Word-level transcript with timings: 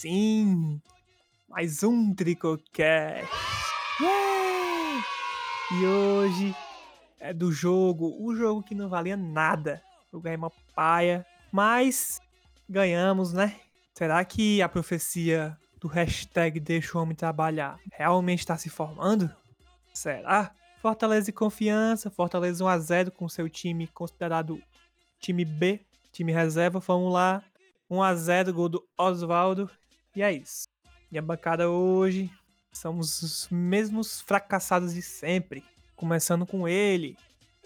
Sim! 0.00 0.80
Mais 1.46 1.82
um 1.82 2.14
Tricocast! 2.14 3.28
Yeah! 4.00 5.04
E 5.72 5.84
hoje 5.84 6.56
é 7.18 7.34
do 7.34 7.52
jogo, 7.52 8.16
o 8.18 8.34
jogo 8.34 8.62
que 8.62 8.74
não 8.74 8.88
valia 8.88 9.14
nada. 9.14 9.82
Eu 10.10 10.18
ganhei 10.18 10.38
uma 10.38 10.50
paia, 10.74 11.26
mas 11.52 12.18
ganhamos, 12.66 13.34
né? 13.34 13.60
Será 13.92 14.24
que 14.24 14.62
a 14.62 14.70
profecia 14.70 15.54
do 15.78 15.86
hashtag 15.86 16.58
Deixa 16.58 16.96
o 16.96 17.02
Homem 17.02 17.14
Trabalhar 17.14 17.78
realmente 17.92 18.38
está 18.38 18.56
se 18.56 18.70
formando? 18.70 19.30
Será? 19.92 20.54
Fortaleza 20.80 21.28
e 21.28 21.34
confiança, 21.34 22.08
Fortaleza 22.08 22.64
1x0 22.64 23.10
com 23.10 23.28
seu 23.28 23.50
time 23.50 23.86
considerado 23.86 24.62
time 25.18 25.44
B, 25.44 25.84
time 26.10 26.32
reserva, 26.32 26.80
vamos 26.80 27.12
lá. 27.12 27.44
1x0, 27.90 28.52
gol 28.52 28.70
do 28.70 28.88
Oswaldo. 28.96 29.70
E 30.14 30.22
é 30.22 30.32
isso. 30.32 30.64
Minha 31.10 31.22
bancada 31.22 31.70
hoje 31.70 32.30
somos 32.72 33.22
os 33.22 33.48
mesmos 33.50 34.20
fracassados 34.20 34.94
de 34.94 35.02
sempre. 35.02 35.64
Começando 35.94 36.46
com 36.46 36.66
ele, 36.66 37.16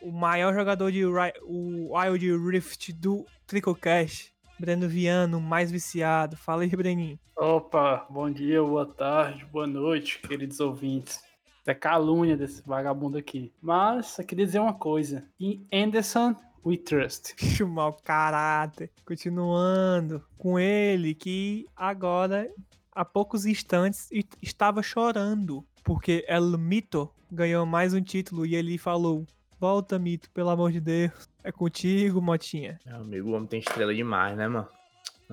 o 0.03 0.11
maior 0.11 0.53
jogador 0.53 0.91
de 0.93 1.05
Wild 1.07 2.37
Rift 2.37 2.93
do 2.93 3.25
Tricocast, 3.47 4.35
Breno 4.59 4.89
Viano, 4.89 5.41
mais 5.41 5.71
viciado. 5.71 6.37
Fala 6.37 6.63
aí, 6.63 6.69
Breninho. 6.69 7.19
Opa, 7.37 8.07
bom 8.11 8.31
dia, 8.31 8.63
boa 8.63 8.87
tarde, 8.87 9.45
boa 9.47 9.67
noite, 9.67 10.21
queridos 10.21 10.61
ouvintes. 10.61 11.23
É 11.67 11.73
calúnia 11.73 12.37
desse 12.37 12.63
vagabundo 12.67 13.17
aqui. 13.17 13.53
Mas 13.61 14.07
só 14.09 14.23
queria 14.23 14.45
dizer 14.45 14.59
uma 14.59 14.75
coisa. 14.75 15.27
Em 15.41 15.67
Anderson, 15.73 16.37
we 16.65 16.77
trust. 16.77 17.35
Bicho 17.41 17.67
mau 17.67 17.93
caráter. 17.93 18.91
Continuando 19.05 20.25
com 20.39 20.59
ele, 20.59 21.15
que 21.15 21.67
agora, 21.77 22.51
há 22.93 23.05
poucos 23.05 23.47
instantes, 23.47 24.09
estava 24.43 24.83
chorando. 24.83 25.65
Porque 25.83 26.25
El 26.27 26.57
Mito 26.59 27.11
ganhou 27.31 27.67
mais 27.67 27.93
um 27.93 28.01
título 28.01 28.47
e 28.47 28.55
ele 28.55 28.79
falou: 28.79 29.27
Volta, 29.61 29.99
Mito, 29.99 30.31
pelo 30.31 30.51
amor 30.51 30.73
de 30.73 30.81
Deus. 30.81 31.29
É 31.43 31.53
contigo, 31.53 32.23
Motinha. 32.23 32.79
Meu 32.87 32.97
amigo, 32.97 33.31
o 33.31 33.33
homem 33.33 33.47
tem 33.47 33.61
estrela 33.61 33.95
demais, 33.95 34.37
né, 34.37 34.49
mano? 34.49 34.69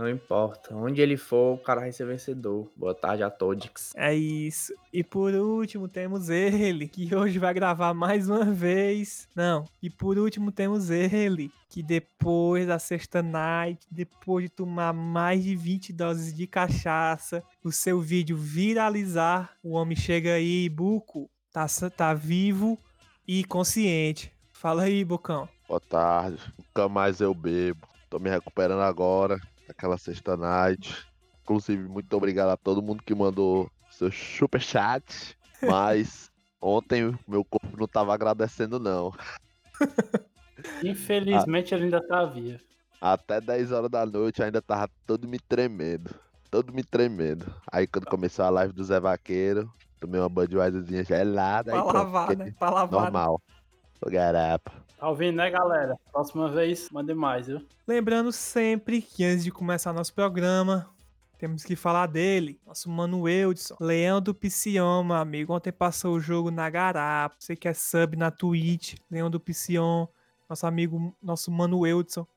Não 0.02 0.10
importa. 0.10 0.76
Onde 0.76 1.00
ele 1.00 1.16
for, 1.16 1.54
o 1.54 1.58
cara 1.60 1.82
vai 1.82 1.92
ser 1.92 2.08
vencedor. 2.08 2.72
Boa 2.76 2.96
tarde 2.96 3.22
a 3.22 3.30
todos. 3.30 3.94
É 3.96 4.16
isso. 4.16 4.74
E 4.92 5.04
por 5.04 5.32
último 5.32 5.88
temos 5.88 6.28
ele, 6.28 6.88
que 6.88 7.14
hoje 7.14 7.38
vai 7.38 7.54
gravar 7.54 7.94
mais 7.94 8.28
uma 8.28 8.46
vez. 8.46 9.28
Não. 9.36 9.64
E 9.80 9.92
por 9.92 10.18
último 10.18 10.52
temos 10.52 10.90
ele, 10.90 11.52
que 11.70 11.84
depois 11.84 12.66
da 12.66 12.80
sexta 12.80 13.22
night, 13.22 13.86
depois 13.92 14.46
de 14.46 14.50
tomar 14.50 14.92
mais 14.92 15.44
de 15.44 15.56
20 15.56 15.94
doses 15.94 16.34
de 16.34 16.48
cachaça, 16.48 17.44
o 17.64 17.72
seu 17.72 18.02
vídeo 18.02 18.36
viralizar, 18.36 19.56
o 19.62 19.74
homem 19.74 19.96
chega 19.96 20.34
aí, 20.34 20.68
Buco, 20.68 21.30
tá, 21.54 21.68
tá 21.96 22.12
vivo 22.16 22.76
e 23.28 23.44
consciente. 23.44 24.34
Fala 24.52 24.82
aí, 24.82 25.06
Bocão. 25.06 25.48
Boa 25.68 25.80
tarde, 25.80 26.42
nunca 26.58 26.90
mais 26.90 27.22
eu 27.22 27.36
bebo. 27.36 27.88
Tô 28.10 28.18
me 28.20 28.32
recuperando 28.32 28.82
agora, 28.82 29.40
daquela 29.82 29.98
sexta 29.98 30.38
night. 30.38 31.08
Inclusive, 31.42 31.88
muito 31.90 32.16
obrigado 32.16 32.50
a 32.50 32.58
todo 32.58 32.84
mundo 32.84 33.02
que 33.04 33.16
mandou 33.16 33.70
seu 33.90 34.12
super 34.12 34.62
chat. 34.62 35.36
Mas 35.62 36.30
ontem 36.62 37.18
meu 37.28 37.44
corpo 37.44 37.76
não 37.78 37.88
tava 37.88 38.14
agradecendo, 38.14 38.80
não. 38.80 39.12
Infelizmente 40.84 41.74
ele 41.74 41.86
ainda 41.86 42.06
tá 42.08 42.26
vivo. 42.26 42.60
Até 43.00 43.42
10 43.42 43.72
horas 43.72 43.90
da 43.90 44.06
noite 44.06 44.44
ainda 44.44 44.62
tava 44.62 44.88
todo 45.08 45.28
me 45.28 45.40
tremendo. 45.40 46.14
Todo 46.52 46.72
me 46.72 46.84
tremendo. 46.84 47.52
Aí 47.72 47.88
quando 47.88 48.06
começou 48.06 48.46
a 48.46 48.50
live 48.50 48.74
do 48.74 48.84
Zé 48.84 49.00
Vaqueiro, 49.00 49.72
tomei 50.00 50.20
uma 50.20 50.30
Budweiserzinha 50.30 51.04
gelada. 51.04 51.72
aí 51.72 51.82
Pra 51.82 51.92
pronto, 51.92 52.06
lavar, 52.06 52.30
fiquei 52.30 52.46
né? 52.46 52.56
Pra 52.60 52.70
lavar. 52.70 53.02
Normal. 53.02 53.42
Ô 54.02 54.10
garapa. 54.10 54.72
Tá 54.98 55.08
ouvindo, 55.08 55.36
né, 55.36 55.50
galera? 55.50 55.98
Próxima 56.12 56.50
vez, 56.50 56.90
mande 56.90 57.14
mais, 57.14 57.48
viu? 57.48 57.66
Lembrando 57.88 58.32
sempre 58.32 59.02
que 59.02 59.24
antes 59.24 59.44
de 59.44 59.52
começar 59.52 59.94
nosso 59.94 60.14
programa, 60.14 60.90
temos 61.38 61.64
que 61.64 61.76
falar 61.76 62.08
dele, 62.08 62.60
nosso 62.66 62.90
mano 62.90 63.28
Eudson, 63.28 63.76
Leão 63.80 64.22
do 64.22 64.34
Piscion, 64.34 65.04
meu 65.04 65.16
amigo. 65.16 65.54
Ontem 65.54 65.72
passou 65.72 66.16
o 66.16 66.20
jogo 66.20 66.52
na 66.52 66.70
Garapa. 66.70 67.36
Você 67.40 67.56
que 67.56 67.68
é 67.68 67.74
sub 67.74 68.16
na 68.16 68.30
Twitch, 68.30 68.96
Leão 69.10 69.30
do 69.30 69.40
Piscion, 69.40 70.08
nosso 70.50 70.66
amigo, 70.68 71.16
nosso 71.22 71.52
mano 71.52 71.86
Eudson. 71.86 72.28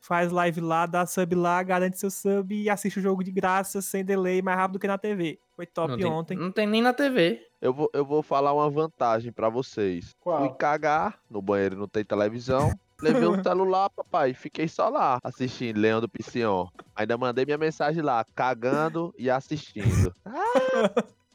Faz 0.00 0.30
live 0.30 0.60
lá, 0.60 0.86
dá 0.86 1.04
sub 1.04 1.34
lá, 1.34 1.62
garante 1.62 1.98
seu 1.98 2.10
sub 2.10 2.54
e 2.54 2.70
assiste 2.70 2.98
o 2.98 3.02
jogo 3.02 3.24
de 3.24 3.32
graça, 3.32 3.82
sem 3.82 4.04
delay, 4.04 4.40
mais 4.40 4.56
rápido 4.56 4.78
que 4.78 4.86
na 4.86 4.98
TV. 4.98 5.38
Foi 5.54 5.66
top 5.66 5.92
não, 5.92 5.96
tem, 5.96 6.06
ontem. 6.06 6.36
não 6.36 6.52
tem 6.52 6.66
nem 6.66 6.82
na 6.82 6.92
TV. 6.92 7.40
Eu 7.60 7.72
vou, 7.72 7.90
eu 7.92 8.04
vou 8.04 8.22
falar 8.22 8.52
uma 8.52 8.70
vantagem 8.70 9.32
pra 9.32 9.48
vocês. 9.48 10.14
Qual? 10.20 10.38
Fui 10.38 10.56
cagar, 10.56 11.18
no 11.30 11.42
banheiro 11.42 11.76
não 11.76 11.88
tem 11.88 12.04
televisão. 12.04 12.72
Levei 13.00 13.26
um 13.26 13.42
celular, 13.42 13.90
papai, 13.90 14.32
fiquei 14.34 14.68
só 14.68 14.88
lá, 14.88 15.18
assistindo 15.22 15.78
Leão 15.78 16.00
do 16.00 16.08
Piscion. 16.08 16.68
Ainda 16.94 17.18
mandei 17.18 17.44
minha 17.44 17.58
mensagem 17.58 18.02
lá, 18.02 18.24
cagando 18.34 19.14
e 19.18 19.28
assistindo. 19.30 20.14
Ah, 20.24 20.32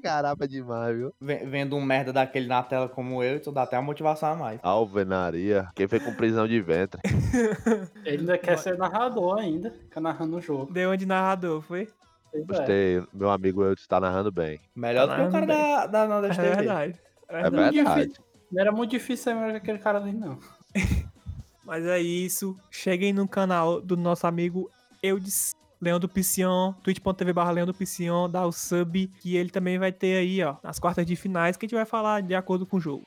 garapa 0.00 0.48
demais, 0.48 0.96
viu? 0.96 1.12
Ve- 1.20 1.44
Vendo 1.44 1.76
um 1.76 1.84
merda 1.84 2.12
daquele 2.12 2.46
na 2.46 2.62
tela 2.62 2.88
como 2.88 3.22
eu, 3.22 3.36
então 3.36 3.52
dá 3.52 3.62
até 3.62 3.76
uma 3.76 3.84
motivação 3.84 4.32
a 4.32 4.36
mais. 4.36 4.60
Alvenaria. 4.62 5.68
Quem 5.74 5.86
foi 5.86 6.00
com 6.00 6.14
prisão 6.14 6.48
de 6.48 6.60
ventre? 6.60 7.00
Ele 8.04 8.18
ainda 8.18 8.38
quer 8.38 8.58
ser 8.58 8.76
narrador 8.78 9.38
ainda, 9.38 9.70
fica 9.70 10.00
narrando 10.00 10.36
o 10.36 10.40
jogo. 10.40 10.72
Deu 10.72 10.90
onde 10.90 11.06
narrador, 11.06 11.60
foi? 11.62 11.88
É. 12.32 12.40
Gostei, 12.42 13.02
meu 13.12 13.30
amigo 13.30 13.62
eu 13.64 13.72
está 13.72 13.98
narrando 14.00 14.30
bem. 14.30 14.60
Melhor 14.74 15.06
do 15.08 15.14
que 15.16 15.20
o 15.22 15.30
cara 15.30 15.46
da, 15.46 15.86
da 15.86 16.04
É 16.04 16.08
Nordeste 16.08 16.40
TV. 16.42 16.54
verdade. 16.56 16.94
É 17.28 17.38
É 17.38 17.42
verdade. 17.42 17.76
verdade. 17.76 18.12
Não 18.52 18.60
era 18.60 18.72
muito 18.72 18.90
difícil 18.90 19.24
ser 19.24 19.34
melhor 19.34 19.50
que 19.52 19.56
aquele 19.58 19.78
cara 19.78 19.98
ali, 19.98 20.12
não. 20.12 20.38
Mas 21.64 21.84
é 21.86 21.98
isso. 22.00 22.56
Cheguem 22.70 23.12
no 23.12 23.28
canal 23.28 23.80
do 23.80 23.96
nosso 23.96 24.26
amigo 24.26 24.70
Eudes 25.02 25.54
Leão 25.80 25.98
do 25.98 26.08
Piscion, 26.08 26.74
twitch.tv 26.82 27.32
barra 27.32 27.52
Leão 27.52 27.66
do 27.66 27.72
Piscion, 27.72 28.28
dá 28.28 28.44
o 28.44 28.52
sub, 28.52 29.10
que 29.20 29.36
ele 29.36 29.48
também 29.48 29.78
vai 29.78 29.90
ter 29.90 30.18
aí, 30.18 30.42
ó, 30.42 30.56
nas 30.62 30.78
quartas 30.78 31.06
de 31.06 31.16
finais, 31.16 31.56
que 31.56 31.64
a 31.64 31.66
gente 31.66 31.76
vai 31.76 31.86
falar 31.86 32.20
de 32.20 32.34
acordo 32.34 32.66
com 32.66 32.76
o 32.76 32.80
jogo. 32.80 33.06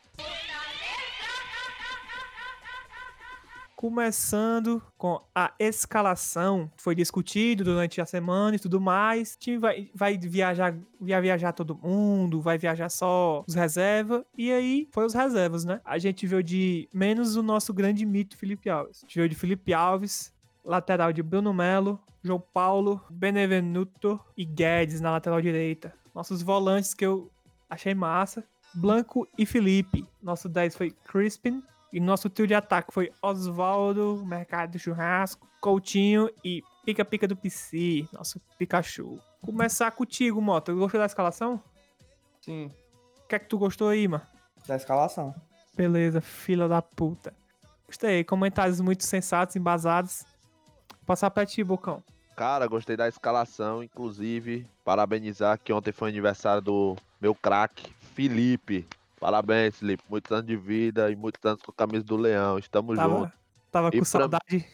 Começando 3.75 4.81
com 4.97 5.21
a 5.35 5.53
escalação, 5.59 6.71
foi 6.77 6.95
discutido 6.95 7.65
durante 7.65 7.99
a 7.99 8.05
semana 8.05 8.55
e 8.55 8.59
tudo 8.59 8.79
mais. 8.79 9.33
O 9.33 9.39
time 9.39 9.57
vai, 9.57 9.89
vai 9.93 10.17
viajar, 10.17 10.73
vai 11.01 11.21
viajar 11.21 11.51
todo 11.51 11.75
mundo, 11.75 12.39
vai 12.39 12.57
viajar 12.57 12.87
só 12.87 13.43
os 13.45 13.53
reservas. 13.53 14.23
E 14.37 14.53
aí 14.53 14.87
foi 14.89 15.05
os 15.05 15.13
reservas, 15.13 15.65
né? 15.65 15.81
A 15.83 15.99
gente 15.99 16.25
viu 16.25 16.41
de 16.41 16.87
menos 16.93 17.35
o 17.35 17.43
nosso 17.43 17.73
grande 17.73 18.05
mito, 18.05 18.37
Felipe 18.37 18.69
Alves. 18.69 18.99
A 19.03 19.05
gente 19.05 19.19
viu 19.19 19.27
de 19.27 19.35
Felipe 19.35 19.73
Alves, 19.73 20.32
lateral 20.63 21.11
de 21.13 21.21
Bruno 21.23 21.53
Melo, 21.53 21.99
João 22.23 22.39
Paulo, 22.39 23.01
Benevenuto 23.09 24.19
e 24.37 24.45
Guedes 24.45 25.01
na 25.01 25.11
lateral 25.11 25.41
direita. 25.41 25.93
Nossos 26.15 26.41
volantes 26.41 26.93
que 26.93 27.05
eu 27.05 27.29
achei 27.69 27.93
massa. 27.93 28.43
Blanco 28.73 29.27
e 29.37 29.45
Felipe. 29.45 30.07
Nosso 30.21 30.47
10 30.49 30.75
foi 30.75 30.91
Crispin. 30.91 31.61
E 31.91 31.99
nosso 31.99 32.27
trio 32.29 32.47
de 32.47 32.55
ataque 32.55 32.91
foi 32.91 33.11
Oswaldo, 33.21 34.23
Mercado 34.25 34.71
do 34.71 34.79
Churrasco, 34.79 35.47
Coutinho 35.61 36.27
e 36.43 36.63
Pica 36.83 37.05
Pica 37.05 37.27
do 37.27 37.35
PC, 37.35 38.07
nosso 38.11 38.39
Pikachu. 38.57 39.19
Começar 39.41 39.91
contigo, 39.91 40.41
Mota. 40.41 40.73
Gostou 40.73 40.99
da 40.99 41.05
escalação? 41.05 41.61
Sim, 42.41 42.71
O 43.23 43.27
que 43.27 43.35
é 43.35 43.39
que 43.39 43.47
tu 43.47 43.57
gostou 43.59 43.89
aí, 43.89 44.07
mano? 44.07 44.23
da 44.65 44.75
escalação. 44.77 45.35
Beleza, 45.75 46.21
filha 46.21 46.67
da 46.67 46.81
puta. 46.81 47.33
Gostei. 47.85 48.23
Comentários 48.23 48.79
muito 48.81 49.03
sensatos, 49.03 49.55
embasados. 49.55 50.23
Passar 51.05 51.29
pra 51.31 51.45
ti, 51.45 51.63
Bocão. 51.63 52.03
Cara, 52.35 52.65
gostei 52.65 52.97
da 52.97 53.07
escalação, 53.07 53.83
inclusive, 53.83 54.65
parabenizar 54.83 55.59
que 55.59 55.71
ontem 55.71 55.91
foi 55.91 56.09
aniversário 56.09 56.61
do 56.61 56.95
meu 57.21 57.35
craque, 57.35 57.93
Felipe. 58.15 58.87
Parabéns, 59.19 59.77
Felipe. 59.77 60.03
Muitos 60.09 60.31
anos 60.31 60.47
de 60.47 60.55
vida 60.55 61.11
e 61.11 61.15
muitos 61.15 61.43
anos 61.45 61.61
com 61.61 61.71
a 61.71 61.75
camisa 61.75 62.03
do 62.03 62.17
Leão. 62.17 62.57
Estamos 62.57 62.97
juntos. 62.97 63.31
Tava, 63.71 63.89
tava 63.89 63.89
E 63.93 63.99
com 63.99 64.05
saudade. 64.05 64.65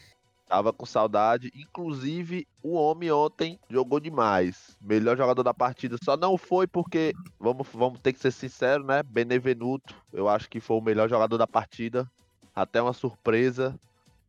Tava 0.48 0.72
com 0.72 0.86
saudade. 0.86 1.52
Inclusive, 1.54 2.48
o 2.62 2.74
homem 2.74 3.12
ontem 3.12 3.60
jogou 3.68 4.00
demais. 4.00 4.76
Melhor 4.80 5.16
jogador 5.16 5.42
da 5.42 5.54
partida. 5.54 5.96
Só 6.02 6.16
não 6.16 6.36
foi 6.36 6.66
porque, 6.66 7.12
vamos, 7.38 7.68
vamos 7.72 8.00
ter 8.00 8.12
que 8.12 8.18
ser 8.18 8.32
sinceros, 8.32 8.84
né? 8.84 9.02
Benevenuto, 9.02 9.94
eu 10.12 10.28
acho 10.28 10.48
que 10.48 10.58
foi 10.58 10.78
o 10.78 10.80
melhor 10.80 11.08
jogador 11.08 11.38
da 11.38 11.46
partida. 11.46 12.10
Até 12.54 12.82
uma 12.82 12.92
surpresa. 12.92 13.78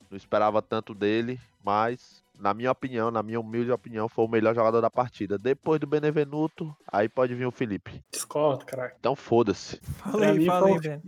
Não 0.10 0.18
esperava 0.18 0.62
tanto 0.62 0.94
dele. 0.94 1.40
Mas, 1.64 2.24
na 2.38 2.54
minha 2.54 2.72
opinião, 2.72 3.12
na 3.12 3.22
minha 3.22 3.40
humilde 3.40 3.72
opinião, 3.72 4.10
foi 4.10 4.26
o 4.26 4.28
melhor 4.28 4.56
jogador 4.56 4.82
da 4.82 4.90
partida. 4.90 5.38
Depois 5.38 5.80
do 5.80 5.88
Benevenuto, 5.88 6.76
aí 6.92 7.08
pode 7.08 7.36
vir 7.36 7.46
o 7.46 7.52
Felipe. 7.52 8.04
Discordo, 8.12 8.66
cara. 8.66 8.96
Então 9.00 9.16
foda-se. 9.16 9.80
Falei, 9.98 10.34
mim, 10.34 10.46
falei, 10.46 10.78
velho. 10.80 11.02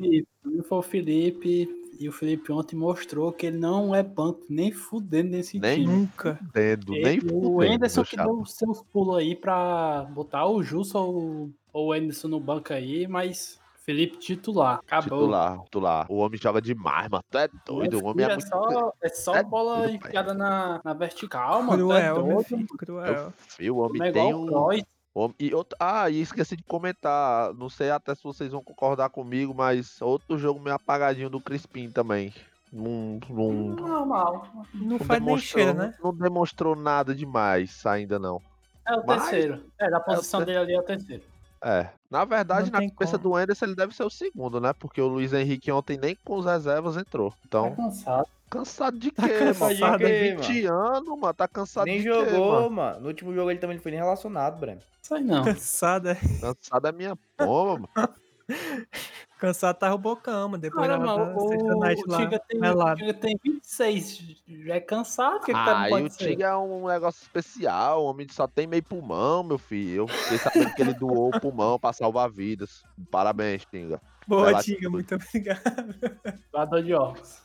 Foi 0.68 0.78
o 0.78 0.82
Felipe. 0.82 1.68
E 2.00 2.10
o 2.10 2.12
Felipe 2.12 2.52
ontem 2.52 2.76
mostrou 2.76 3.32
que 3.32 3.46
ele 3.46 3.58
não 3.58 3.94
é 3.94 4.02
banco 4.02 4.42
nem 4.50 4.72
fudendo 4.72 5.30
nesse 5.30 5.60
Nem 5.60 5.82
time. 5.82 5.94
Nunca. 5.94 6.40
Nem 6.54 7.18
Ele- 7.18 7.20
o 7.32 7.42
fudendo, 7.54 7.74
Anderson 7.76 8.04
que 8.04 8.18
deu 8.18 8.42
os 8.42 8.54
seus 8.56 8.82
pulos 8.82 9.16
aí 9.18 9.36
pra 9.36 10.08
botar 10.12 10.48
o 10.48 10.64
Justo 10.64 10.98
ou, 10.98 11.52
ou 11.72 11.88
o 11.90 11.94
Anderson 11.94 12.28
no 12.28 12.40
banco 12.40 12.74
aí, 12.74 13.08
mas 13.08 13.60
Felipe 13.86 14.18
titular. 14.18 14.80
Acabou. 14.80 15.20
Titular, 15.20 15.60
titular. 15.66 16.06
O 16.10 16.16
homem 16.18 16.40
joga 16.40 16.62
demais, 16.62 17.10
mano. 17.10 17.24
Tu 17.30 17.38
é 17.38 17.50
doido. 17.66 18.00
O 18.02 18.06
homem 18.06 18.26
é 18.26 18.30
é 18.30 18.36
muito. 18.36 18.48
só, 18.48 18.94
é 19.02 19.10
só 19.10 19.36
é 19.36 19.44
bola 19.44 19.78
doido, 19.80 19.96
enfiada 19.96 20.34
na, 20.34 20.80
na 20.84 20.94
vertical, 20.94 21.62
mano. 21.62 21.88
Tu 21.88 21.94
é 21.94 22.02
Cruel, 22.10 22.26
meu 22.26 22.36
doido. 22.36 22.48
filho. 22.48 22.64
É 22.64 22.78
Cruel. 22.78 23.28
o 23.28 23.34
fio, 23.52 23.76
o 23.76 23.80
homem 23.80 24.00
Não 24.00 24.06
é 24.06 24.12
tem 24.12 24.34
um. 24.34 25.34
E 25.38 25.54
outro... 25.54 25.78
Ah, 25.80 26.10
e 26.10 26.22
esqueci 26.22 26.56
de 26.56 26.64
comentar. 26.64 27.54
Não 27.56 27.70
sei 27.70 27.92
até 27.92 28.16
se 28.16 28.24
vocês 28.24 28.52
vão 28.52 28.64
concordar 28.64 29.10
comigo, 29.10 29.54
mas 29.54 30.02
outro 30.02 30.38
jogo 30.38 30.60
meio 30.60 30.76
apagadinho 30.76 31.30
do 31.30 31.42
Crispim 31.42 31.92
também. 31.92 32.34
Não, 32.72 33.20
não, 33.30 33.52
Normal. 33.76 34.48
Não 34.74 34.88
não 34.88 34.98
faz 35.00 35.20
nem 35.20 35.28
demonstrou, 35.28 35.64
cheira, 35.64 35.74
né? 35.74 35.94
não 36.02 36.16
demonstrou 36.16 36.76
nada 36.76 37.14
demais 37.14 37.86
ainda 37.86 38.18
não. 38.18 38.42
É 38.88 38.96
o 38.96 39.06
Mas- 39.06 39.24
terceiro. 39.30 39.64
É, 39.78 39.90
da 39.90 40.00
posição 40.00 40.40
ter- 40.40 40.46
dele 40.48 40.58
ali 40.58 40.74
é 40.74 40.80
o 40.80 40.84
terceiro. 40.84 41.24
É. 41.64 41.90
Na 42.12 42.26
verdade, 42.26 42.70
Não 42.72 42.80
na 42.82 42.90
cabeça 42.90 43.18
como. 43.18 43.30
do 43.32 43.36
Anderson 43.38 43.66
ele 43.66 43.76
deve 43.76 43.96
ser 43.96 44.04
o 44.04 44.10
segundo, 44.10 44.60
né? 44.60 44.74
Porque 44.74 45.00
o 45.02 45.08
Luiz 45.08 45.32
Henrique 45.34 45.72
ontem 45.72 45.98
nem 45.98 46.16
com 46.24 46.36
os 46.38 46.46
reservas 46.46 46.98
entrou. 46.98 47.32
Tá 47.32 47.38
Então, 47.48 47.76
cansado. 47.76 48.28
cansado 48.50 49.00
de 49.00 49.12
quê, 49.12 49.22
cansado 49.40 49.80
mano? 49.80 49.98
de 49.98 50.04
quê, 50.04 50.10
Tem 50.10 50.36
20 50.38 50.66
anos, 50.66 51.20
mano. 51.20 51.34
Tá 51.34 51.48
cansado 51.48 51.86
Nem 51.86 52.00
de 52.00 52.04
jogou, 52.04 52.26
quê, 52.26 52.38
mano? 52.38 52.70
mano. 52.70 53.00
No 53.00 53.08
último 53.08 53.34
jogo 53.34 53.50
ele 53.50 53.60
também 53.60 53.78
não 53.78 53.82
foi 53.82 53.92
nem 53.92 54.00
relacionado, 54.02 54.60
Breno. 54.60 54.82
Isso 55.02 55.16
aí 55.16 55.24
não. 55.24 55.44
Cansado, 55.46 56.10
é. 56.10 56.16
Cansado 56.42 56.88
é 56.88 56.92
minha 56.92 57.16
pomba, 57.38 57.90
mano. 57.96 58.10
Cansado 59.44 59.78
tá 59.78 59.94
o 59.94 59.98
Bocão, 59.98 60.48
mano. 60.48 60.62
Depois 60.62 60.88
da, 60.88 60.98
Cara, 60.98 61.18
da 61.18 61.26
mas 61.26 61.50
sexta 61.50 61.76
o, 61.76 61.80
night 61.80 62.02
o 62.08 62.10
lá. 62.10 62.18
Tiga 62.18 62.40
tem, 62.40 62.62
o. 62.62 62.96
Tiga 62.96 63.14
tem 63.14 63.40
26. 63.44 64.38
Já 64.48 64.76
é 64.76 64.80
cansado? 64.80 65.36
O 65.36 65.40
que, 65.42 65.48
que 65.48 65.52
tá 65.52 65.82
Ah, 65.82 65.90
e 65.90 66.04
o 66.04 66.10
ser? 66.10 66.30
Tiga 66.30 66.46
é 66.46 66.56
um 66.56 66.88
negócio 66.88 67.22
especial. 67.22 68.02
O 68.02 68.06
homem 68.06 68.26
só 68.30 68.48
tem 68.48 68.66
meio 68.66 68.82
pulmão, 68.82 69.44
meu 69.44 69.58
filho. 69.58 70.04
Eu 70.04 70.08
fiquei 70.08 70.38
sabendo 70.38 70.74
que 70.74 70.82
ele 70.82 70.94
doou 70.94 71.28
o 71.28 71.42
pulmão 71.42 71.78
pra 71.78 71.92
salvar 71.92 72.32
vidas. 72.32 72.86
Parabéns, 73.12 73.66
Tinga. 73.66 74.02
Boa, 74.26 74.46
Bela 74.46 74.64
Tiga, 74.64 74.78
atitude. 74.78 74.90
muito 74.94 75.16
obrigado. 75.16 76.40
Doador 76.50 76.82
de 76.82 76.94
órgãos. 76.94 77.42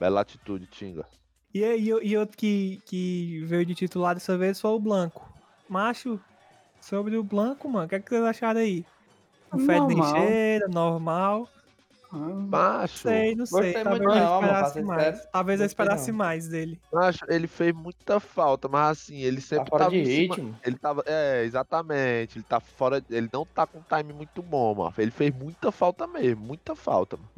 Bela 0.00 0.20
atitude, 0.22 0.66
Tinga. 0.66 1.06
E, 1.54 1.60
e, 1.60 1.86
e 1.86 2.18
outro 2.18 2.36
que, 2.36 2.82
que 2.84 3.44
veio 3.44 3.64
de 3.64 3.76
titular 3.76 4.12
dessa 4.12 4.36
vez 4.36 4.60
foi 4.60 4.72
o 4.72 4.80
Blanco. 4.80 5.32
Macho, 5.68 6.18
sobre 6.80 7.16
o 7.16 7.22
Blanco, 7.22 7.68
mano, 7.68 7.86
o 7.86 7.88
que, 7.88 7.94
é 7.94 8.00
que 8.00 8.10
vocês 8.10 8.24
acharam 8.24 8.58
aí? 8.58 8.84
Não 9.52 9.58
fede 9.60 9.86
nem 9.86 9.96
Normal. 9.96 10.16
cheira, 10.26 10.68
normal. 10.68 11.48
Ah, 12.10 12.16
Macho, 12.16 12.98
Sei, 12.98 13.34
não 13.34 13.44
sei. 13.44 13.60
Gostei 13.74 13.82
Talvez 13.84 14.00
muito 14.02 14.16
eu 14.16 14.24
não, 14.24 14.34
esperasse 14.40 14.82
mais. 14.82 15.26
Talvez 15.30 15.60
eu 15.60 15.64
Gostei 15.64 15.66
esperasse 15.66 16.10
não. 16.10 16.18
mais 16.18 16.48
dele. 16.48 16.80
macho, 16.90 17.18
ele 17.28 17.46
fez 17.46 17.74
muita 17.74 18.18
falta, 18.18 18.66
mas 18.66 18.90
assim, 18.98 19.16
ele 19.18 19.36
Tá 19.42 19.46
sempre 19.46 19.68
fora 19.68 19.84
tava 19.84 19.94
de 19.94 20.00
em 20.00 20.04
cima- 20.06 20.34
ritmo. 20.36 20.56
Ele 20.64 20.76
tava. 20.78 21.02
É, 21.06 21.44
exatamente. 21.44 22.38
Ele 22.38 22.44
tá 22.48 22.60
fora. 22.60 23.04
Ele 23.10 23.28
não 23.30 23.44
tá 23.44 23.66
com 23.66 23.78
um 23.78 23.82
time 23.82 24.14
muito 24.14 24.42
bom, 24.42 24.74
mano. 24.74 24.94
Ele 24.96 25.10
fez 25.10 25.34
muita 25.34 25.70
falta 25.70 26.06
mesmo, 26.06 26.40
muita 26.46 26.74
falta. 26.74 27.16
Mano. 27.18 27.28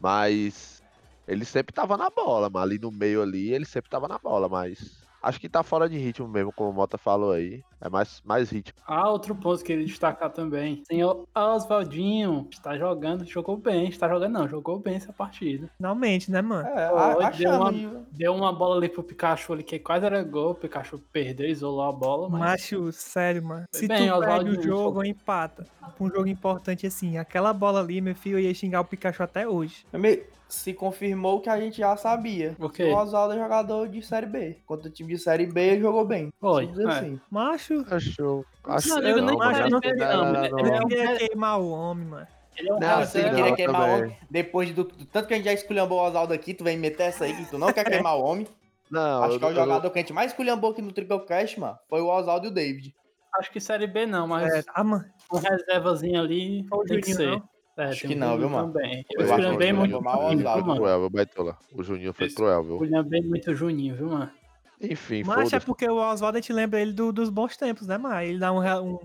Mas. 0.00 0.82
Ele 1.28 1.44
sempre 1.44 1.72
tava 1.72 1.96
na 1.96 2.10
bola, 2.10 2.50
mano. 2.50 2.64
Ali 2.64 2.78
no 2.80 2.90
meio 2.90 3.22
ali, 3.22 3.52
ele 3.52 3.64
sempre 3.64 3.88
tava 3.88 4.08
na 4.08 4.18
bola, 4.18 4.48
mas. 4.48 4.99
Acho 5.22 5.38
que 5.40 5.48
tá 5.48 5.62
fora 5.62 5.88
de 5.88 5.98
ritmo 5.98 6.26
mesmo, 6.26 6.52
como 6.52 6.70
o 6.70 6.72
Mota 6.72 6.96
falou 6.96 7.32
aí. 7.32 7.62
É 7.80 7.88
mais, 7.88 8.20
mais 8.24 8.50
ritmo. 8.50 8.78
Ah, 8.86 9.08
outro 9.10 9.34
ponto 9.34 9.58
que 9.58 9.64
queria 9.64 9.84
destacar 9.86 10.30
também. 10.30 10.82
Senhor 10.86 11.26
Oswaldinho 11.34 12.46
está 12.50 12.76
jogando, 12.76 13.24
jogou 13.24 13.56
bem. 13.56 13.88
Está 13.88 14.08
jogando 14.08 14.32
não, 14.32 14.48
jogou 14.48 14.78
bem 14.78 14.96
essa 14.96 15.12
partida. 15.12 15.70
Finalmente, 15.76 16.30
né, 16.30 16.40
mano? 16.42 16.66
É, 16.68 16.88
Pô, 16.88 16.96
a- 16.96 17.30
deu 17.30 17.50
uma-. 17.50 18.04
Deu 18.12 18.34
uma 18.34 18.52
bola 18.52 18.76
ali 18.76 18.88
pro 18.88 19.02
Pikachu 19.02 19.52
ali 19.52 19.62
que 19.62 19.78
quase 19.78 20.04
era 20.06 20.22
gol. 20.22 20.50
O 20.50 20.54
Pikachu 20.54 20.98
perdeu, 21.12 21.48
isolou 21.48 21.82
a 21.82 21.92
bola, 21.92 22.28
mas... 22.28 22.40
Macho, 22.40 22.92
sério, 22.92 23.42
mano. 23.42 23.64
Foi 23.72 23.80
Se 23.80 23.88
bem, 23.88 24.08
tu 24.10 24.18
perde 24.18 24.24
Oswaldinho, 24.50 24.58
o 24.60 24.62
jogo 24.62 25.04
empata 25.04 25.66
pra 25.80 25.94
um 26.06 26.08
jogo 26.10 26.26
importante 26.28 26.86
assim, 26.86 27.18
aquela 27.18 27.52
bola 27.52 27.80
ali, 27.80 28.00
meu 28.00 28.14
filho, 28.14 28.38
eu 28.38 28.42
ia 28.42 28.54
xingar 28.54 28.80
o 28.80 28.84
Pikachu 28.84 29.22
até 29.22 29.46
hoje. 29.48 29.84
Me- 29.92 30.22
Se 30.48 30.74
confirmou 30.74 31.36
o 31.36 31.40
que 31.40 31.48
a 31.48 31.60
gente 31.60 31.78
já 31.78 31.96
sabia. 31.96 32.56
O 32.58 32.68
Que 32.68 32.82
quê? 32.82 32.90
O 32.92 32.96
Oswaldo 32.96 33.34
é 33.34 33.38
jogador 33.38 33.88
de 33.88 34.02
Série 34.02 34.26
B. 34.26 34.56
Contra 34.66 34.88
o 34.88 34.90
time 34.90 35.09
de 35.10 35.18
Série 35.18 35.46
B, 35.46 35.60
ele 35.60 35.80
jogou 35.82 36.04
bem. 36.04 36.32
Foi, 36.40 36.64
é. 36.66 36.88
assim. 36.88 37.20
Macho, 37.30 37.84
Acho. 37.90 38.44
Acho 38.64 38.88
Não, 38.88 39.00
que 39.00 39.06
eu 39.06 39.16
não, 39.18 39.26
nem 39.26 39.36
mano. 39.38 39.42
acho 39.50 39.60
Acho 39.60 39.70
não 39.70 39.80
não, 39.80 40.24
não, 40.24 40.32
não, 40.32 40.44
ele 40.44 40.50
não. 40.50 40.58
eu 40.58 40.66
é 40.66 40.76
um- 40.76 40.80
não 40.80 40.88
queria 40.88 41.16
queimar 41.28 41.60
o 41.60 41.70
homem, 41.70 42.06
mano. 42.06 42.26
Ele 42.56 42.68
é 42.68 42.72
um 42.72 42.78
Não, 42.78 42.88
cara 42.88 43.06
queria 43.06 43.54
queimar 43.56 43.80
o 43.80 43.84
também. 43.84 44.02
homem. 44.04 44.18
Depois 44.30 44.70
do, 44.74 44.84
do 44.84 45.04
tanto 45.06 45.28
que 45.28 45.34
a 45.34 45.36
gente 45.36 45.46
já 45.46 45.52
esculhambou 45.52 45.98
o 45.98 46.02
Oswaldo 46.06 46.32
aqui, 46.34 46.52
tu 46.54 46.64
vem 46.64 46.76
meter 46.78 47.04
essa 47.04 47.24
aí 47.24 47.34
que 47.34 47.46
tu 47.50 47.58
não 47.58 47.72
quer 47.72 47.84
queimar 48.06 48.16
o 48.18 48.22
homem. 48.22 48.46
Não, 48.90 49.22
Acho 49.22 49.34
eu- 49.34 49.38
que 49.38 49.44
é 49.44 49.48
o 49.48 49.50
eu- 49.50 49.54
jogador 49.54 49.90
que 49.90 49.98
a 49.98 50.02
gente 50.02 50.12
mais 50.12 50.30
esculhambou 50.32 50.70
aqui 50.72 50.82
no 50.82 50.92
Tricocast, 50.92 51.58
mano. 51.60 51.78
Foi 51.88 52.00
o 52.00 52.08
Oswaldo 52.08 52.46
e 52.46 52.50
o 52.50 52.52
David. 52.52 52.94
Acho 53.38 53.50
que 53.52 53.60
Série 53.60 53.86
B 53.86 54.06
não, 54.06 54.26
mas 54.26 54.52
É, 54.52 54.62
ah, 54.74 54.82
mano. 54.84 55.04
um 55.32 55.38
reservazinho 55.38 56.20
ali 56.20 56.66
Foi 56.68 56.78
o 56.78 56.82
tem 56.84 57.00
que 57.00 57.12
Juninho, 57.12 57.34
ser. 57.38 57.42
É, 57.78 57.84
Acho 57.84 58.06
que 58.08 58.14
não, 58.16 58.36
viu, 58.36 58.50
mano? 58.50 58.72
Também. 58.72 59.04
Eu 59.12 59.20
Eu 59.24 59.26
o 59.26 59.28
muito 59.74 59.96
o 59.96 60.02
Juninho, 60.30 60.42
mano? 60.66 60.74
Cruel, 60.76 61.00
viu, 61.00 61.10
Baitola? 61.10 61.58
O 61.72 61.82
Juninho 61.82 62.12
foi 62.12 62.28
cruel, 62.28 62.62
viu? 62.64 62.82
Escolhi 62.84 63.08
bem 63.08 63.22
muito 63.22 63.54
Juninho, 63.54 63.94
viu, 63.96 64.08
mano? 64.08 64.30
Enfim, 64.80 65.22
Mas 65.24 65.52
é 65.52 65.60
porque 65.60 65.88
o 65.88 65.96
Oswaldo 65.96 66.38
a 66.38 66.40
gente 66.40 66.52
lembra 66.52 66.80
ele 66.80 66.92
do- 66.92 67.12
dos 67.12 67.28
bons 67.28 67.56
tempos, 67.56 67.86
né, 67.86 67.98
mano? 67.98 68.20
Ele 68.20 68.38
dá 68.38 68.50
um, 68.52 68.60
um, 68.94 68.98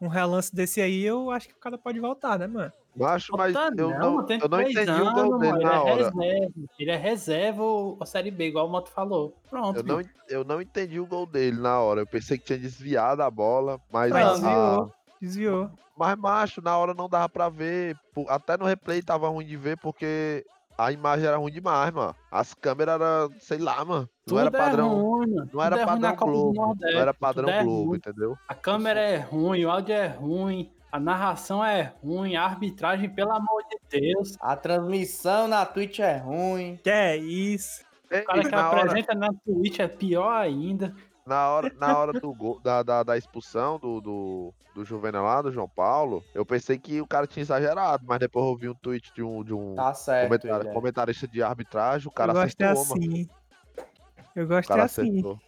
um 0.00 0.08
relance 0.08 0.54
desse 0.54 0.80
aí, 0.80 1.02
eu 1.04 1.30
acho 1.30 1.48
que 1.48 1.54
o 1.54 1.58
cara 1.60 1.78
pode 1.78 2.00
voltar, 2.00 2.38
né, 2.38 2.46
mano? 2.46 2.72
Macho, 2.96 3.32
mas 3.36 3.54
eu 3.54 3.90
não, 3.90 4.14
mano, 4.16 4.26
tem 4.26 4.40
eu 4.40 4.48
não 4.48 4.60
entendi 4.60 4.90
o 4.90 4.94
anos, 5.06 5.14
gol 5.14 5.38
dele 5.38 5.52
mano, 5.52 5.62
na 5.62 5.70
ele 5.70 5.78
hora. 5.78 6.02
É 6.02 6.04
reserva, 6.04 6.52
ele 6.78 6.90
é 6.90 6.96
reserva 6.96 7.62
ou 7.62 7.96
ou 8.00 8.06
Série 8.06 8.30
B, 8.32 8.48
igual 8.48 8.66
o 8.66 8.70
Moto 8.70 8.90
falou. 8.90 9.36
Pronto, 9.48 9.78
Eu 9.78 9.84
não, 9.84 10.02
eu 10.28 10.44
não 10.44 10.60
entendi 10.60 10.98
o 10.98 11.06
gol 11.06 11.24
dele 11.26 11.60
na 11.60 11.78
hora. 11.80 12.00
Eu 12.00 12.06
pensei 12.06 12.36
que 12.36 12.44
tinha 12.44 12.58
desviado 12.58 13.22
a 13.22 13.30
bola, 13.30 13.80
mas. 13.92 14.10
Mas 14.10 14.26
a- 14.26 14.32
desviou. 14.32 14.92
Desviou. 15.20 15.70
mas, 15.96 16.18
macho, 16.18 16.60
na 16.60 16.76
hora 16.76 16.92
não 16.94 17.08
dava 17.08 17.28
pra 17.28 17.48
ver. 17.48 17.96
Até 18.28 18.56
no 18.56 18.64
replay 18.64 19.00
tava 19.02 19.28
ruim 19.28 19.46
de 19.46 19.56
ver, 19.56 19.76
porque 19.78 20.44
a 20.84 20.92
imagem 20.92 21.26
era 21.26 21.36
ruim 21.36 21.52
demais, 21.52 21.92
mano. 21.92 22.14
As 22.30 22.54
câmeras 22.54 22.94
eram, 23.00 23.30
sei 23.38 23.58
lá, 23.58 23.84
mano. 23.84 24.00
Não 24.02 24.08
Tudo 24.26 24.40
era 24.40 24.50
padrão. 24.50 24.86
é 24.90 24.94
ruim, 25.02 25.34
mano. 25.34 25.50
Não 25.52 25.62
era 25.62 25.76
Tudo 25.76 25.88
é 25.88 25.90
ruim 25.92 26.00
na 26.00 26.08
padrão 26.12 26.32
Globo. 26.32 26.54
Nordeste, 26.60 26.94
Não 26.94 27.00
era 27.02 27.14
padrão 27.14 27.48
é 27.48 27.62
Globo, 27.64 27.88
ruim. 27.88 27.96
entendeu? 27.98 28.36
A 28.48 28.54
câmera 28.54 29.00
é 29.00 29.16
ruim, 29.18 29.64
o 29.64 29.70
áudio 29.70 29.94
é 29.94 30.06
ruim, 30.06 30.72
a 30.90 30.98
narração 30.98 31.64
é 31.64 31.92
ruim, 32.02 32.34
a 32.36 32.44
arbitragem, 32.44 33.10
pelo 33.10 33.32
amor 33.32 33.62
de 33.68 34.00
Deus. 34.00 34.36
A 34.40 34.56
transmissão 34.56 35.46
na 35.46 35.66
Twitch 35.66 35.98
é 36.00 36.16
ruim. 36.16 36.78
Que 36.82 36.90
é 36.90 37.16
isso? 37.16 37.84
O 38.06 38.24
cara 38.24 38.40
que 38.42 38.48
na, 38.48 38.70
hora, 38.70 38.80
apresenta 38.80 39.14
na 39.14 39.28
Twitch 39.44 39.78
é 39.78 39.86
pior 39.86 40.32
ainda. 40.32 40.92
Na, 41.30 41.48
hora, 41.48 41.72
na 41.78 41.96
hora 41.98 42.12
do 42.12 42.34
gol, 42.34 42.60
da, 42.60 42.82
da, 42.82 43.02
da 43.02 43.16
expulsão 43.16 43.78
do, 43.78 44.00
do, 44.00 44.54
do 44.74 44.84
Juvenal 44.84 45.24
lá, 45.24 45.40
do 45.40 45.52
João 45.52 45.68
Paulo, 45.68 46.22
eu 46.34 46.44
pensei 46.44 46.76
que 46.78 47.00
o 47.00 47.06
cara 47.06 47.26
tinha 47.26 47.40
exagerado, 47.42 48.04
mas 48.06 48.18
depois 48.18 48.44
eu 48.46 48.56
vi 48.56 48.68
um 48.68 48.74
tweet 48.74 49.12
de 49.14 49.22
um, 49.22 49.42
de 49.44 49.54
um 49.54 49.74
Tá 49.76 49.94
certo. 49.94 50.28
comentar- 50.28 50.66
é. 50.66 50.72
comentarista 50.72 51.28
de 51.28 51.42
arbitragem, 51.42 52.08
o 52.08 52.10
cara 52.10 52.32
eu 52.32 52.34
gosto 52.34 52.60
é 52.60 52.66
acertou, 52.66 52.96
mano. 52.98 53.12
assim. 53.12 53.28
Eu 54.34 54.46
gosto 54.46 54.72
é 54.72 54.80
assim. 54.80 55.10
acertou. 55.10 55.38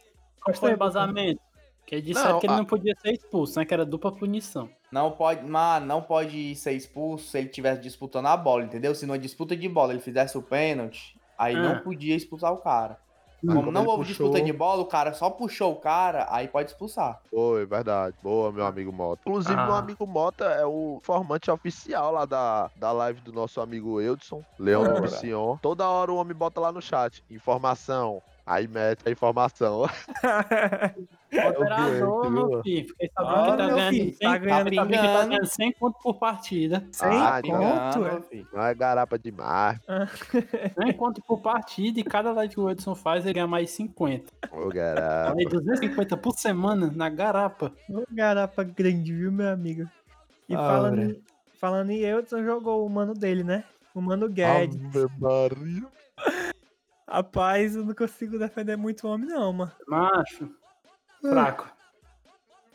Qual 0.42 0.54
foi 0.56 0.72
o 0.72 0.76
Gostei, 0.76 1.02
embasamento? 1.02 1.40
Que 1.84 1.96
ele 1.96 2.02
disseram 2.02 2.32
Não, 2.34 2.38
que 2.40 2.46
ele 2.46 2.54
a- 2.54 2.56
não 2.58 2.64
podia 2.64 2.94
ser 3.00 3.12
expulso, 3.12 3.58
né? 3.58 3.64
Que 3.64 3.74
era 3.74 3.84
dupla 3.84 4.12
punição. 4.12 4.68
Não 4.90 5.10
pode, 5.10 5.44
mas 5.44 5.82
não 5.84 6.00
pode 6.02 6.54
ser 6.56 6.72
expulso 6.72 7.28
se 7.30 7.38
ele 7.38 7.48
estivesse 7.48 7.80
disputando 7.80 8.26
a 8.26 8.36
bola, 8.36 8.62
entendeu? 8.64 8.94
Se 8.94 9.04
numa 9.06 9.18
disputa 9.18 9.56
de 9.56 9.68
bola 9.68 9.92
ele 9.92 10.00
fizesse 10.02 10.36
o 10.38 10.42
pênalti, 10.42 11.18
aí 11.36 11.54
Ah. 11.56 11.62
não 11.62 11.78
podia 11.80 12.14
expulsar 12.14 12.52
o 12.52 12.58
cara. 12.58 12.98
Como 13.44 13.72
não 13.72 13.84
houve 13.86 14.04
disputa 14.04 14.30
puxou- 14.30 14.44
de 14.46 14.52
bola, 14.52 14.82
o 14.82 14.86
cara 14.86 15.12
só 15.14 15.28
puxou 15.28 15.72
o 15.72 15.76
cara, 15.76 16.26
aí 16.30 16.46
pode 16.48 16.70
expulsar. 16.70 17.20
Foi, 17.30 17.66
verdade. 17.66 18.14
Boa, 18.22 18.52
meu 18.52 18.64
amigo 18.64 18.92
Mota. 18.92 19.20
Inclusive, 19.26 19.54
meu 19.56 19.74
Ah. 19.74 19.78
amigo 19.78 20.06
Mota 20.06 20.44
é 20.44 20.64
o 20.64 21.00
formante 21.02 21.50
oficial 21.50 22.12
lá 22.12 22.24
da, 22.24 22.70
da 22.76 22.92
live 22.92 23.20
do 23.20 23.32
nosso 23.32 23.60
amigo 23.60 24.00
Eudson, 24.00 24.44
Leão 24.58 24.84
do. 24.84 25.58
Toda 25.60 25.88
hora 25.88 26.12
o 26.12 26.16
homem 26.16 26.34
bota 26.36 26.60
lá 26.60 26.70
no 26.70 26.80
chat, 26.80 27.24
informação. 27.30 28.22
Aí 28.44 28.66
mete 28.66 29.06
a 29.06 29.10
informação. 29.10 29.82
Moderador, 31.32 32.30
doente, 32.30 32.30
meu 32.50 32.62
filho. 32.62 32.88
Fiquei 32.88 33.10
sabendo 33.14 33.32
Olha, 33.38 33.50
que 33.52 33.56
tá 33.56 33.66
meu 33.66 33.76
ganhando, 33.76 33.94
filho, 33.94 34.14
100, 34.16 34.18
tá 34.18 34.32
tá 34.32 34.38
ganhando- 34.38 34.74
sabendo 34.74 34.90
que 34.90 35.08
tá 35.08 35.24
ganhando 35.26 35.46
100 35.46 35.72
conto 35.72 35.98
por 36.02 36.14
partida. 36.18 36.88
Sem 36.92 37.08
Ah, 37.08 37.40
Tá 37.40 37.42
conto, 37.42 38.06
é. 38.06 38.44
Não 38.52 38.62
é 38.62 38.74
garapa 38.74 39.18
demais, 39.18 39.78
100 40.78 40.92
conto 40.94 41.22
por 41.22 41.40
partida 41.40 42.00
e 42.00 42.04
cada 42.04 42.32
live 42.32 42.52
que 42.54 42.60
o 42.60 42.68
Edson 42.68 42.94
faz, 42.94 43.24
ele 43.24 43.34
ganha 43.34 43.46
mais 43.46 43.70
50. 43.70 44.24
ô 44.50 44.68
garapa. 44.68 45.38
Aí 45.38 45.44
250 45.46 46.16
por 46.16 46.32
semana 46.34 46.92
na 46.94 47.08
garapa. 47.08 47.72
Ô, 47.88 48.02
garapa 48.10 48.62
grande, 48.64 49.14
viu, 49.14 49.32
meu 49.32 49.48
amigo? 49.50 49.88
E 50.48 50.54
Ora. 50.56 50.66
falando, 50.66 51.02
em- 51.02 51.22
falando 51.60 51.90
em 51.90 51.98
Eudson, 52.00 52.42
jogou 52.44 52.84
o 52.84 52.90
mano 52.90 53.14
dele, 53.14 53.42
né? 53.44 53.64
O 53.94 54.00
mano 54.02 54.28
Guedes. 54.28 54.78
Ave 54.84 55.06
Maria. 55.18 55.86
Rapaz, 57.12 57.76
eu 57.76 57.84
não 57.84 57.94
consigo 57.94 58.38
defender 58.38 58.74
muito 58.74 59.06
o 59.06 59.10
homem, 59.10 59.28
não, 59.28 59.52
mano. 59.52 59.72
Macho. 59.86 60.50
Fraco. 61.20 61.70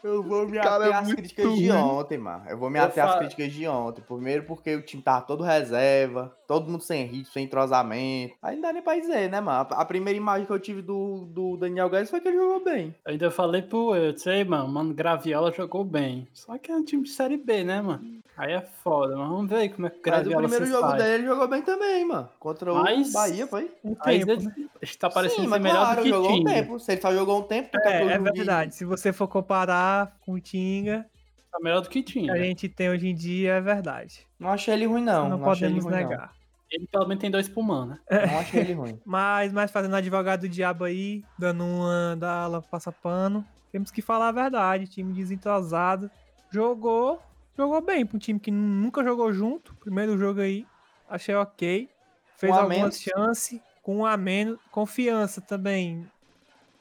Eu 0.08 0.24
vou 0.24 0.48
me 0.48 0.58
Cara, 0.58 0.86
ater 0.86 0.92
é 0.92 0.94
às 1.00 1.14
críticas 1.14 1.54
de 1.56 1.70
ruim. 1.70 1.82
ontem, 1.82 2.18
mano. 2.18 2.44
Eu 2.50 2.58
vou 2.58 2.70
me 2.70 2.80
Eu 2.80 2.84
ater 2.84 3.04
às 3.04 3.12
fa- 3.14 3.20
críticas 3.20 3.52
de 3.52 3.68
ontem. 3.68 4.02
Primeiro 4.02 4.44
porque 4.44 4.76
o 4.76 4.82
time 4.82 5.02
tava 5.04 5.22
todo 5.26 5.44
reserva, 5.44 6.36
todo 6.48 6.70
mundo 6.70 6.82
sem 6.84 7.06
ritmo, 7.06 7.32
sem 7.34 7.44
entrosamento. 7.46 8.34
Aí 8.42 8.56
não 8.56 8.62
dá 8.62 8.74
nem 8.74 8.82
pra 8.82 8.96
dizer, 8.98 9.30
né, 9.30 9.40
mano? 9.42 9.68
A 9.72 9.86
primeira 9.86 10.18
imagem 10.18 10.46
que 10.46 10.52
eu 10.54 10.60
tive 10.60 10.82
do, 10.82 11.26
do 11.30 11.58
Daniel 11.58 11.90
Guedes 11.90 12.10
foi 12.10 12.20
que 12.22 12.28
ele 12.28 12.38
jogou 12.38 12.64
bem. 12.64 12.96
Eu 13.06 13.12
ainda 13.12 13.30
falei 13.32 13.62
pro 13.62 13.96
Edson, 13.96 14.30
ei, 14.32 14.44
mano, 14.44 14.68
mano, 14.68 14.94
Graviola 14.94 15.52
jogou 15.52 15.84
bem. 15.84 16.28
Só 16.34 16.58
que 16.58 16.72
é 16.72 16.76
um 16.76 16.84
time 16.84 17.04
de 17.04 17.10
Série 17.10 17.38
B, 17.38 17.64
né, 17.64 17.82
mano? 17.82 18.18
Aí 18.38 18.54
é 18.54 18.62
foda, 18.62 19.18
mas 19.18 19.28
vamos 19.30 19.50
ver 19.50 19.56
aí 19.56 19.70
como 19.70 19.88
é 19.88 19.90
que 19.90 19.96
o 19.96 20.00
Mas 20.00 20.06
o 20.06 20.30
Graviola 20.30 20.42
primeiro 20.44 20.66
se 20.68 20.72
jogo 20.72 20.90
sai. 20.90 20.98
dele 21.00 21.14
ele 21.16 21.26
jogou 21.26 21.48
bem 21.48 21.62
também, 21.64 22.06
mano. 22.06 22.30
Contra 22.40 22.72
Mas- 22.72 23.10
o 23.10 23.14
Bahia, 23.14 23.48
foi? 23.48 23.72
Um 23.84 23.96
Aí 24.02 24.20
tempo, 24.24 24.32
ele 24.32 24.46
né? 24.46 24.54
está 24.80 25.10
parecendo 25.10 25.38
Sim, 25.42 25.46
ser 25.46 25.50
mas 25.50 25.62
melhor 25.64 25.80
claro, 25.80 25.96
do 25.98 26.04
que 26.04 26.10
jogou 26.10 26.30
um 26.30 26.34
Tinga. 26.36 26.54
tempo. 26.54 26.80
Se 26.80 26.92
ele 26.92 27.02
só 27.02 27.12
jogou 27.16 27.40
um 27.40 27.42
tempo, 27.42 27.70
É, 27.84 28.04
é 28.04 28.18
de- 28.20 28.32
verdade. 28.32 28.76
Se 28.76 28.86
você 28.86 29.12
for 29.12 29.28
comparar 29.28 29.97
com 30.06 30.34
o 30.34 30.40
Tinga, 30.40 31.06
Tá 31.52 31.60
melhor 31.62 31.82
do 31.82 31.90
que 31.90 32.04
que 32.04 32.14
Tinga. 32.14 32.34
a 32.34 32.38
gente 32.38 32.68
tem 32.70 32.90
hoje 32.90 33.08
em 33.08 33.16
dia, 33.16 33.54
é 33.54 33.62
verdade. 33.62 34.28
Não 34.40 34.50
achei 34.50 34.74
ele 34.74 34.86
ruim, 34.86 35.02
não. 35.04 35.30
Não, 35.30 35.38
Não, 35.38 35.46
podemos 35.46 35.84
ruim, 35.86 35.94
negar. 35.94 36.34
Ele 36.70 36.86
pelo 36.86 37.08
menos 37.08 37.22
tem 37.22 37.32
dois 37.32 37.48
pulmão, 37.48 37.86
né? 37.86 38.00
não. 38.12 38.18
Não 38.28 38.40
achei 38.40 38.60
ele 38.60 38.74
ruim. 38.74 39.00
Mas, 39.06 39.54
mas 39.54 39.72
fazendo 39.72 39.96
advogado 39.96 40.42
do 40.42 40.50
diabo 40.50 40.84
aí, 40.84 41.24
dando 41.40 41.64
uma 41.64 42.16
da 42.18 42.44
ala 42.44 42.62
passa 42.62 42.92
pano, 42.92 43.46
temos 43.72 43.90
que 43.90 44.02
falar 44.02 44.28
a 44.28 44.32
verdade. 44.34 44.86
Time 44.88 45.14
desentrosado. 45.14 46.12
Jogou, 46.52 47.22
jogou 47.56 47.82
bem 47.82 48.06
pra 48.06 48.18
um 48.18 48.20
time 48.20 48.40
que 48.40 48.52
nunca 48.52 49.02
jogou 49.04 49.32
junto. 49.32 49.74
Primeiro 49.76 50.18
jogo 50.18 50.42
aí, 50.42 50.66
achei 51.10 51.34
ok. 51.36 51.90
Fez 52.36 52.52
Um 52.54 52.56
a 52.56 52.62
algumas 52.64 53.00
chances, 53.00 53.62
com 53.82 53.98
um 54.00 54.06
a 54.06 54.18
menos. 54.18 54.60
Confiança 54.70 55.40
também. 55.40 56.06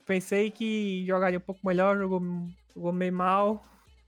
Pensei 0.05 0.51
que 0.51 1.05
jogaria 1.07 1.39
um 1.39 1.43
pouco 1.43 1.65
melhor, 1.67 1.97
jogou, 1.97 2.21
jogou 2.77 2.93
meio 2.93 3.13
mal. 3.13 3.63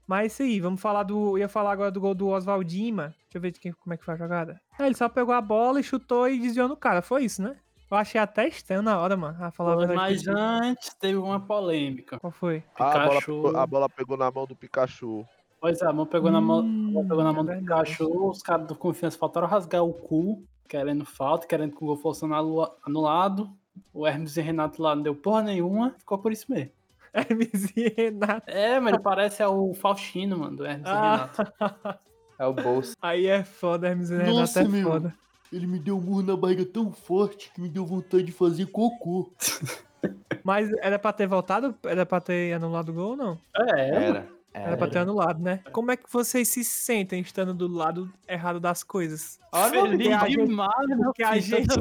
Mas 0.07 0.23
é 0.23 0.25
isso 0.27 0.43
aí, 0.43 0.59
vamos 0.59 0.81
falar 0.81 1.03
do. 1.03 1.37
Ia 1.37 1.49
falar 1.49 1.71
agora 1.71 1.91
do 1.91 1.99
gol 2.01 2.15
do 2.15 2.27
Oswaldinho, 2.29 2.95
mano. 2.95 3.09
Deixa 3.23 3.37
eu 3.37 3.41
ver 3.41 3.51
de 3.51 3.59
quem, 3.59 3.71
como 3.73 3.93
é 3.93 3.97
que 3.97 4.05
foi 4.05 4.13
a 4.13 4.17
jogada. 4.17 4.59
Ah, 4.77 4.85
ele 4.85 4.95
só 4.95 5.07
pegou 5.07 5.33
a 5.35 5.41
bola 5.41 5.79
e 5.79 5.83
chutou 5.83 6.27
e 6.27 6.39
desviou 6.39 6.67
no 6.67 6.75
cara. 6.77 7.01
Foi 7.01 7.23
isso, 7.25 7.41
né? 7.41 7.57
Eu 7.91 7.97
achei 7.97 8.19
até 8.19 8.47
estranho 8.47 8.81
na 8.81 8.99
hora, 8.99 9.15
mano. 9.17 9.43
A 9.43 9.51
falar 9.51 9.75
Foi, 9.75 9.87
verdade. 9.87 10.25
Mas 10.25 10.27
antes 10.27 10.93
teve 10.95 11.17
uma 11.17 11.39
polêmica. 11.39 12.19
Qual 12.19 12.31
foi? 12.31 12.63
Ah, 12.79 13.03
a, 13.03 13.07
bola, 13.07 13.61
a 13.61 13.67
bola 13.67 13.89
pegou 13.89 14.17
na 14.17 14.31
mão 14.31 14.45
do 14.47 14.55
Pikachu. 14.55 15.25
Pois 15.61 15.81
é, 15.81 15.85
a 15.85 15.93
mão 15.93 16.05
pegou 16.05 16.31
na 16.31 16.39
mão, 16.39 16.59
Hum, 16.61 17.05
pegou 17.07 17.23
na 17.23 17.31
é 17.31 17.33
mão 17.33 17.43
do 17.43 17.47
verdade. 17.51 17.91
Pikachu, 17.91 18.29
os 18.29 18.41
caras 18.41 18.65
do 18.67 18.75
confiança 18.75 19.17
faltaram 19.17 19.47
rasgar 19.47 19.83
o 19.83 19.93
cu, 19.93 20.43
querendo 20.67 21.03
falta, 21.05 21.45
querendo 21.45 21.75
que 21.75 21.83
o 21.83 21.87
gol 21.87 21.97
fosse 21.97 22.23
anula- 22.25 22.75
anulado. 22.83 23.51
O 23.93 24.07
Hermes 24.07 24.37
e 24.37 24.41
Renato 24.41 24.81
lá 24.81 24.95
não 24.95 25.03
deu 25.03 25.15
porra 25.15 25.41
nenhuma, 25.41 25.95
ficou 25.97 26.17
por 26.17 26.31
isso 26.31 26.45
mesmo. 26.49 26.71
Hermes 27.29 27.71
e 27.75 27.89
Renato. 27.95 28.49
É, 28.49 28.79
mas 28.79 28.93
ele 28.93 29.01
parece 29.03 29.41
é 29.43 29.47
o 29.47 29.73
Faustino, 29.73 30.37
mano, 30.37 30.57
do 30.57 30.65
Hermes 30.65 30.87
e 30.87 30.89
Ah, 30.91 31.29
Renato. 31.33 31.97
É 32.39 32.45
o 32.45 32.53
bolso. 32.53 32.95
aí 33.01 33.27
é 33.27 33.43
foda, 33.43 33.87
Hermes 33.87 34.09
e 34.09 34.17
Renato 34.17 34.33
Nossa, 34.39 34.61
é 34.61 34.67
meu. 34.67 34.87
foda. 34.89 35.13
Ele 35.51 35.65
me 35.65 35.79
deu 35.79 35.97
um 35.97 36.01
murro 36.01 36.21
na 36.21 36.35
barriga 36.37 36.63
tão 36.65 36.91
forte 36.91 37.51
que 37.53 37.59
me 37.61 37.69
deu 37.69 37.85
vontade 37.85 38.23
de 38.23 38.31
fazer 38.31 38.67
cocô. 38.67 39.31
Mas 40.43 40.69
era 40.81 40.97
pra 40.97 41.11
ter 41.11 41.27
voltado? 41.27 41.75
Era 41.83 42.05
pra 42.05 42.21
ter 42.21 42.53
anulado 42.53 42.89
o 42.89 42.93
gol 42.93 43.09
ou 43.11 43.17
não? 43.17 43.37
É, 43.55 43.91
mano. 43.91 44.05
Era. 44.05 44.39
Era 44.51 44.77
pra 44.77 44.87
ter 44.87 44.97
anulado, 44.99 45.39
né? 45.41 45.61
Como 45.71 45.91
é 45.91 45.95
que 45.97 46.11
vocês 46.11 46.47
se 46.47 46.63
sentem 46.63 47.21
estando 47.21 47.53
do 47.53 47.67
lado 47.67 48.11
errado 48.27 48.59
das 48.59 48.83
coisas? 48.83 49.39
Olha, 49.51 49.81
Feliz 49.81 49.93
amigo, 50.07 50.13
a 50.15 50.27
gente- 50.27 50.45
demais, 50.47 50.97
porque 51.03 51.23
a 51.23 51.37
gente- 51.39 51.71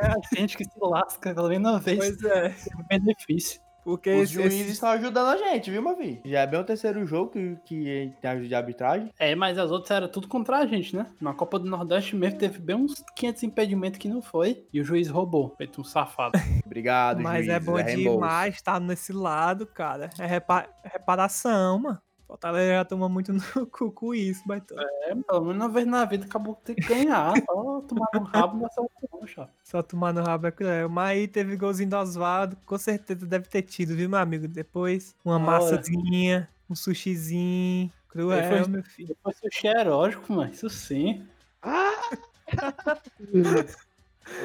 é 0.00 0.06
a 0.06 0.34
gente 0.36 0.56
que 0.56 0.64
se 0.64 0.78
lasca 0.80 1.34
pela 1.34 1.48
mesma 1.48 1.78
vez. 1.78 1.98
Pois 1.98 2.22
é. 2.24 2.48
Tem 2.50 2.98
benefício. 3.00 3.60
Porque 3.84 4.10
Os 4.10 4.22
esse, 4.24 4.32
juízes 4.34 4.60
esse- 4.60 4.70
estão 4.72 4.90
ajudando 4.90 5.28
a 5.28 5.36
gente, 5.36 5.70
viu, 5.70 5.80
meu 5.82 5.96
filho? 5.96 6.20
Já 6.24 6.40
é 6.40 6.46
bem 6.46 6.60
o 6.60 6.64
terceiro 6.64 7.04
jogo 7.06 7.30
que, 7.30 7.56
que 7.64 8.12
tem 8.20 8.30
ajuda 8.30 8.48
de 8.48 8.54
arbitragem. 8.54 9.10
É, 9.18 9.34
mas 9.34 9.56
as 9.58 9.70
outras 9.70 9.90
eram 9.90 10.08
tudo 10.08 10.28
contra 10.28 10.58
a 10.58 10.66
gente, 10.66 10.94
né? 10.94 11.06
Na 11.20 11.32
Copa 11.34 11.58
do 11.58 11.66
Nordeste 11.68 12.14
mesmo 12.16 12.38
teve 12.38 12.58
bem 12.58 12.76
uns 12.76 13.02
500 13.16 13.42
impedimentos 13.44 13.98
que 13.98 14.08
não 14.08 14.20
foi. 14.22 14.64
E 14.72 14.80
o 14.80 14.84
juiz 14.84 15.08
roubou, 15.08 15.54
feito 15.56 15.80
um 15.80 15.84
safado. 15.84 16.32
Obrigado, 16.66 17.20
Mas 17.22 17.48
é 17.48 17.52
juízes, 17.54 17.64
bom 17.66 17.74
reembolso. 17.76 18.18
demais 18.20 18.54
estar 18.54 18.80
nesse 18.80 19.12
lado, 19.12 19.66
cara. 19.66 20.10
É 20.18 20.26
repa- 20.26 20.68
reparação, 20.84 21.78
mano. 21.80 21.98
Fortaleza 22.30 22.74
já 22.74 22.84
toma 22.84 23.08
muito 23.08 23.32
no 23.32 23.40
cu 23.66 23.90
com 23.90 24.14
isso, 24.14 24.46
baitão. 24.46 24.78
É, 24.78 25.12
pelo 25.16 25.46
menos 25.46 25.56
uma 25.56 25.68
vez 25.68 25.84
na 25.84 26.04
vida 26.04 26.24
acabou 26.24 26.54
que 26.54 26.62
tem 26.62 26.76
que 26.76 26.82
ganhar. 26.82 27.34
Só 27.44 27.80
tomar 27.80 28.08
no 28.14 28.22
rabo 28.22 28.56
nessa 28.62 28.80
não, 29.12 29.26
chapa. 29.26 29.52
Só 29.64 29.82
tomar 29.82 30.14
no 30.14 30.22
rabo 30.22 30.46
é 30.46 30.52
cruel. 30.52 30.88
Mas 30.88 31.08
aí 31.10 31.26
teve 31.26 31.56
golzinho 31.56 31.90
do 31.90 31.96
Oswaldo. 31.96 32.56
Com 32.64 32.78
certeza 32.78 33.26
deve 33.26 33.48
ter 33.48 33.62
tido, 33.62 33.96
viu, 33.96 34.08
meu 34.08 34.20
amigo? 34.20 34.46
Depois, 34.46 35.16
uma 35.24 35.34
Olha. 35.34 35.44
massazinha, 35.44 36.48
um 36.70 36.76
sushizinho. 36.76 37.90
Cruel, 38.08 38.48
foi- 38.48 38.68
meu 38.68 38.84
filho. 38.84 39.08
Depois 39.08 39.36
sushi 39.36 39.66
é 39.66 39.80
erótico, 39.80 40.32
mano. 40.32 40.52
Isso 40.52 40.70
sim. 40.70 41.26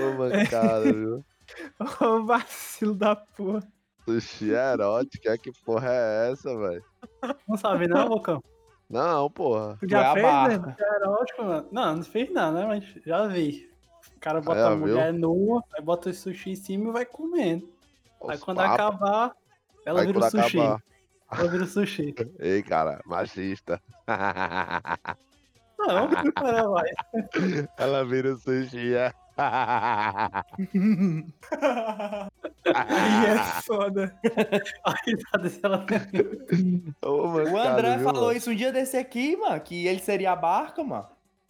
Ô, 0.01 0.17
mancada, 0.17 0.91
viu? 0.91 1.23
Ô, 2.01 2.23
vacilo 2.25 2.95
da 2.95 3.15
porra. 3.15 3.61
Sushi 4.05 4.51
erótico, 4.51 5.27
é 5.29 5.37
que 5.37 5.51
porra 5.63 5.89
é 5.91 6.31
essa, 6.31 6.55
velho? 6.57 6.83
Não 7.47 7.57
sabe 7.57 7.87
não, 7.87 8.07
Bocão? 8.07 8.41
Não, 8.89 9.29
porra. 9.31 9.77
Tu 9.79 9.89
já 9.89 10.11
a 10.11 10.13
fez, 10.13 10.59
né? 10.61 10.75
É 10.79 10.95
erótico, 10.97 11.43
mano. 11.43 11.67
Não, 11.71 11.95
não 11.97 12.03
fez 12.03 12.31
nada, 12.31 12.59
né? 12.59 12.65
Mas 12.67 12.83
já 13.05 13.25
vi. 13.27 13.69
O 14.15 14.19
cara 14.19 14.39
bota 14.41 14.59
já 14.59 14.67
a 14.67 14.69
viu? 14.75 14.79
mulher 14.79 15.13
nua, 15.13 15.63
aí 15.75 15.81
bota 15.83 16.09
o 16.09 16.13
sushi 16.13 16.51
em 16.51 16.55
cima 16.55 16.89
e 16.89 16.93
vai 16.93 17.05
comendo. 17.05 17.67
Aí 18.27 18.35
Os 18.37 18.43
quando 18.43 18.57
papos. 18.57 18.73
acabar, 18.73 19.35
ela 19.85 20.01
Aí 20.01 20.07
vira 20.07 20.19
o 20.19 20.29
sushi. 20.29 20.59
acabar. 20.59 20.83
Ela 21.31 21.47
vira 21.49 21.63
o 21.63 21.67
sushi. 21.67 22.15
Ei, 22.39 22.61
cara, 22.61 23.01
machista. 23.05 23.81
Não, 25.77 26.09
cara 26.33 26.67
vai. 26.69 26.89
Ela 27.77 28.05
vira 28.05 28.33
o 28.33 28.37
sushi. 28.37 28.93
é. 28.95 29.11
Aí 32.65 33.25
é 33.27 33.37
foda. 33.61 34.15
A 34.83 34.95
risada 35.05 35.49
dela. 35.49 35.85
Ô, 37.03 37.09
O 37.23 37.27
mancada, 37.33 37.69
André 37.73 37.95
viu, 37.97 38.03
falou 38.03 38.25
mano? 38.25 38.37
isso 38.37 38.51
um 38.51 38.55
dia 38.55 38.71
desse 38.71 38.97
aqui, 38.97 39.35
mano, 39.37 39.59
que 39.61 39.85
ele 39.87 39.99
seria 39.99 40.31
a 40.31 40.35
barca, 40.35 40.83
mano. 40.83 41.07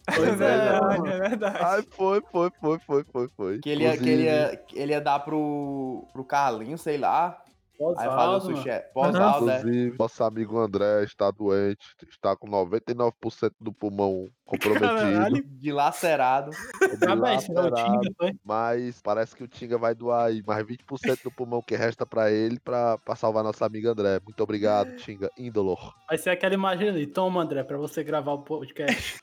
É 0.08 0.12
Pois 0.14 0.28
é, 0.28 0.34
verdade, 0.34 0.80
mano. 0.98 1.06
é 1.06 1.18
verdade. 1.28 1.58
Ai, 1.60 1.82
foi, 1.90 2.22
foi, 2.30 2.50
foi, 2.60 2.78
foi, 2.78 3.04
foi, 3.04 3.28
foi. 3.36 3.58
Que 3.58 3.70
ele 3.70 3.84
ia, 3.84 3.96
que 3.96 4.08
ele 4.08 4.22
ia, 4.24 4.56
que 4.56 4.78
ele 4.78 4.92
ia 4.92 5.00
dar 5.00 5.18
pro, 5.20 6.06
pro 6.12 6.24
Carlinho, 6.24 6.78
sei 6.78 6.96
lá. 6.98 7.42
Aí 7.78 8.08
Osvaldo, 8.08 8.46
mano. 8.46 8.56
sushi. 8.56 8.82
Pós-alto, 8.94 9.44
né? 9.44 9.58
Inclusive, 9.58 9.96
nosso 9.98 10.24
amigo 10.24 10.58
André 10.58 11.04
está 11.04 11.30
doente, 11.30 11.86
está 12.08 12.34
com 12.36 12.48
99% 12.48 13.52
do 13.60 13.72
pulmão 13.72 14.28
comprometido. 14.44 14.88
Caralho. 14.88 15.44
Dilacerado. 15.46 16.50
O 16.82 16.96
dilacerado, 16.96 18.14
foi? 18.16 18.32
Mas 18.44 19.00
parece 19.02 19.36
que 19.36 19.44
o 19.44 19.48
Tinga 19.48 19.76
vai 19.76 19.94
doar 19.94 20.26
aí 20.26 20.42
mais 20.46 20.64
20% 20.64 21.22
do 21.24 21.30
pulmão 21.30 21.60
que 21.60 21.76
resta 21.76 22.06
pra 22.06 22.30
ele 22.30 22.58
pra, 22.60 22.96
pra 22.98 23.14
salvar 23.16 23.44
nossa 23.44 23.66
amiga 23.66 23.90
André. 23.90 24.20
Muito 24.24 24.42
obrigado, 24.42 24.96
Tinga. 24.96 25.30
Índolor. 25.36 25.94
Vai 26.08 26.18
ser 26.18 26.30
aquela 26.30 26.54
imagem 26.54 26.88
ali. 26.88 27.06
Toma, 27.06 27.42
André, 27.42 27.62
pra 27.62 27.76
você 27.76 28.02
gravar 28.02 28.32
o 28.32 28.42
podcast. 28.42 29.20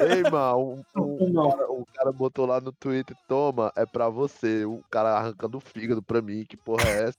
Ei, 0.00 0.22
mano, 0.30 0.82
um, 0.96 1.16
um 1.26 1.32
Não. 1.32 1.50
cara, 1.50 1.70
o 1.70 1.86
cara 1.94 2.12
botou 2.12 2.46
lá 2.46 2.60
no 2.60 2.72
Twitter, 2.72 3.16
toma, 3.28 3.72
é 3.76 3.86
pra 3.86 4.08
você. 4.08 4.64
O 4.64 4.82
cara 4.90 5.10
arrancando 5.10 5.58
o 5.58 5.60
fígado 5.60 6.02
pra 6.02 6.20
mim, 6.22 6.44
que 6.44 6.56
porra 6.56 6.88
é 6.88 7.04
essa? 7.04 7.18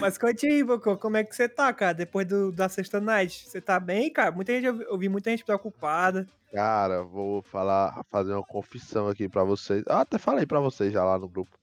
Mas 0.00 0.16
conte 0.18 0.46
aí, 0.46 0.62
Bocô, 0.62 0.96
como 0.96 1.16
é 1.16 1.24
que 1.24 1.34
você 1.34 1.48
tá, 1.48 1.72
cara? 1.72 1.92
Depois 1.94 2.26
do, 2.26 2.52
da 2.52 2.68
sexta 2.68 3.00
night. 3.00 3.48
Você 3.48 3.60
tá 3.60 3.78
bem, 3.80 4.10
cara? 4.12 4.30
Muita 4.30 4.52
gente, 4.52 4.64
eu 4.66 4.98
vi- 4.98 5.08
muita 5.08 5.30
gente 5.30 5.44
preocupada. 5.44 6.26
Cara, 6.52 7.02
vou 7.02 7.42
falar, 7.42 8.04
fazer 8.10 8.32
uma 8.32 8.42
confissão 8.42 9.08
aqui 9.08 9.28
pra 9.28 9.44
vocês. 9.44 9.84
Ah, 9.88 10.00
até 10.00 10.18
falei 10.18 10.46
pra 10.46 10.60
vocês 10.60 10.92
já 10.92 11.04
lá 11.04 11.18
no 11.18 11.28
grupo. 11.28 11.56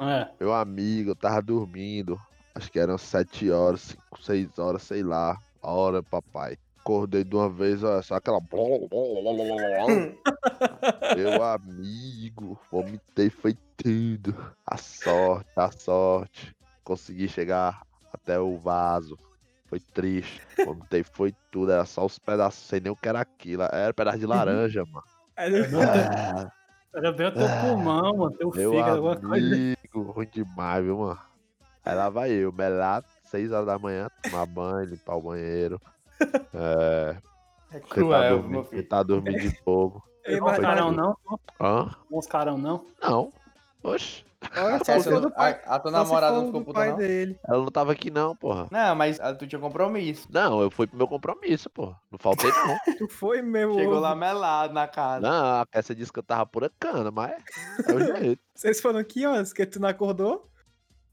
É. 0.00 0.28
Meu 0.40 0.52
amigo, 0.52 1.10
eu 1.10 1.16
tava 1.16 1.40
dormindo. 1.42 2.18
Acho 2.54 2.70
que 2.70 2.78
eram 2.78 2.98
7 2.98 3.50
horas, 3.50 3.80
5, 3.82 4.22
6 4.22 4.58
horas, 4.58 4.82
sei 4.82 5.02
lá. 5.02 5.36
Hora, 5.62 6.02
papai. 6.02 6.56
Acordei 6.82 7.22
de 7.22 7.36
uma 7.36 7.48
vez, 7.48 7.84
olha 7.84 8.02
só 8.02 8.16
aquela. 8.16 8.40
Meu 11.16 11.40
amigo, 11.40 12.58
vomitei, 12.72 13.30
foi 13.30 13.56
tudo. 13.76 14.34
A 14.66 14.76
sorte, 14.76 15.48
a 15.54 15.70
sorte. 15.70 16.52
Consegui 16.82 17.28
chegar 17.28 17.82
até 18.12 18.40
o 18.40 18.58
vaso. 18.58 19.16
Foi 19.66 19.78
triste. 19.78 20.42
Vomitei, 20.66 21.04
foi 21.04 21.32
tudo. 21.52 21.70
Era 21.70 21.84
só 21.84 22.04
os 22.04 22.18
pedaços, 22.18 22.66
sei 22.66 22.80
nem 22.80 22.90
o 22.90 22.96
que 22.96 23.08
era 23.08 23.20
aquilo. 23.20 23.62
Era 23.62 23.94
pedaço 23.94 24.18
de 24.18 24.26
laranja, 24.26 24.84
mano. 24.84 25.04
Ah, 25.36 26.50
Era 26.96 27.12
bem 27.12 27.28
o 27.28 27.32
teu 27.32 27.46
pulmão, 27.60 28.16
mano. 28.16 28.36
Teu 28.36 28.50
meu 28.50 28.72
fígado, 28.72 28.96
alguma 28.96 29.14
coisa. 29.16 29.54
amigo, 29.54 30.02
ruim 30.10 30.28
demais, 30.32 30.84
viu, 30.84 30.98
mano? 30.98 31.20
Aí 31.84 31.94
lá 31.94 32.10
vai 32.10 32.32
eu, 32.32 32.52
melado, 32.52 33.06
6 33.24 33.52
horas 33.52 33.66
da 33.66 33.78
manhã, 33.78 34.08
tomar 34.22 34.46
banho, 34.46 34.90
limpar 34.90 35.14
o 35.16 35.22
banheiro. 35.22 35.80
É, 36.54 37.16
É 37.72 37.80
cruel, 37.80 38.42
meu 38.42 38.42
dormir, 38.42 38.64
filho. 38.68 38.82
tentar 38.82 39.02
dormir 39.02 39.40
de 39.40 39.58
novo. 39.66 40.02
Ei, 40.24 40.40
mas- 40.40 40.58
carão 40.58 40.92
não? 40.92 41.16
Hã? 41.60 41.90
Uns 42.10 42.26
carão 42.26 42.56
não? 42.56 42.86
Não. 43.02 43.32
Oxe, 43.82 44.24
for 45.02 45.12
não- 45.12 45.20
do 45.22 45.30
pai. 45.30 45.60
a, 45.66 45.74
a 45.74 45.78
tua 45.80 45.90
namorada 45.90 46.36
não 46.36 46.46
ficou 46.46 46.60
do 46.60 46.66
puta, 46.66 46.78
pai 46.78 46.90
não? 46.90 46.96
dele. 46.98 47.38
ela 47.46 47.58
não 47.58 47.70
tava 47.70 47.92
aqui 47.92 48.10
não, 48.10 48.34
porra. 48.36 48.68
Não, 48.70 48.94
mas 48.94 49.18
ah, 49.20 49.34
tu 49.34 49.46
tinha 49.46 49.60
compromisso. 49.60 50.28
Não, 50.30 50.60
eu 50.60 50.70
fui 50.70 50.86
pro 50.86 50.96
meu 50.96 51.08
compromisso, 51.08 51.68
porra. 51.70 51.98
Não 52.10 52.18
faltei 52.18 52.50
não. 52.50 52.76
Tu 52.98 53.08
foi 53.08 53.42
mesmo. 53.42 53.74
Chegou 53.74 53.98
lá 53.98 54.14
melado 54.14 54.72
na 54.72 54.86
casa. 54.86 55.20
Não, 55.20 55.60
a 55.60 55.66
peça 55.66 55.94
disse 55.94 56.12
que 56.12 56.18
eu 56.18 56.22
tava 56.22 56.46
pura 56.46 56.70
cana, 56.78 57.10
mas 57.10 57.32
é 57.88 57.92
o 57.92 58.16
jeito. 58.16 58.42
Vocês 58.54 58.80
foram 58.80 58.98
aqui, 59.00 59.26
ó, 59.26 59.42
que 59.44 59.66
tu 59.66 59.80
não 59.80 59.88
acordou? 59.88 60.48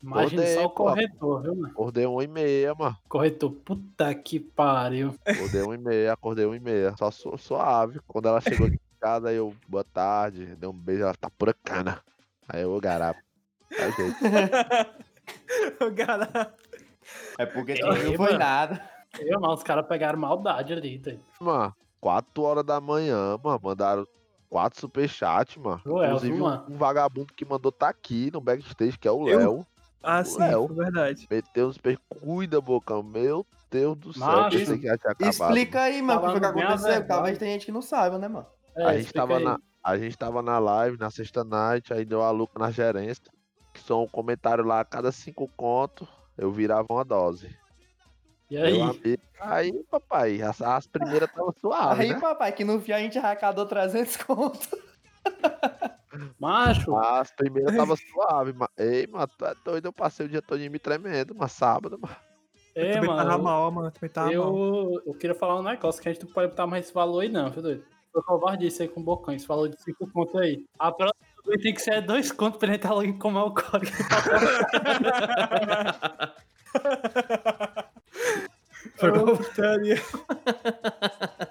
Imagina 0.01 0.41
Odeio, 0.41 0.59
só 0.59 0.65
o 0.65 0.69
corretor, 0.69 1.41
viu, 1.41 1.55
mano? 1.55 1.67
Acordei 1.67 2.05
uma 2.05 2.23
e 2.23 2.27
meia, 2.27 2.73
mano. 2.73 2.97
Corretor, 3.09 3.51
puta 3.51 4.15
que 4.15 4.39
pariu. 4.39 5.13
Acordei 5.25 5.61
uma 5.61 5.75
e 5.75 5.77
meia, 5.77 6.13
acordei 6.13 6.45
uma 6.45 6.55
e 6.55 6.59
meia. 6.59 6.95
Só 6.97 7.11
su- 7.11 7.37
suave. 7.37 7.99
Quando 8.07 8.27
ela 8.29 8.39
chegou 8.39 8.67
aqui 8.67 8.75
em 8.75 8.99
casa, 8.99 9.29
aí 9.29 9.35
eu, 9.35 9.53
boa 9.67 9.83
tarde, 9.83 10.55
dei 10.55 10.69
um 10.69 10.73
beijo, 10.73 11.03
ela 11.03 11.13
tá 11.13 11.29
pura 11.29 11.53
cana. 11.63 12.01
Aí 12.47 12.61
eu. 12.61 12.79
É 12.81 13.87
o 13.87 13.91
jeito. 13.91 14.15
O 15.81 15.93
cara. 15.95 16.53
É 17.37 17.45
porque 17.45 17.75
tu 17.75 17.85
Ei, 17.87 18.03
não 18.03 18.13
foi 18.15 18.27
mano. 18.27 18.39
nada. 18.39 18.89
Eu, 19.19 19.39
mas 19.39 19.59
os 19.59 19.63
caras 19.63 19.85
pegaram 19.87 20.19
maldade 20.19 20.73
ali, 20.73 20.99
tá? 20.99 21.11
Mano, 21.39 21.75
4 21.99 22.43
horas 22.43 22.63
da 22.65 22.79
manhã, 22.79 23.37
mano, 23.43 23.59
mandaram 23.61 24.07
quatro 24.49 24.79
superchats, 24.79 25.57
mano. 25.57 25.81
Elton, 25.85 26.05
Inclusive, 26.05 26.33
um, 26.41 26.43
mano. 26.43 26.65
um 26.69 26.77
vagabundo 26.77 27.33
que 27.33 27.45
mandou 27.45 27.71
tá 27.71 27.89
aqui 27.89 28.29
no 28.31 28.41
backstage, 28.41 28.97
que 28.97 29.07
é 29.07 29.11
o? 29.11 29.23
Léo. 29.23 29.65
Ah, 30.01 30.23
sim, 30.23 30.39
Léo. 30.39 30.67
verdade. 30.67 31.27
Meteu 31.29 31.67
uns. 31.67 31.77
Cuida, 32.21 32.61
Bocão. 32.61 33.03
Meu 33.03 33.45
Deus 33.69 33.97
do 33.97 34.13
céu. 34.13 34.25
Macho, 34.25 34.57
Pensei 34.57 34.77
que 34.77 34.89
acabado. 34.89 35.29
Explica 35.29 35.81
aí, 35.81 36.01
mano, 36.01 36.27
o 36.27 36.33
que 36.33 36.39
que 36.39 36.45
aconteceu. 36.45 37.07
Talvez 37.07 37.37
tem 37.37 37.51
gente 37.53 37.65
que 37.65 37.71
não 37.71 37.81
saiba, 37.81 38.17
né, 38.17 38.27
mano? 38.27 38.47
É, 38.75 38.83
a, 38.85 38.97
gente 38.97 39.13
tava 39.13 39.37
aí. 39.37 39.43
na, 39.43 39.59
a 39.83 39.97
gente 39.97 40.17
tava 40.17 40.41
na 40.41 40.57
live, 40.59 40.97
na 40.97 41.09
sexta 41.09 41.43
night, 41.43 41.93
aí 41.93 42.05
deu 42.05 42.21
a 42.21 42.31
Luca 42.31 42.57
na 42.57 42.71
gerência. 42.71 43.23
Que 43.73 43.81
são 43.81 44.03
um 44.03 44.07
comentário 44.07 44.63
lá, 44.63 44.79
a 44.79 44.85
cada 44.85 45.11
cinco 45.11 45.47
contos, 45.55 46.07
eu 46.37 46.51
virava 46.51 46.87
uma 46.89 47.05
dose. 47.05 47.55
E 48.49 48.57
aí? 48.57 48.81
amigo, 48.81 49.21
aí, 49.39 49.83
papai, 49.91 50.41
as, 50.41 50.59
as 50.59 50.87
primeiras 50.87 51.29
estavam 51.29 51.53
suaves, 51.61 51.99
aí, 51.99 52.09
né? 52.13 52.19
papai, 52.19 52.51
que 52.51 52.63
no 52.63 52.79
fim 52.81 52.93
a 52.93 52.99
gente 52.99 53.19
arrecadou 53.19 53.65
300 53.67 54.17
conto. 54.17 54.69
Macho, 56.39 56.95
As 56.95 57.31
primeiras 57.31 57.71
estavam 57.71 57.95
suaves, 57.95 58.55
mas. 58.55 58.69
Ei, 58.77 59.07
mano, 59.07 59.27
tu 59.37 59.45
é 59.45 59.53
doido, 59.63 59.87
eu 59.87 59.93
passei 59.93 60.25
o 60.25 60.29
dia 60.29 60.41
todo 60.41 60.59
me 60.59 60.79
tremendo, 60.79 61.35
mas 61.35 61.51
sábado, 61.51 61.97
mano. 62.01 62.15
é, 62.75 62.93
também 62.93 63.09
tava 63.09 63.23
mano. 63.23 63.43
mal, 63.43 63.71
mano. 63.71 63.91
Também 63.91 64.09
tava 64.09 64.27
mal. 64.27 64.35
Eu, 64.35 65.01
eu 65.05 65.13
queria 65.13 65.35
falar 65.35 65.59
um 65.59 65.63
negócio 65.63 66.01
que 66.01 66.09
a 66.09 66.13
gente 66.13 66.25
não 66.25 66.31
pode 66.31 66.49
botar 66.49 66.67
mais 66.67 66.85
esse 66.85 66.93
valor 66.93 67.21
aí, 67.21 67.29
não, 67.29 67.49
viu, 67.49 67.61
doido? 67.61 67.83
Foi 68.11 68.23
covardice 68.23 68.81
aí 68.81 68.87
com 68.87 69.01
o 69.01 69.03
Bocão, 69.03 69.35
esse 69.35 69.47
valor 69.47 69.69
de 69.69 69.79
5 69.81 70.11
contos 70.11 70.35
aí. 70.35 70.65
A 70.79 70.91
próxima 70.91 71.19
vez 71.45 71.61
tem 71.61 71.73
que 71.73 71.81
ser 71.81 72.01
dois 72.01 72.31
contos 72.31 72.57
pra 72.57 72.67
gente 72.67 72.77
estar 72.77 72.93
logo 72.93 73.03
em 73.03 73.17
como 73.17 73.37
é 73.37 73.43
o 73.43 73.53
código. 73.53 73.95
Foi 78.99 79.11
putaria. 79.11 79.95
Uma 80.13 81.45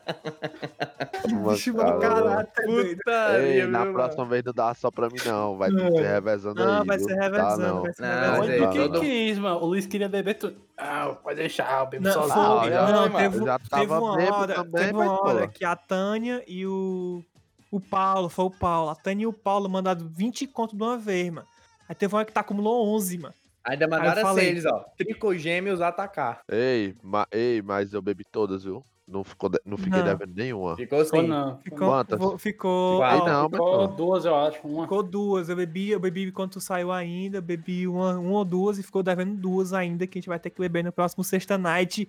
Bicho, 1.36 1.74
mano, 1.74 1.98
tá 2.00 2.62
doido. 2.64 3.00
Ei, 3.40 3.66
na 3.66 3.86
próxima 3.86 4.24
vez 4.24 4.42
não 4.44 4.52
dá 4.52 4.74
só 4.74 4.90
pra 4.90 5.08
mim, 5.08 5.18
não. 5.26 5.56
Vai 5.56 5.70
ter 5.70 5.76
que 5.90 5.96
ser 5.98 6.06
revezando 6.06 6.64
Não, 6.64 6.80
aí. 6.80 6.86
vai 6.86 6.98
ser 6.98 7.16
Dá, 7.16 7.22
revezando, 7.22 7.62
não. 7.62 7.82
vai 7.82 7.92
ser 7.92 8.02
Não, 8.02 8.08
revezando. 8.08 8.38
mas 8.38 8.40
Olha 8.40 8.52
aí, 8.54 8.62
o 8.62 8.70
que 8.70 8.78
todo- 8.78 9.00
quis, 9.00 9.38
mano. 9.38 9.56
O 9.60 9.66
Luiz 9.66 9.86
queria 9.86 10.08
beber 10.08 10.34
tudo. 10.34 10.56
Ah, 10.76 11.16
pode 11.22 11.36
deixar, 11.36 11.80
eu 11.80 11.86
bebo 11.86 12.04
Não, 12.04 12.12
sozinho. 12.12 12.60
Foi, 12.60 12.70
já- 12.70 12.86
não, 12.92 13.08
mano, 13.08 13.16
teve, 13.18 13.44
já 13.44 13.58
teve 13.58 13.70
tava 13.70 14.00
uma 14.00 14.16
bêbado 14.16 14.36
hora, 14.40 14.54
também, 14.54 14.72
teve 14.84 14.92
uma 14.94 15.16
pô. 15.16 15.28
hora 15.28 15.48
que 15.48 15.64
a 15.64 15.76
Tânia 15.76 16.44
e 16.46 16.66
o, 16.66 17.22
o 17.70 17.80
Paulo, 17.80 18.28
foi 18.28 18.44
o 18.46 18.50
Paulo, 18.50 18.90
a 18.90 18.94
Tânia 18.94 19.24
e 19.24 19.26
o 19.26 19.32
Paulo 19.32 19.68
mandaram 19.68 20.08
20 20.08 20.46
conto 20.46 20.76
de 20.76 20.82
uma 20.82 20.96
vez, 20.96 21.30
mano. 21.32 21.46
Aí 21.88 21.94
teve 21.94 22.14
uma 22.14 22.24
que 22.24 22.32
tá 22.32 22.40
acumulou 22.40 22.86
11, 22.94 23.18
mano. 23.18 23.34
Ainda 23.64 23.86
mandaram 23.86 24.38
eles, 24.38 24.64
ó. 24.64 24.84
Tricogêmeos 24.96 25.80
atacar. 25.82 26.40
Ei, 26.50 26.94
ma- 27.02 27.26
ei, 27.30 27.60
mas 27.60 27.92
eu 27.92 28.00
bebi 28.00 28.24
todas, 28.24 28.64
viu? 28.64 28.82
Não, 29.10 29.24
ficou 29.24 29.48
de- 29.48 29.60
não 29.64 29.78
fiquei 29.78 29.98
Não. 30.00 30.04
devendo 30.04 30.34
nenhuma. 30.36 30.76
Ficou 30.76 31.02
Ficou 31.02 31.18
assim. 31.20 31.28
não. 31.28 31.58
Ficou, 31.60 31.78
Quantas? 31.88 32.20
ficou, 32.42 33.00
ó, 33.00 33.26
não, 33.26 33.42
mas 33.48 33.50
Ficou 33.52 33.88
pô. 33.88 33.94
duas, 33.94 34.24
eu 34.26 34.34
acho. 34.36 34.58
Uma. 34.68 34.82
ficou 34.82 35.02
duas. 35.02 35.48
Eu 35.48 35.56
bebi, 35.56 35.90
eu 35.90 35.98
bebi 35.98 36.30
quando 36.30 36.50
tu 36.52 36.60
saiu 36.60 36.92
ainda, 36.92 37.40
bebi 37.40 37.88
uma, 37.88 38.18
uma 38.18 38.32
ou 38.38 38.44
duas 38.44 38.78
e 38.78 38.82
ficou 38.82 39.02
devendo 39.02 39.34
duas 39.34 39.72
ainda, 39.72 40.06
que 40.06 40.18
a 40.18 40.20
gente 40.20 40.28
vai 40.28 40.38
ter 40.38 40.50
que 40.50 40.60
beber 40.60 40.84
no 40.84 40.92
próximo 40.92 41.24
Sexta 41.24 41.56
Night 41.56 42.06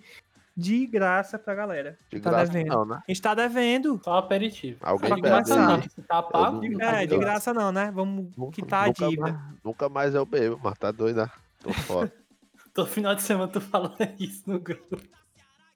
de 0.54 0.84
graça 0.86 1.38
pra 1.38 1.54
galera. 1.54 1.96
De 2.10 2.20
tá 2.20 2.28
graça 2.30 2.52
devendo. 2.52 2.68
não, 2.74 2.84
né? 2.84 2.96
A 3.08 3.10
gente 3.10 3.22
tá 3.22 3.34
devendo. 3.34 3.98
Só 4.04 4.18
aperitivo. 4.18 4.78
Alguém 4.82 5.10
aí. 5.12 5.88
Se 5.88 6.02
tá 6.02 6.22
pago, 6.22 6.62
Eu- 6.62 6.80
É, 6.82 7.06
de 7.06 7.16
graça 7.16 7.54
não, 7.54 7.72
né? 7.72 7.90
Vamos 7.94 8.26
Nunca- 8.36 8.52
quitar 8.56 8.84
a 8.84 8.86
nunca 8.88 9.08
dívida. 9.08 9.22
mais- 9.32 9.38
nunca 9.64 9.88
mais 9.88 10.14
eu 10.14 10.26
bebo, 10.26 10.60
mas 10.62 10.78
tá 10.78 10.90
doido, 10.90 11.16
né? 11.22 11.30
Tô 11.62 11.72
fora. 11.72 12.12
todo 12.74 12.88
final 12.88 13.14
de 13.14 13.22
semana 13.22 13.48
tu 13.50 13.58
falando 13.60 13.96
isso 14.18 14.42
no 14.46 14.60
grupo. 14.60 14.98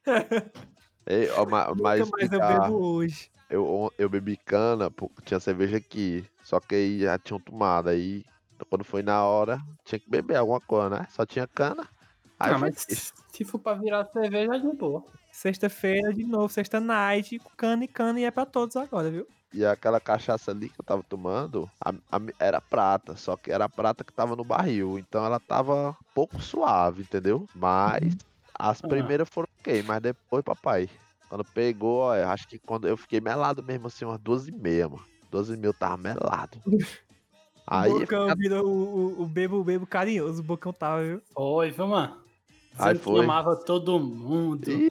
Ei, 1.07 1.29
ó, 1.31 1.45
ma- 1.47 1.75
mas 1.75 2.01
Nunca 2.01 2.17
mais 2.17 2.33
eu 2.33 2.41
bebo 2.41 2.83
hoje. 2.97 3.31
eu, 3.51 3.93
eu 3.99 4.09
bebi 4.09 4.37
cana, 4.37 4.91
pô, 4.91 5.11
tinha 5.25 5.39
cerveja 5.41 5.77
aqui. 5.77 6.27
Só 6.43 6.61
que 6.61 6.75
aí 6.75 7.01
já 7.01 7.19
tinham 7.19 7.41
tomado. 7.41 7.89
Aí, 7.89 8.25
quando 8.71 8.85
foi 8.85 9.03
na 9.03 9.25
hora, 9.25 9.59
tinha 9.85 9.99
que 9.99 10.09
beber 10.09 10.37
alguma 10.37 10.61
coisa, 10.61 10.91
né? 10.91 11.07
Só 11.11 11.25
tinha 11.27 11.47
cana. 11.47 11.87
Aí 12.39 12.53
Ah, 12.53 12.59
foi 12.59 12.71
mas 12.71 13.13
se 13.33 13.45
for 13.45 13.59
pra 13.59 13.75
virar 13.75 14.07
cerveja, 14.13 14.59
de 14.59 14.77
boa. 14.77 15.05
Sexta-feira, 15.33 16.13
de 16.15 16.25
novo, 16.25 16.49
sexta 16.49 16.79
night, 16.81 17.39
com 17.39 17.51
cana 17.57 17.85
e 17.85 17.89
cana, 17.89 18.21
e 18.21 18.25
é 18.25 18.31
pra 18.31 18.47
todos 18.47 18.77
agora, 18.77 19.11
viu? 19.11 19.27
E 19.53 19.65
aquela 19.65 20.01
cachaça 20.01 20.51
ali 20.51 20.69
que 20.69 20.81
eu 20.81 20.85
tava 20.85 21.03
tomando, 21.03 21.69
a- 21.85 21.91
a- 21.91 22.21
era 22.41 22.61
prata, 22.61 23.17
só 23.17 23.37
que 23.37 23.51
era 23.53 23.69
prata 23.69 24.03
que 24.05 24.13
tava 24.13 24.35
no 24.37 24.45
barril. 24.45 24.99
Então 24.99 25.25
ela 25.25 25.39
tava 25.41 25.91
um 25.91 25.95
pouco 26.15 26.41
suave, 26.41 27.03
entendeu? 27.03 27.47
Mas 27.55 28.17
as 28.59 28.83
Ah. 28.83 28.89
primeiras 28.89 29.29
foram 29.29 29.49
ok, 29.61 29.83
mas 29.83 30.01
depois, 30.01 30.45
papai, 30.45 30.89
quando 31.29 31.45
pegou, 31.45 32.01
ó, 32.01 32.17
eu 32.17 32.29
acho 32.29 32.47
que 32.49 32.59
quando 32.59 32.87
eu 32.87 32.97
fiquei 32.97 33.21
melado 33.21 33.63
mesmo, 33.63 33.87
assim, 33.87 34.05
umas 34.05 34.21
12 34.21 34.51
e 34.51 34.55
meia, 34.55 34.89
mano. 34.89 35.05
12 35.31 35.57
mil 35.57 35.71
eu 35.71 35.75
tava 35.75 35.97
melado. 35.97 36.59
Aí, 37.67 37.91
o 37.91 38.01
Bocão 38.01 38.35
virou 38.37 38.67
o, 38.67 39.21
o, 39.21 39.23
o 39.23 39.27
bebo, 39.27 39.57
o 39.59 39.65
bebo 39.65 39.87
carinhoso, 39.87 40.41
o 40.43 40.45
Bocão 40.45 40.73
tava, 40.73 41.03
viu? 41.03 41.23
Foi, 41.33 41.71
viu, 41.71 41.87
mano? 41.89 42.19
Aí 42.79 42.95
foi. 42.97 43.25
amava 43.25 43.57
todo 43.57 43.99
mundo. 43.99 44.69
Ih. 44.71 44.91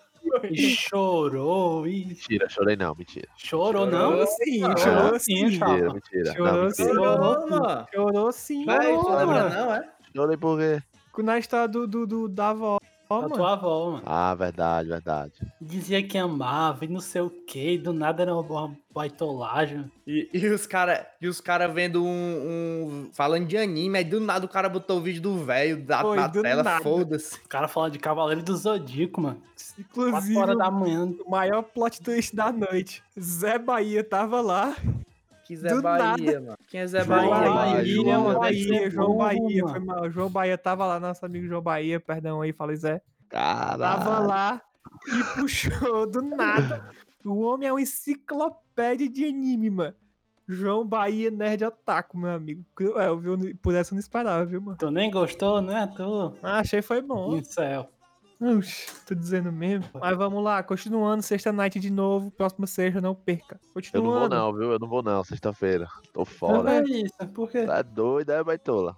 E 0.49 0.76
chorou. 0.76 1.86
E 1.88 2.06
mentira, 2.06 2.49
chorei 2.49 2.76
não, 2.76 2.95
mentira. 2.95 3.28
chorou, 3.38 3.86
Chorou 3.86 4.17
não? 4.17 4.26
sim, 4.26 4.60
Chorou 4.62 4.78
chorou 4.78 5.19
sim, 5.19 5.36
sim. 5.49 5.52
chapa. 5.52 5.71
Mentira, 5.73 5.93
mentira. 5.93 6.34
Chorou 6.34 6.54
não, 6.63 6.71
sim. 6.71 6.84
mentira. 6.84 6.93
Chorou, 7.04 7.49
mano. 7.49 7.88
Chorou 7.93 8.32
sim, 8.32 8.65
Vai, 8.65 8.95
chorou, 8.95 9.28
mano. 9.28 9.49
não, 9.49 9.73
é? 9.76 9.93
Chorei 10.15 10.38
por 10.38 10.58
quê? 10.58 10.82
Na 11.21 11.38
história 11.38 11.67
do, 11.67 11.86
do, 11.88 12.08
do- 12.08 12.28
da 12.28 12.49
avó, 12.49 12.78
Da 13.09 13.15
mano. 13.21 13.35
tua 13.35 13.53
avó, 13.53 13.91
mano. 13.91 14.03
Ah, 14.05 14.33
verdade, 14.33 14.89
verdade. 14.89 15.33
Dizia 15.61 16.01
que 16.01 16.17
amava 16.17 16.83
e 16.85 16.87
não 16.87 16.99
sei 16.99 17.21
o 17.21 17.29
que. 17.29 17.77
Do 17.77 17.93
nada 17.93 18.23
era 18.23 18.35
uma 18.35 18.75
baitolagem. 18.93 19.91
E, 20.07 20.29
e 20.33 20.47
os 20.47 20.65
cara, 20.65 21.07
e 21.21 21.27
os 21.27 21.39
cara 21.39 21.67
vendo 21.67 22.03
um, 22.03 22.07
um- 22.09 23.09
falando 23.13 23.45
de 23.45 23.55
anime, 23.57 23.97
aí 23.99 24.03
do 24.03 24.19
nada 24.19 24.45
o 24.45 24.49
cara 24.49 24.67
botou 24.67 24.97
o 24.97 25.01
vídeo 25.01 25.21
do 25.21 25.37
velho 25.37 25.83
da- 25.83 26.01
Foi, 26.01 26.15
na 26.17 26.27
do 26.27 26.41
tela, 26.41 26.79
foda-se. 26.81 27.35
O 27.37 27.47
cara 27.47 27.67
falando 27.67 27.93
de 27.93 27.99
Cavaleiro 27.99 28.41
do 28.43 28.55
Zodíaco, 28.57 29.21
mano. 29.21 29.41
4 29.93 30.09
Inclusive, 30.09 30.37
horas 30.37 30.57
da 30.57 30.71
manhã. 30.71 31.13
o 31.25 31.29
maior 31.29 31.61
plot 31.61 32.01
twist 32.01 32.35
da 32.35 32.51
noite. 32.51 33.03
Zé 33.19 33.57
Bahia 33.59 34.03
tava 34.03 34.41
lá. 34.41 34.75
Que 35.45 35.58
Zé 35.58 35.69
Do 35.69 35.82
Bahia, 35.82 36.39
mano. 36.39 36.58
Quem 36.67 36.79
é 36.79 36.88
Zé 36.88 37.03
João 37.03 37.29
Bahia? 37.29 37.29
Bahia? 37.29 37.53
Bahia, 37.53 37.86
João 37.86 38.34
Bahia, 38.34 38.89
João 38.89 39.17
Bahia, 39.17 39.67
foi 39.67 39.79
mal. 39.79 40.10
João 40.10 40.29
Bahia 40.29 40.58
tava 40.58 40.86
lá, 40.86 40.99
nosso 40.99 41.25
amigo 41.25 41.47
João 41.47 41.62
Bahia, 41.62 41.99
perdão 41.99 42.41
aí, 42.41 42.53
falei 42.53 42.75
Zé. 42.77 43.01
Tava 43.29 43.77
Caralho. 43.77 44.27
lá 44.27 44.62
e 45.08 45.41
puxou 45.41 46.10
do 46.10 46.21
nada. 46.21 46.89
O 47.25 47.41
homem 47.41 47.67
é 47.67 47.73
uma 47.73 47.82
enciclopédia 47.82 49.10
de 49.10 49.25
anime, 49.25 49.69
mano. 49.69 49.95
João 50.47 50.86
Bahia 50.86 51.32
Nerd 51.32 51.63
Otaku, 51.63 52.17
meu 52.17 52.32
amigo. 52.32 52.65
Cruel, 52.75 53.17
viu? 53.17 53.38
Por 53.62 53.73
essa 53.73 53.93
eu 53.93 53.95
não 53.95 53.99
esperava, 54.01 54.45
viu, 54.45 54.62
mano? 54.62 54.77
Tu 54.77 54.91
nem 54.91 55.10
gostou, 55.10 55.62
né? 55.62 55.91
Tu. 55.95 56.36
Ah, 56.43 56.60
achei 56.60 56.82
foi 56.82 57.01
bom. 57.01 57.38
No 57.38 57.45
céu. 57.45 57.89
Oxi, 58.43 58.88
tô 59.06 59.15
dizendo 59.15 59.51
mesmo. 59.51 59.86
Mas 59.93 60.17
vamos 60.17 60.43
lá, 60.43 60.62
continuando, 60.63 61.21
sexta 61.23 61.51
night 61.51 61.79
de 61.79 61.89
novo. 61.91 62.29
Próxima 62.32 62.67
sexta, 62.67 62.99
não 63.01 63.15
perca. 63.15 63.56
Eu 63.63 63.73
Continuando. 63.73 64.10
não 64.12 64.19
vou 64.19 64.29
não, 64.29 64.53
viu? 64.53 64.71
Eu 64.73 64.79
não 64.79 64.88
vou 64.88 65.01
não, 65.03 65.23
sexta-feira. 65.23 65.88
Tô 66.13 66.19
Não 66.21 66.25
fora. 66.25 66.75
é 66.79 66.84
isso, 66.84 67.15
por 67.34 67.49
quê? 67.49 67.65
Tá 67.65 67.82
doido, 67.82 68.32
é, 68.32 68.43
baitola? 68.43 68.95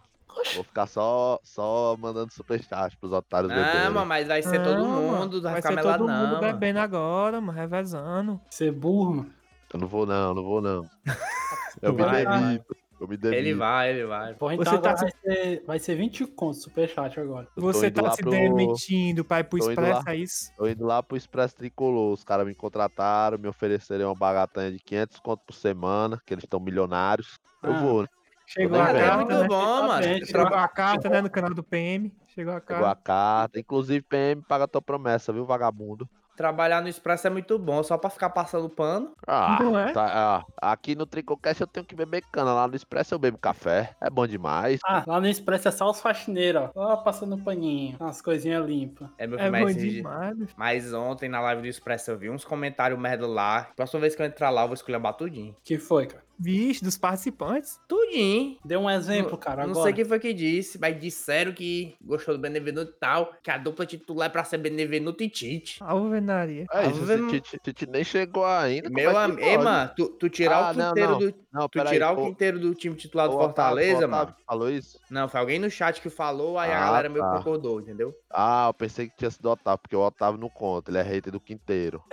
Vou 0.56 0.64
ficar 0.66 0.86
só, 0.86 1.40
só 1.44 1.96
mandando 1.98 2.34
superchat 2.34 2.98
pros 2.98 3.14
otários 3.14 3.50
Não, 3.50 3.58
beberem. 3.58 3.90
mano, 3.92 4.06
mas 4.06 4.28
vai 4.28 4.42
ser 4.42 4.62
todo 4.62 4.80
Não, 4.80 4.88
mano, 5.12 5.18
mundo, 5.20 5.42
vai, 5.42 5.54
Vai 5.54 5.62
ficar 5.62 5.70
ser 5.70 5.76
melado 5.78 5.98
todo 6.00 6.08
não, 6.10 6.18
mundo 6.20 6.42
mano. 6.42 6.42
bebendo 6.42 6.80
agora, 6.80 7.40
mano, 7.40 7.58
revezando. 7.58 8.42
Ser 8.50 8.72
burro, 8.74 9.16
mano. 9.16 9.32
Eu 9.74 9.80
não 9.80 9.88
vou 9.88 10.06
não, 10.06 10.34
não 10.34 10.44
vou 10.44 10.62
não. 10.62 10.86
Eu 11.82 11.94
me 11.94 12.04
Vai. 12.04 12.62
Eu 13.00 13.08
me. 13.08 13.18
Ele 13.24 13.54
vai, 13.54 13.90
ele 13.92 14.06
vai. 14.06 14.34
Porra, 14.36 14.54
então 14.56 14.66
Você 14.74 14.80
tá 14.82 14.90
agora 14.92 15.12
vai, 15.24 15.36
ser, 15.36 15.64
vai 15.66 15.80
ser 15.80 15.96
20 15.96 16.26
contos 16.28 16.62
superchat 16.64 17.20
agora. 17.20 17.48
Eu 17.56 17.62
Você 17.64 17.92
tá 17.92 18.12
se 18.12 18.22
pro- 18.22 18.32
demitindo 18.32 19.26
pra 19.26 19.40
ir 19.42 19.44
pro 19.44 19.60
tô 19.60 19.66
indo 19.66 19.72
Expresso, 19.82 20.04
lá. 20.06 20.12
é 20.14 20.16
isso? 20.16 20.52
Tô 20.56 20.68
indo 20.68 20.86
lá 20.86 21.04
pro 21.04 21.18
Expresso 21.18 21.56
Tricolor. 21.58 22.14
Os 22.14 22.24
caras 22.24 22.48
me 22.48 22.56
contrataram, 22.56 23.38
me 23.38 23.48
ofereceram 23.50 24.06
uma 24.08 24.16
bagatanha 24.16 24.72
de 24.72 24.80
500 24.80 25.20
conto 25.20 25.42
por 25.46 25.54
semana, 25.54 26.22
que 26.26 26.34
eles 26.34 26.44
estão 26.46 26.60
milionários. 26.60 27.38
Eu 27.62 27.74
Ah. 27.74 27.80
vou, 27.82 28.02
né? 28.04 28.08
Chegou 28.48 28.80
a 28.80 28.86
carta, 28.94 29.16
muito 29.18 29.34
né? 29.34 29.48
bom, 29.48 29.88
mano. 29.88 30.26
Chegou 30.26 30.46
a 30.46 30.68
carta, 30.68 31.10
né, 31.10 31.20
no 31.22 31.30
canal 31.32 31.54
do 31.54 31.64
PM. 31.64 32.14
Chegou 32.28 32.54
a 32.54 32.60
Chegou 32.62 32.76
a 32.76 32.96
carta. 32.96 33.02
carta. 33.04 33.60
Inclusive, 33.60 34.04
PM, 34.04 34.42
paga 34.44 34.68
tua 34.68 34.82
promessa, 34.82 35.34
viu, 35.34 35.46
vagabundo? 35.46 36.08
Trabalhar 36.36 36.82
no 36.82 36.88
Expresso 36.90 37.28
é 37.28 37.30
muito 37.30 37.58
bom, 37.58 37.82
só 37.84 37.98
pra 37.98 38.10
ficar 38.10 38.30
passando 38.30 38.70
pano. 38.70 39.14
Ah, 39.28 39.58
Não 39.60 39.78
é? 39.80 39.92
tá, 39.94 40.44
ah, 40.62 40.72
aqui 40.74 40.96
no 40.96 41.06
Tricocast 41.06 41.62
eu 41.62 41.68
tenho 41.68 41.86
que 41.86 41.96
beber 41.96 42.24
cana. 42.32 42.54
Lá 42.54 42.68
no 42.68 42.76
Expresso 42.76 43.14
eu 43.16 43.20
bebo 43.20 43.38
café. 43.38 43.96
É 44.02 44.10
bom 44.10 44.28
demais. 44.28 44.80
Ah, 44.86 45.04
lá 45.08 45.20
no 45.22 45.28
Expresso 45.28 45.68
é 45.68 45.72
só 45.72 45.90
os 45.90 46.02
faxineiros, 46.02 46.64
ó. 46.64 46.72
Só 46.74 46.98
passando 46.98 47.38
paninho, 47.44 47.98
umas 48.00 48.22
coisinhas 48.22 48.66
limpas. 48.66 49.10
É 49.18 49.26
meu 49.28 49.40
É 49.40 49.44
filho, 49.44 49.52
bom 49.52 49.60
mas, 49.66 49.76
demais. 49.76 50.56
mas 50.58 50.94
ontem 50.94 51.30
na 51.30 51.40
live 51.42 51.62
do 51.62 51.68
Expresso 51.68 52.12
eu 52.12 52.18
vi 52.18 52.30
uns 52.30 52.44
comentários 52.46 53.00
merda 53.00 53.28
lá. 53.28 53.70
Próxima 53.76 54.02
vez 54.02 54.16
que 54.16 54.22
eu 54.22 54.26
entrar 54.26 54.50
lá, 54.50 54.64
eu 54.64 54.68
vou 54.68 54.74
escolher 54.76 55.02
tudinho. 55.14 55.56
que 55.64 55.78
foi, 55.78 56.08
cara? 56.08 56.25
Vixe, 56.40 56.84
dos 56.84 56.98
participantes. 56.98 57.80
Tudinho. 57.88 58.58
Dê 58.66 58.76
um 58.78 58.90
exemplo, 58.90 59.32
Não- 59.32 59.38
cara, 59.38 59.64
Não 59.64 59.72
agora. 59.72 59.84
sei 59.86 59.94
quem 59.94 60.06
foi 60.06 60.20
que 60.20 60.34
disse, 60.34 60.78
mas 60.80 61.00
disseram 61.00 61.54
que 61.54 61.96
gostou 62.02 62.36
do 62.36 62.40
Benevenuto 62.42 62.92
e 62.92 63.00
tal, 63.00 63.34
que 63.44 63.50
a 63.52 63.58
dupla 63.58 63.86
titular 63.86 64.28
é 64.28 64.30
pra 64.30 64.44
ser 64.44 64.58
Benevenuto 64.58 65.24
e 65.24 65.30
Tite. 65.30 65.82
Alvenaria. 65.84 66.66
É 66.72 66.88
isso, 66.88 67.04
esse 67.12 67.28
Tite, 67.42 67.60
Tite 67.64 67.88
nem 67.90 68.04
chegou 68.04 68.46
ainda. 68.46 68.90
Meu 68.90 69.12
é 69.12 69.14
que 69.14 69.20
amigo, 69.20 69.64
mano, 69.64 69.92
tu, 69.96 70.08
tu 70.10 70.30
tirar 70.30 70.58
Ah, 70.68 70.72
o 70.72 70.74
não, 70.74 70.88
quinteiro 70.90 71.12
não. 71.12 71.20
do. 71.20 71.46
Não, 71.56 71.70
Tu 71.70 71.86
tirar 71.86 72.12
o 72.18 72.22
ô- 72.22 72.26
quinteiro 72.26 72.60
do 72.60 72.76
time 72.76 72.96
titular 72.96 73.30
do 73.30 73.34
Fortaleza, 73.36 74.06
mano. 74.08 74.24
Otávio, 74.24 74.36
Falou 74.46 74.70
isso? 74.70 75.00
Não, 75.10 75.30
foi 75.30 75.40
alguém 75.40 75.58
no 75.58 75.70
chat 75.72 76.02
que 76.02 76.10
falou, 76.10 76.60
aí 76.60 76.70
a 76.70 76.78
Ah, 76.78 76.86
galera 76.86 77.08
meio 77.10 77.24
que 77.24 77.30
tá. 77.32 77.38
concordou, 77.38 77.80
entendeu? 77.80 78.14
Ah, 78.30 78.66
eu 78.68 78.74
pensei 78.74 79.08
que 79.08 79.16
tinha 79.16 79.32
sido 79.32 79.46
o 79.46 79.52
Otávio, 79.52 79.80
porque 79.82 79.96
o 79.96 80.02
Otávio 80.02 80.38
não 80.40 80.50
conta, 80.50 80.92
ele 80.92 80.98
é 80.98 81.02
hater 81.02 81.32
do 81.32 81.40
Quinteiro. 81.40 82.04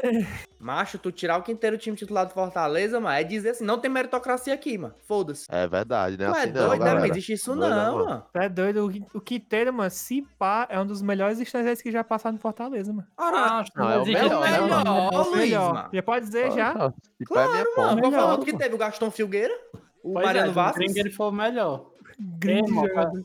Macho, 0.61 0.97
tu 0.97 1.11
tirar 1.11 1.39
o 1.39 1.43
quinteiro 1.43 1.77
do 1.77 1.81
time 1.81 1.97
titular 1.97 2.25
do 2.25 2.33
Fortaleza, 2.33 3.01
mano, 3.01 3.17
é 3.17 3.25
dizer 3.25 3.51
assim, 3.51 3.65
não 3.65 3.79
tem 3.81 3.91
meritocracia 4.13 4.53
aqui, 4.55 4.77
mano. 4.77 4.95
Foda-se. 5.07 5.47
É 5.49 5.67
verdade, 5.67 6.17
né? 6.19 6.27
Tu 6.27 6.35
é 6.37 6.39
Assim 6.43 6.53
não, 6.53 6.67
doido, 6.69 6.71
né? 6.71 6.77
Não 6.79 6.85
galera. 6.95 7.09
existe 7.09 7.33
isso 7.33 7.55
Doido, 7.55 7.71
não, 7.75 7.93
mano. 7.95 8.05
mano. 8.05 8.27
Tu 8.33 8.39
é 8.39 8.49
doido? 8.49 8.87
O- 8.87 9.19
O 9.19 9.21
Quinteiro, 9.21 9.73
mano, 9.73 9.91
se 9.91 10.23
pá, 10.39 10.67
é 10.69 10.79
um 10.79 10.87
dos 10.87 11.01
melhores 11.03 11.41
estrangeiros 11.41 11.81
que 11.81 11.91
já 11.91 12.05
passaram 12.05 12.35
no 12.35 12.41
Fortaleza, 12.41 12.93
mano. 12.93 13.09
Ah, 13.17 13.65
Não, 13.75 13.91
é 13.91 13.99
o 13.99 14.05
melhor, 14.05 14.41
né, 14.51 14.59
não, 14.61 14.69
mano? 14.69 14.85
né? 14.85 15.11
Ó, 15.13 15.23
Luiz, 15.23 15.37
melhor. 15.37 15.75
mano. 15.75 15.89
Já 15.93 16.03
pode 16.03 16.27
dizer 16.27 16.51
já? 16.53 16.71
Ah, 16.73 16.75
é 16.75 16.79
minha 16.79 16.87
Mano, 16.87 17.67
qual 17.75 17.89
foi 17.89 17.95
o 17.95 18.11
melhor, 18.11 18.31
outro 18.31 18.47
que 18.47 18.57
teve? 18.57 18.75
O 18.75 18.79
Gaston 18.79 19.11
Filgueira? 19.11 19.55
O 20.03 20.13
Pois 20.15 20.27
Mariano 20.27 20.51
é, 20.51 20.53
Vasco? 20.55 20.77
O 20.79 20.81
Gringo, 20.85 20.99
ele 20.99 21.11
foi 21.11 21.27
o 21.27 21.33
melhor. 21.33 21.87
Grande 22.19 22.71
Ei. 22.73 23.25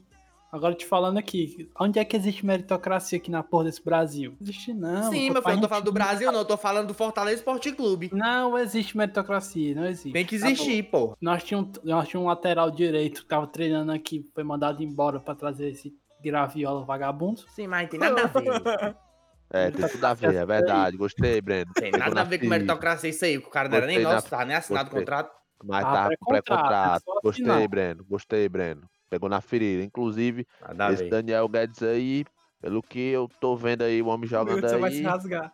Agora 0.52 0.74
te 0.74 0.86
falando 0.86 1.18
aqui, 1.18 1.70
onde 1.80 2.00
é 2.00 2.06
que 2.06 2.16
existe 2.16 2.46
meritocracia 2.46 3.18
aqui 3.18 3.30
na 3.30 3.44
porra 3.44 3.66
desse 3.66 3.84
Brasil? 3.84 4.32
Não 4.32 4.38
existe 4.42 4.74
não. 4.74 5.12
Sim, 5.12 5.30
meu 5.30 5.42
filho, 5.42 5.56
não 5.56 5.62
tô 5.62 5.68
falando 5.68 5.84
do 5.86 5.92
Brasil, 5.92 6.32
não. 6.32 6.40
Eu 6.40 6.46
tô 6.46 6.58
falando 6.58 6.88
do 6.88 6.94
Fortaleza 6.94 7.38
Esporte 7.38 7.72
Clube. 7.74 8.10
Não 8.14 8.58
existe 8.58 8.96
meritocracia, 8.96 9.76
não 9.76 9.86
existe. 9.86 10.14
Tem 10.14 10.26
que 10.26 10.40
Tá 10.40 10.48
existir, 10.50 10.84
pô. 10.84 11.16
Nós 11.20 11.44
tínhamos 11.44 11.72
nós 11.84 12.08
tinha 12.08 12.20
um 12.20 12.26
lateral 12.28 12.72
direito 12.72 13.24
que 13.24 13.28
tava 13.28 13.46
treinando 13.46 13.92
aqui, 13.92 14.26
foi 14.34 14.44
mandado 14.44 14.82
embora 14.82 15.20
pra 15.20 15.36
trazer 15.36 15.70
esse 15.72 15.94
graviola 16.24 16.86
vagabundo. 16.86 17.42
Sim, 17.50 17.68
mas 17.68 17.90
tem 17.90 18.00
nada 18.00 18.24
a 18.24 18.28
ver. 18.28 18.46
É, 19.50 19.72
tem 19.72 19.88
tudo 19.88 20.04
a 20.04 20.14
ver, 20.14 20.36
é 20.36 20.46
verdade. 20.46 20.98
Gostei, 20.98 21.40
Breno. 21.40 21.72
Tem 21.74 21.90
nada 21.94 22.14
na 22.14 22.20
a 22.20 22.24
ver 22.26 22.38
com 22.38 22.48
meritocracia 22.48 23.10
isso 23.10 23.24
aí. 23.24 23.40
que 23.40 23.48
O 23.48 23.50
cara 23.50 23.70
não 23.70 23.78
era 23.78 23.86
nem 23.86 23.96
Gostei 23.96 24.14
nosso, 24.14 24.28
na- 24.30 24.38
tá 24.38 24.46
nem 24.46 24.56
assinado 24.58 24.82
o 24.82 24.92
gostei. 24.92 25.00
contrato. 25.06 25.32
Mas 25.64 25.86
Ah, 25.86 25.92
tá 25.94 26.08
pré-contrato, 26.08 26.44
pré-contrato. 26.44 26.96
é 26.96 27.00
só 27.00 27.20
Gostei. 27.24 27.68
Breno. 27.70 28.06
Gostei, 28.10 28.50
Breno. 28.50 28.82
Pegou 29.10 29.30
na 29.30 29.42
ferida. 29.42 29.84
Inclusive, 29.84 30.46
Nada 30.62 30.94
esse 30.94 31.04
ver. 31.04 31.10
Daniel 31.10 31.48
Guedes 31.48 31.82
aí, 31.84 32.26
pelo 32.62 32.82
que 32.82 33.00
eu 33.00 33.30
tô 33.40 33.56
vendo 33.56 33.84
aí, 33.84 34.02
o 34.02 34.08
homem 34.08 34.28
jogando 34.28 34.62
Você 34.62 34.78
vai 34.78 34.92
se 34.92 34.98
aí. 34.98 35.04
rasgar. 35.04 35.54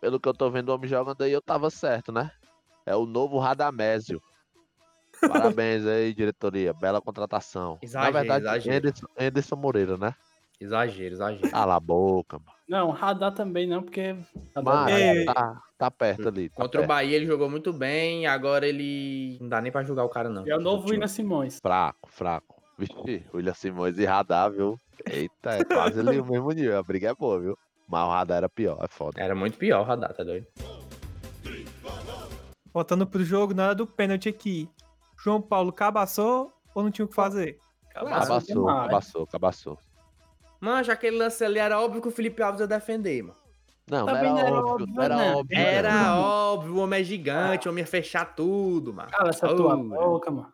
Pelo 0.00 0.20
que 0.20 0.28
eu 0.28 0.34
tô 0.34 0.50
vendo 0.50 0.68
o 0.68 0.74
homem 0.74 0.88
jogando 0.88 1.22
aí, 1.22 1.32
eu 1.32 1.42
tava 1.42 1.70
certo, 1.70 2.12
né? 2.12 2.30
É 2.86 2.94
o 2.94 3.06
novo 3.06 3.38
Radamésio. 3.38 4.20
Parabéns 5.60 5.86
aí, 5.86 6.12
diretoria. 6.12 6.72
Bela 6.74 7.00
contratação. 7.00 7.78
Exagero, 7.80 8.12
Na 8.12 8.18
verdade, 8.20 8.44
exagero. 8.44 8.76
Anderson, 8.76 9.06
Anderson 9.18 9.56
Moreira, 9.56 9.96
né? 9.96 10.14
Exagero, 10.60 11.14
exagero. 11.14 11.50
Cala 11.50 11.76
a 11.76 11.80
boca, 11.80 12.38
mano. 12.38 12.52
Não, 12.68 12.90
radar 12.90 13.34
também 13.34 13.66
não, 13.66 13.82
porque. 13.82 14.16
Mas 14.62 14.92
Ei. 14.92 15.24
tá, 15.26 15.60
tá 15.76 15.90
perto 15.90 16.28
ali. 16.28 16.48
Tá 16.48 16.56
Contra 16.56 16.80
o 16.80 16.82
perto. 16.82 16.88
Bahia 16.88 17.16
ele 17.16 17.26
jogou 17.26 17.50
muito 17.50 17.72
bem, 17.72 18.26
agora 18.26 18.66
ele. 18.66 19.36
Não 19.40 19.48
dá 19.48 19.60
nem 19.60 19.70
pra 19.72 19.82
julgar 19.82 20.04
o 20.04 20.08
cara, 20.08 20.28
não. 20.30 20.46
É 20.46 20.56
o 20.56 20.60
novo 20.60 20.88
William 20.88 21.08
Simões. 21.08 21.58
Fraco, 21.60 22.08
fraco. 22.10 22.53
Vixe, 22.78 23.24
William 23.32 23.54
Simões 23.54 23.98
e 23.98 24.04
Radar, 24.04 24.50
viu? 24.50 24.78
Eita, 25.06 25.50
é 25.50 25.64
quase 25.64 26.00
ali 26.00 26.18
o 26.20 26.24
mesmo 26.26 26.50
nível. 26.50 26.78
A 26.78 26.82
briga 26.82 27.10
é 27.10 27.14
boa, 27.14 27.38
viu? 27.40 27.58
Mas 27.88 28.06
o 28.06 28.10
Radar 28.10 28.38
era 28.38 28.48
pior, 28.48 28.78
é 28.82 28.88
foda. 28.88 29.20
Era 29.20 29.34
muito 29.34 29.58
pior 29.58 29.80
o 29.80 29.84
Radar, 29.84 30.12
tá 30.14 30.24
doido? 30.24 30.46
Voltando 32.72 33.06
pro 33.06 33.22
jogo, 33.24 33.54
na 33.54 33.66
hora 33.66 33.74
do 33.74 33.86
pênalti 33.86 34.28
aqui. 34.28 34.68
João 35.22 35.40
Paulo 35.40 35.72
cabaçou 35.72 36.52
ou 36.74 36.82
não 36.82 36.90
tinha 36.90 37.04
o 37.04 37.08
que 37.08 37.14
fazer? 37.14 37.58
Cabaçou, 37.90 38.66
cabaçou, 38.66 39.26
cabaçou. 39.26 39.78
Mano, 40.60 40.82
já 40.82 40.94
aquele 40.94 41.16
lance 41.16 41.44
ali 41.44 41.58
era 41.58 41.80
óbvio 41.80 42.02
que 42.02 42.08
o 42.08 42.10
Felipe 42.10 42.42
Alves 42.42 42.60
ia 42.60 42.66
defender, 42.66 43.22
mano. 43.22 43.36
Não, 43.88 43.98
não 43.98 44.06
Também 44.06 44.30
era 44.30 44.32
não 44.32 44.38
era 44.40 44.56
óbvio, 44.56 44.72
óbvio, 44.72 44.94
não 44.94 45.02
era 45.02 45.16
não. 45.16 45.36
óbvio. 45.38 45.58
Era 45.58 45.92
não. 45.92 46.22
óbvio, 46.22 46.74
o 46.74 46.78
homem 46.78 47.00
é 47.00 47.04
gigante, 47.04 47.68
o 47.68 47.70
homem 47.70 47.82
ia 47.82 47.86
fechar 47.86 48.34
tudo, 48.34 48.92
mano. 48.92 49.10
Cala 49.10 49.28
essa 49.28 49.46
tua 49.54 49.74
Oh, 49.76 49.84
boca, 49.84 50.30
mano. 50.30 50.52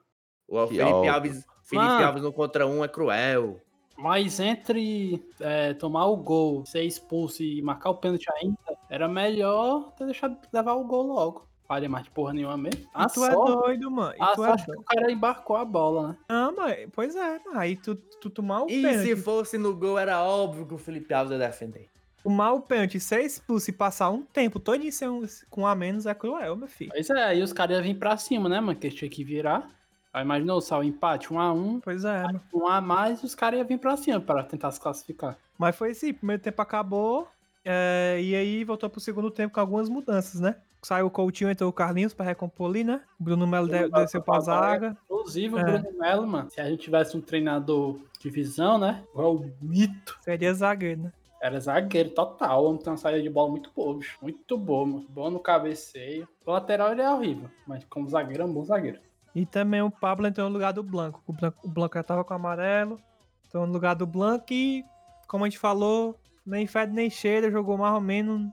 O 0.48 0.66
Que 0.66 0.74
Felipe 0.76 0.92
óbvio. 0.92 1.12
Alves, 1.14 1.44
Felipe 1.70 1.86
Mano. 1.88 2.04
Alves 2.06 2.22
no 2.22 2.32
contra 2.32 2.66
um 2.66 2.84
é 2.84 2.88
cruel. 2.88 3.60
Mas 3.96 4.40
entre 4.40 5.22
é, 5.40 5.74
tomar 5.74 6.06
o 6.06 6.16
gol, 6.16 6.64
ser 6.64 6.82
expulso 6.84 7.42
e 7.42 7.60
marcar 7.62 7.90
o 7.90 7.96
pênalti 7.96 8.26
ainda, 8.40 8.56
era 8.88 9.06
melhor 9.08 9.92
ter 9.92 10.06
deixado 10.06 10.36
levar 10.52 10.72
o 10.74 10.84
gol 10.84 11.06
logo. 11.06 11.46
Faria 11.68 11.88
mais 11.88 12.04
de 12.04 12.10
porra 12.10 12.32
nenhuma 12.32 12.56
mesmo. 12.56 12.88
A 12.92 13.04
E 13.04 13.06
tu 13.08 13.24
é 13.24 13.30
doido, 13.30 13.90
mano. 13.90 14.14
E 14.18 14.22
a 14.22 14.32
tu 14.32 14.44
é 14.44 14.48
sorte 14.48 14.64
que 14.64 14.72
o 14.76 14.82
cara 14.82 15.12
embarcou 15.12 15.54
a 15.56 15.64
bola, 15.64 16.08
né? 16.08 16.16
Ah, 16.28 16.50
mas, 16.56 16.88
pois 16.92 17.14
é. 17.14 17.40
Aí 17.54 17.76
tu, 17.76 17.94
tu 17.94 18.28
tomar 18.28 18.62
o 18.64 18.70
E 18.70 18.82
pênalti. 18.82 19.06
se 19.06 19.16
fosse 19.16 19.56
no 19.56 19.76
gol, 19.76 19.96
era 19.98 20.20
óbvio 20.24 20.66
que 20.66 20.74
o 20.74 20.78
Felipe 20.78 21.14
Alves 21.14 21.30
ia 21.32 21.38
defender. 21.38 21.88
Tomar 22.24 22.52
o 22.52 22.60
pênalti, 22.60 22.98
ser 22.98 23.20
expulso 23.20 23.70
e 23.70 23.72
passar 23.72 24.10
um 24.10 24.22
tempo 24.22 24.58
todo 24.58 24.90
sem 24.90 25.08
um, 25.08 25.22
com 25.48 25.66
a 25.66 25.74
menos 25.74 26.06
é 26.06 26.14
cruel, 26.14 26.56
meu 26.56 26.66
filho. 26.68 26.90
Pois 26.92 27.08
é, 27.08 27.22
aí 27.22 27.42
os 27.42 27.52
caras 27.52 27.76
iam 27.76 27.84
vir 27.84 27.98
pra 27.98 28.16
cima, 28.16 28.48
né, 28.48 28.60
mano? 28.60 28.76
Que 28.78 28.88
eles 28.88 28.98
tinham 28.98 29.10
que 29.10 29.22
virar. 29.22 29.70
Aí 30.12 30.24
imaginou 30.24 30.60
só 30.60 30.80
o 30.80 30.84
empate, 30.84 31.32
um 31.32 31.38
a 31.38 31.52
um, 31.52 31.80
Pois 31.80 32.04
é, 32.04 32.24
um 32.52 32.66
a 32.66 32.80
mais, 32.80 33.22
os 33.22 33.34
caras 33.34 33.58
iam 33.58 33.66
vir 33.68 33.78
pra 33.78 33.96
cima 33.96 34.20
pra 34.20 34.42
tentar 34.42 34.70
se 34.72 34.80
classificar. 34.80 35.36
Mas 35.56 35.76
foi 35.76 35.90
assim, 35.90 36.12
primeiro 36.12 36.42
tempo 36.42 36.60
acabou. 36.60 37.28
é, 37.64 38.18
e 38.20 38.34
aí 38.34 38.64
voltou 38.64 38.90
pro 38.90 39.00
segundo 39.00 39.30
tempo 39.30 39.54
com 39.54 39.60
algumas 39.60 39.88
mudanças, 39.88 40.40
né? 40.40 40.56
Saiu 40.82 41.06
o 41.06 41.10
Coutinho, 41.10 41.50
entrou 41.50 41.68
o 41.68 41.72
Carlinhos 41.74 42.14
pra 42.14 42.24
recompor 42.24 42.70
ali, 42.70 42.82
né? 42.82 43.02
O 43.20 43.22
Bruno 43.24 43.46
Melo 43.46 43.68
desceu 43.68 44.22
pra 44.22 44.34
pra 44.34 44.40
zaga. 44.40 44.96
Inclusive, 45.04 45.54
o 45.54 45.58
É. 45.58 45.64
Bruno 45.78 45.98
Melo, 45.98 46.26
mano, 46.26 46.50
se 46.50 46.58
a 46.60 46.64
gente 46.68 46.80
tivesse 46.82 47.14
um 47.16 47.20
treinador 47.20 48.00
de 48.18 48.30
visão, 48.30 48.78
né? 48.78 49.04
Igual 49.12 49.36
o 49.36 49.52
Mito, 49.60 50.18
Seria 50.22 50.52
zagueiro, 50.54 51.02
né? 51.02 51.12
era 51.42 51.58
zagueiro 51.60 52.10
total. 52.10 52.64
Homem 52.64 52.80
tem 52.82 52.90
uma 52.90 52.96
saída 52.98 53.22
de 53.22 53.30
bola 53.30 53.50
muito 53.50 53.70
boa, 53.76 53.96
bicho. 53.96 54.18
Muito 54.20 54.58
boa, 54.58 54.86
mano. 54.86 55.06
Bom 55.08 55.30
no 55.30 55.38
cabeceio. 55.40 56.26
O 56.44 56.50
lateral 56.50 56.92
ele 56.92 57.00
é 57.02 57.10
horrível, 57.10 57.50
mas 57.66 57.84
como 57.84 58.08
zagueiro 58.08 58.42
é 58.42 58.46
um 58.46 58.52
bom 58.52 58.64
zagueiro. 58.64 58.98
E 59.34 59.46
também 59.46 59.82
o 59.82 59.90
Pablo 59.90 60.26
entrou 60.26 60.48
no 60.48 60.52
lugar 60.52 60.72
do 60.72 60.82
Blanco. 60.82 61.22
O 61.26 61.32
Blanco, 61.32 61.58
o 61.62 61.68
Blanco 61.68 61.94
já 61.94 62.02
tava 62.02 62.24
com 62.24 62.34
o 62.34 62.36
amarelo. 62.36 63.00
Entrou 63.46 63.66
no 63.66 63.72
lugar 63.72 63.94
do 63.94 64.06
Blanco 64.06 64.46
e, 64.50 64.84
como 65.28 65.44
a 65.44 65.48
gente 65.48 65.58
falou, 65.58 66.18
nem 66.44 66.66
fede 66.66 66.92
nem 66.92 67.08
cheira, 67.08 67.50
jogou 67.50 67.76
mais 67.76 67.94
ou 67.94 68.00
menos 68.00 68.50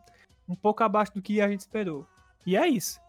um 0.48 0.56
pouco 0.56 0.84
abaixo 0.84 1.14
do 1.14 1.22
que 1.22 1.42
a 1.42 1.50
gente 1.50 1.62
esperou. 1.62 2.06
E 2.46 2.56
é 2.56 2.68
isso. 2.68 3.00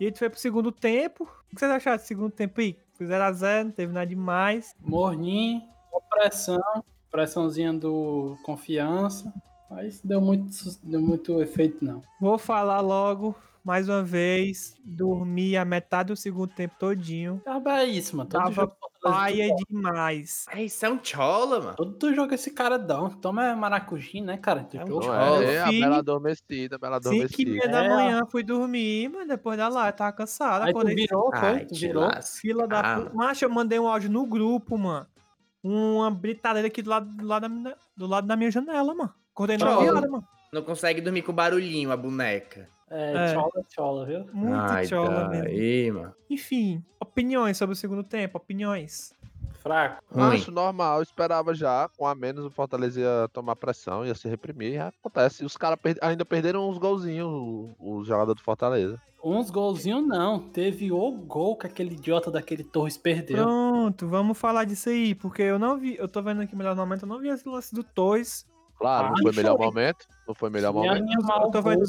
E 0.00 0.04
a 0.04 0.08
gente 0.08 0.18
foi 0.18 0.30
pro 0.30 0.38
segundo 0.38 0.72
tempo. 0.72 1.24
O 1.24 1.54
que 1.54 1.60
vocês 1.60 1.70
acharam 1.70 1.98
do 1.98 2.02
segundo 2.02 2.30
tempo 2.30 2.60
aí? 2.60 2.76
Foi 2.94 3.06
0x0, 3.06 3.64
não 3.64 3.70
teve 3.70 3.92
nada 3.92 4.06
demais. 4.06 4.74
Morninho, 4.80 5.62
pressão, 6.08 6.84
pressãozinha 7.10 7.72
do 7.72 8.36
confiança. 8.44 9.32
Mas 9.70 10.00
deu 10.00 10.20
muito, 10.20 10.48
deu 10.82 11.00
muito 11.00 11.40
efeito, 11.42 11.84
não. 11.84 12.02
Vou 12.20 12.38
falar 12.38 12.80
logo, 12.80 13.34
mais 13.66 13.88
uma 13.88 14.02
vez, 14.02 14.74
dormi 14.84 15.56
a 15.56 15.64
metade 15.64 16.12
do 16.12 16.16
segundo 16.16 16.54
tempo 16.54 16.76
todinho. 16.78 17.42
Ah, 17.44 17.60
é 17.82 17.84
isso, 17.86 18.16
mano. 18.16 18.28
Todo 18.30 18.40
Tava 18.44 18.52
jogo 18.52 18.76
Paia 19.02 19.54
tu- 19.54 19.64
demais. 19.68 20.46
É, 20.50 20.64
isso 20.64 20.84
é 20.86 20.90
um 20.90 20.98
chola, 21.02 21.60
mano. 21.60 21.76
Todo 21.76 21.92
tu 21.94 22.14
joga 22.14 22.34
esse 22.34 22.50
cara 22.52 22.78
dão. 22.78 23.08
Toma 23.10 23.54
maracujim, 23.54 24.20
né, 24.20 24.36
cara? 24.36 24.64
Tu 24.64 24.76
É 24.78 24.84
um 24.84 24.86
jogo. 24.86 25.00
Não 25.06 25.12
Chola, 25.12 25.44
é, 25.44 25.54
é 25.54 25.60
a 25.62 25.66
bela 25.70 25.96
adormecida, 25.98 26.78
bela 26.78 26.96
Cinco 27.02 27.14
e 27.14 27.18
adormecida. 27.18 27.50
meia 27.50 27.68
da 27.68 27.84
É, 27.84 27.88
manhã 27.88 28.26
fui 28.30 28.42
dormir, 28.42 29.08
mas 29.10 29.28
depois 29.28 29.56
da 29.58 29.68
lá, 29.68 29.88
eu 29.88 29.92
tava 29.92 30.12
cansado. 30.12 30.62
Aí 30.62 30.72
tu 30.72 30.78
acordei 30.78 30.94
virou, 30.96 31.30
foi? 31.30 31.48
Ai, 31.48 31.66
Tu 31.66 31.74
virou. 31.74 32.02
lasca. 32.04 32.40
Fila 32.40 32.66
da 32.68 32.80
Ah, 32.80 33.00
puta. 33.00 33.14
Macho, 33.14 33.44
eu 33.44 33.50
mandei 33.50 33.78
um 33.78 33.86
áudio 33.88 34.10
no 34.10 34.26
grupo, 34.26 34.76
mano. 34.78 35.06
Uma 35.62 36.10
britadeira 36.10 36.68
aqui 36.68 36.82
do 36.82 36.90
lado, 36.90 37.06
do 37.06 37.26
lado, 37.26 37.42
da, 37.42 37.48
minha, 37.48 37.76
do 37.96 38.06
lado 38.06 38.26
da 38.26 38.36
minha 38.36 38.50
janela, 38.50 38.94
mano. 38.94 39.12
Acordei. 39.32 39.56
9 39.58 39.88
horas, 39.90 40.10
mano. 40.10 40.26
Não 40.52 40.62
consegue 40.62 41.00
dormir 41.00 41.22
com 41.22 41.32
barulhinho, 41.32 41.90
a 41.92 41.96
boneca. 41.96 42.68
É, 42.90 43.12
É. 43.30 43.34
chola, 43.34 43.50
chola, 43.74 44.06
viu? 44.06 44.26
Muito 44.32 44.54
Ai, 44.54 44.86
chola 44.86 45.28
mesmo. 45.28 45.44
daí, 45.44 45.90
mano. 45.90 46.14
Enfim, 46.30 46.84
opiniões 47.00 47.56
sobre 47.56 47.72
o 47.72 47.76
segundo 47.76 48.04
tempo, 48.04 48.36
opiniões. 48.38 49.12
Fraco. 49.62 50.00
Ruim. 50.12 50.36
Acho 50.36 50.52
normal, 50.52 50.98
eu 50.98 51.02
esperava 51.02 51.52
já, 51.52 51.88
com 51.98 52.06
a 52.06 52.14
menos 52.14 52.44
o 52.44 52.50
Fortaleza 52.50 53.00
ia 53.00 53.28
tomar 53.32 53.56
pressão, 53.56 54.06
ia 54.06 54.14
se 54.14 54.28
reprimir, 54.28 54.74
e 54.74 54.78
acontece. 54.78 55.44
Os 55.44 55.56
caras 55.56 55.78
per- 55.80 55.98
ainda 56.00 56.24
perderam 56.24 56.68
uns 56.70 56.78
golzinhos, 56.78 57.26
o- 57.28 57.74
os 57.80 58.06
jogadores 58.06 58.40
do 58.40 58.44
Fortaleza. 58.44 59.00
Uns 59.24 59.50
golzinhos 59.50 60.06
não. 60.06 60.38
Teve 60.38 60.92
o 60.92 61.10
gol 61.10 61.56
que 61.56 61.66
aquele 61.66 61.94
idiota 61.94 62.30
daquele 62.30 62.62
Torres 62.62 62.96
perdeu. 62.96 63.38
Pronto, 63.38 64.06
vamos 64.06 64.38
falar 64.38 64.62
disso 64.64 64.88
aí, 64.88 65.16
porque 65.16 65.42
eu 65.42 65.58
não 65.58 65.76
vi, 65.76 65.96
eu 65.96 66.06
tô 66.06 66.22
vendo 66.22 66.42
aqui 66.42 66.54
o 66.54 66.56
melhor 66.56 66.76
momento, 66.76 67.02
eu 67.02 67.08
não 67.08 67.18
vi 67.18 67.28
esse 67.28 67.48
lance 67.48 67.74
do 67.74 67.82
Toys. 67.82 68.46
Claro, 68.78 69.06
Ah, 69.06 69.10
não 69.10 69.16
foi 69.22 69.32
o 69.32 69.34
melhor 69.34 69.58
momento, 69.58 70.06
não 70.28 70.34
foi 70.34 70.48
o 70.48 70.52
melhor 70.52 70.72
momento. 70.72 71.04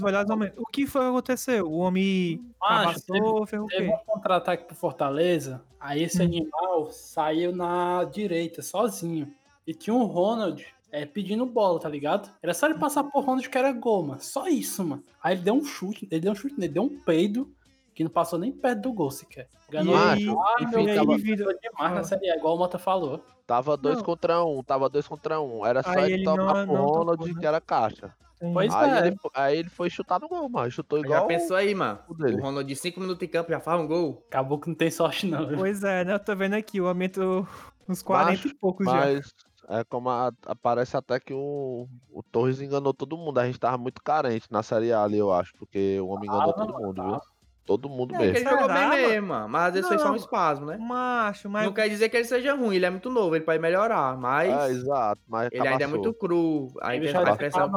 melhores 0.02 0.30
momentos. 0.30 0.58
O 0.58 0.65
que 0.65 0.88
foi 0.88 1.02
que 1.02 1.08
aconteceu? 1.10 1.65
O 1.67 1.78
homem 1.80 2.41
Macho, 2.62 3.02
cabaçou, 3.10 3.45
fez 3.45 3.62
o 3.62 3.65
Teve 3.67 3.89
um 3.89 3.97
contra-ataque 4.06 4.63
pro 4.65 4.76
Fortaleza, 4.76 5.62
aí 5.80 6.04
esse 6.04 6.21
Hum. 6.21 6.26
animal 6.26 6.91
saiu 6.91 7.54
na 7.54 8.04
direita, 8.06 8.62
sozinho. 8.62 9.34
E 9.65 9.73
tinha 9.73 9.93
um 9.93 10.06
Ronald 10.06 10.65
é, 10.89 11.06
pedindo 11.06 11.45
bola, 11.45 11.78
tá 11.80 11.89
ligado? 11.89 12.32
Era 12.41 12.54
só 12.54 12.67
ele 12.67 12.80
passar 12.80 13.04
por 13.04 13.21
Ronald 13.23 13.50
que 13.50 13.58
era 13.58 13.73
gol, 13.73 14.04
mano. 14.04 14.21
Só 14.21 14.47
isso, 14.47 14.82
mano. 14.86 15.04
Aí 15.21 15.36
ele 15.36 15.41
deu 15.41 15.54
um 15.56 15.63
chute, 15.65 16.08
ele 16.10 16.21
deu 16.21 16.32
um 16.32 16.36
chute, 16.36 16.56
ele 16.58 16.69
deu 16.69 16.84
um 16.84 17.00
peido 17.02 17.52
que 17.97 18.03
não 18.03 18.12
passou 18.12 18.38
nem 18.38 18.51
perto 18.51 18.81
do 18.81 18.93
gol 18.93 19.10
sequer. 19.10 19.49
Ganhou 19.71 19.95
E 19.95 19.97
Macho, 19.97 20.39
aí, 20.39 20.63
enfim, 20.65 20.83
e 20.83 20.95
tava- 20.95 21.17
demais 21.17 21.95
na 21.95 22.03
Série 22.03 22.29
A, 22.29 22.36
igual 22.38 22.53
o 22.53 22.57
Mota 22.60 22.77
falou. 22.77 23.23
Tava 23.47 23.75
dois 23.75 23.97
Não. 23.97 24.03
contra 24.03 24.45
um, 24.45 24.62
tava 24.62 24.88
dois 24.88 25.07
contra 25.07 25.41
um. 25.41 25.65
Era 25.65 25.81
só 25.81 25.89
Aí 25.89 26.13
ele 26.13 26.23
tomar 26.23 26.67
pro 26.67 26.75
Ronald, 26.75 27.25
né? 27.33 27.39
que 27.39 27.45
era 27.47 27.60
caixa. 27.60 28.13
Pois 28.53 28.71
Aí, 28.71 28.89
é. 28.91 29.07
ele, 29.07 29.17
aí 29.33 29.57
ele 29.57 29.69
foi 29.69 29.89
chutar 29.89 30.19
no 30.19 30.29
gol, 30.29 30.47
mano. 30.47 30.69
Chutou 30.69 30.99
Já 30.99 31.05
igual 31.05 31.25
pensou 31.25 31.57
aí, 31.57 31.73
mano? 31.73 31.97
o 32.07 32.13
dele. 32.13 32.36
O 32.38 32.41
Ronald 32.43 32.67
de 32.67 32.75
5 32.75 32.99
minutos 32.99 33.23
em 33.27 33.31
campo 33.31 33.49
já 33.49 33.60
faz 33.60 33.81
um 33.81 33.88
gol. 33.88 34.23
Acabou 34.27 34.60
que 34.60 34.67
não 34.67 34.75
tem 34.75 34.91
sorte, 34.91 35.25
não. 35.25 35.47
viu? 35.47 35.57
Pois 35.57 35.83
é, 35.83 36.05
né? 36.05 36.13
Eu 36.13 36.19
tô 36.19 36.36
vendo 36.36 36.53
aqui, 36.53 36.79
o 36.79 36.88
aumento 36.88 37.47
uns 37.89 38.03
40 38.03 38.47
e 38.47 38.53
poucos 38.53 38.86
já. 38.86 38.93
Mas 38.93 39.31
é 39.69 39.83
como 39.86 40.10
a- 40.12 40.31
aparece 40.45 40.95
até 40.95 41.19
que 41.19 41.33
o, 41.33 41.88
o 42.13 42.21
Torres 42.21 42.62
enganou 42.62 42.93
todo 42.93 43.17
mundo. 43.17 43.39
A 43.39 43.45
gente 43.47 43.60
tava 43.60 43.75
muito 43.79 44.03
carente 44.03 44.45
na 44.51 44.62
Série 44.62 44.93
A 44.93 45.01
ali, 45.03 45.17
eu 45.17 45.33
acho. 45.33 45.53
Porque 45.57 45.99
o 45.99 46.10
homem 46.10 46.29
enganou 46.29 46.51
Ah, 46.51 46.53
todo 46.53 46.73
mundo, 46.79 47.03
viu? 47.03 47.19
Todo 47.67 47.89
mundo 47.89 48.15
É 48.15 48.17
que 48.17 48.23
mesmo. 48.23 48.38
ele 48.38 48.49
jogou 48.49 48.67
bem 48.69 48.75
mano? 48.88 48.95
mesmo. 48.95 49.49
Mas 49.49 49.63
às 49.67 49.73
vezes 49.73 49.88
foi 49.89 49.97
só 49.99 50.06
um 50.06 50.10
Não. 50.12 50.15
espasmo, 50.15 50.65
né? 50.65 50.77
Macho, 50.77 51.49
mas 51.49 51.65
Não 51.65 51.73
quer 51.73 51.89
dizer 51.89 52.08
que 52.08 52.15
ele 52.15 52.23
seja 52.23 52.56
ruim, 52.56 52.77
ele 52.77 52.86
é 52.86 52.89
muito 52.89 53.10
novo, 53.10 53.36
ele 53.36 53.43
pode 53.43 53.60
melhorar, 53.60 54.17
mas 54.17 54.49
É, 54.51 54.71
exato. 54.71 55.21
Mas 55.27 55.49
ele 55.51 55.67
ainda 55.67 55.84
é 55.84 55.88
muito 55.88 56.13
cru. 56.13 56.71
Ele 56.82 57.01
tem 57.01 57.08
já 57.12 57.19
a 57.19 57.32
impressão, 57.34 57.69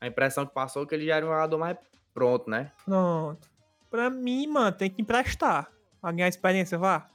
a 0.00 0.06
impressão 0.08 0.44
que 0.44 0.52
passou 0.52 0.82
é 0.82 0.86
que 0.86 0.94
ele 0.96 1.06
já 1.06 1.16
era 1.16 1.24
um 1.24 1.28
jogador 1.28 1.56
mais 1.56 1.76
pronto, 2.12 2.50
né? 2.50 2.72
pronto. 2.84 3.48
Pra 3.88 4.10
mim, 4.10 4.48
mano, 4.48 4.72
tem 4.76 4.90
que 4.90 5.00
emprestar. 5.00 5.70
Pra 6.00 6.10
ganhar 6.10 6.28
experiência, 6.28 6.76
vá. 6.76 7.06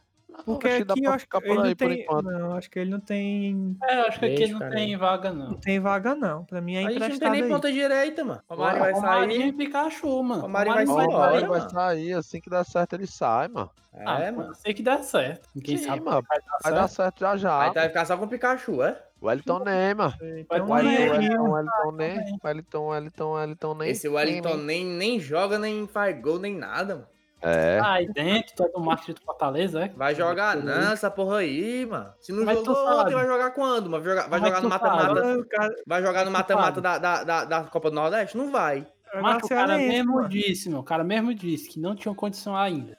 Porque 0.46 0.67
Acho 0.67 0.86
dá 0.86 0.94
aqui 0.94 1.04
eu 1.04 1.12
acho 1.12 1.28
que 1.28 1.38
ele 1.38 1.56
não 1.56 1.76
tem. 1.76 2.06
Não, 2.24 2.56
acho 2.56 2.70
que 2.72 2.80
ele 2.80 2.89
não 2.91 3.00
tem. 3.00 3.78
É, 3.84 3.94
acho 4.02 4.20
que 4.20 4.26
aqui 4.26 4.36
Deixa, 4.38 4.54
não 4.60 4.70
tem 4.70 4.98
vaga, 4.98 5.32
Não 5.32 5.50
não. 5.52 5.54
tem 5.56 5.80
vaga, 5.80 6.15
não. 6.15 6.46
Pra 6.46 6.62
mim 6.62 6.76
é 6.76 6.80
a 6.80 6.82
gente 6.84 6.94
não 6.94 7.00
tem 7.00 7.06
emprestado 7.08 7.32
nem 7.34 7.44
aí. 7.44 7.50
ponta 7.50 7.72
direita, 7.72 8.24
mano. 8.24 8.41
O 8.50 8.56
Ué, 8.56 8.80
vai 8.80 8.96
sair. 8.96 9.48
e 9.48 9.52
Pikachu, 9.54 10.24
mano. 10.24 10.39
O 10.39 10.41
Romarinho 10.44 10.76
vai 10.76 10.88
sair 10.88 11.08
o 11.08 11.12
Marinho 11.12 11.50
vai 11.50 11.60
mano. 11.60 11.70
sair, 11.72 12.13
assim 12.13 12.41
que 12.41 12.50
der 12.50 12.65
certo 12.65 12.94
ele 12.94 13.08
sai, 13.08 13.48
mano. 13.50 13.70
Ah, 13.94 14.20
É, 14.22 14.32
mano. 14.32 14.38
mano. 14.44 14.56
Sei 14.56 14.74
que 14.74 14.82
dá 14.82 14.98
certo. 15.04 15.50
Quem 15.63 15.78
Sim, 15.78 15.86
sabe 15.86 16.02
mano. 16.02 16.24
vai 16.28 16.39
dar 16.39 16.46
Vai 16.46 16.62
certo. 16.62 16.76
dar 16.76 16.88
certo 16.88 17.20
já 17.20 17.38
já. 17.38 17.62
Aí 17.62 17.74
tá 17.74 17.80
vai 17.82 17.89
ficar 17.89 18.06
só 18.06 18.17
com 18.17 18.26
o 18.26 18.28
Pikachu, 18.28 18.82
é? 18.84 18.98
O 19.22 19.28
Wellington 19.28 19.60
Neymar. 19.60 20.17
Então, 20.22 20.65
Vai 20.65 20.82
O 20.82 20.84
também. 20.84 20.98
aí, 20.98 21.10
Wellington, 21.12 21.48
mano. 21.50 21.54
Wellington 21.54 21.91
nem. 21.98 22.39
Wellington, 22.44 22.88
Wellington, 22.88 23.32
Wellington 23.34 23.74
nem. 23.76 23.89
Esse 23.89 24.08
Wellington 24.10 24.58
nem, 24.58 24.86
nem 24.86 25.20
joga, 25.20 25.60
nem 25.60 25.86
faz 25.88 26.20
gol, 26.22 26.39
nem 26.39 26.56
nada, 26.58 26.96
mano. 26.96 27.08
É. 27.41 27.80
Aí 27.84 28.08
dentro, 28.08 28.54
tu 28.56 28.63
é 28.63 28.69
do 28.69 28.80
marketing 28.80 29.13
do 29.13 29.21
Fortaleza, 29.21 29.86
é? 29.86 29.88
Vai 29.89 30.13
jogar 30.13 30.56
não, 30.58 30.91
essa 30.91 31.10
porra 31.10 31.38
aí, 31.38 31.86
mano. 31.86 32.13
Se 32.19 32.32
não 32.32 32.39
Como 32.39 32.51
é 32.51 32.56
jogou 32.56 32.99
ontem, 32.99 33.13
vai 33.13 33.25
jogar 33.25 33.51
quando, 33.51 33.89
mano? 33.89 34.04
Vai 34.04 34.15
jogar, 34.15 34.30
vai 34.30 34.39
é 34.39 34.43
jogar 34.43 34.62
no 34.62 34.69
mata-mata. 34.69 35.75
Vai 35.88 36.01
jogar 36.04 36.25
no 36.25 36.32
mata-mata 36.32 36.82
da, 36.82 36.97
da, 36.97 37.23
da, 37.23 37.45
da 37.45 37.63
Copa 37.63 37.89
do 37.89 37.95
Nordeste? 37.95 38.38
Não 38.38 38.51
vai. 38.51 38.88
Mas 39.19 39.43
o 39.43 39.47
cara 39.47 39.78
Cearense, 39.78 39.89
mesmo 39.89 40.30
disse, 40.30 40.69
meu. 40.69 40.80
O 40.80 40.84
cara 40.84 41.04
mesmo 41.04 41.34
disse 41.34 41.67
que 41.67 41.80
não 41.80 41.95
tinha 41.95 42.13
condição 42.13 42.56
ainda. 42.56 42.95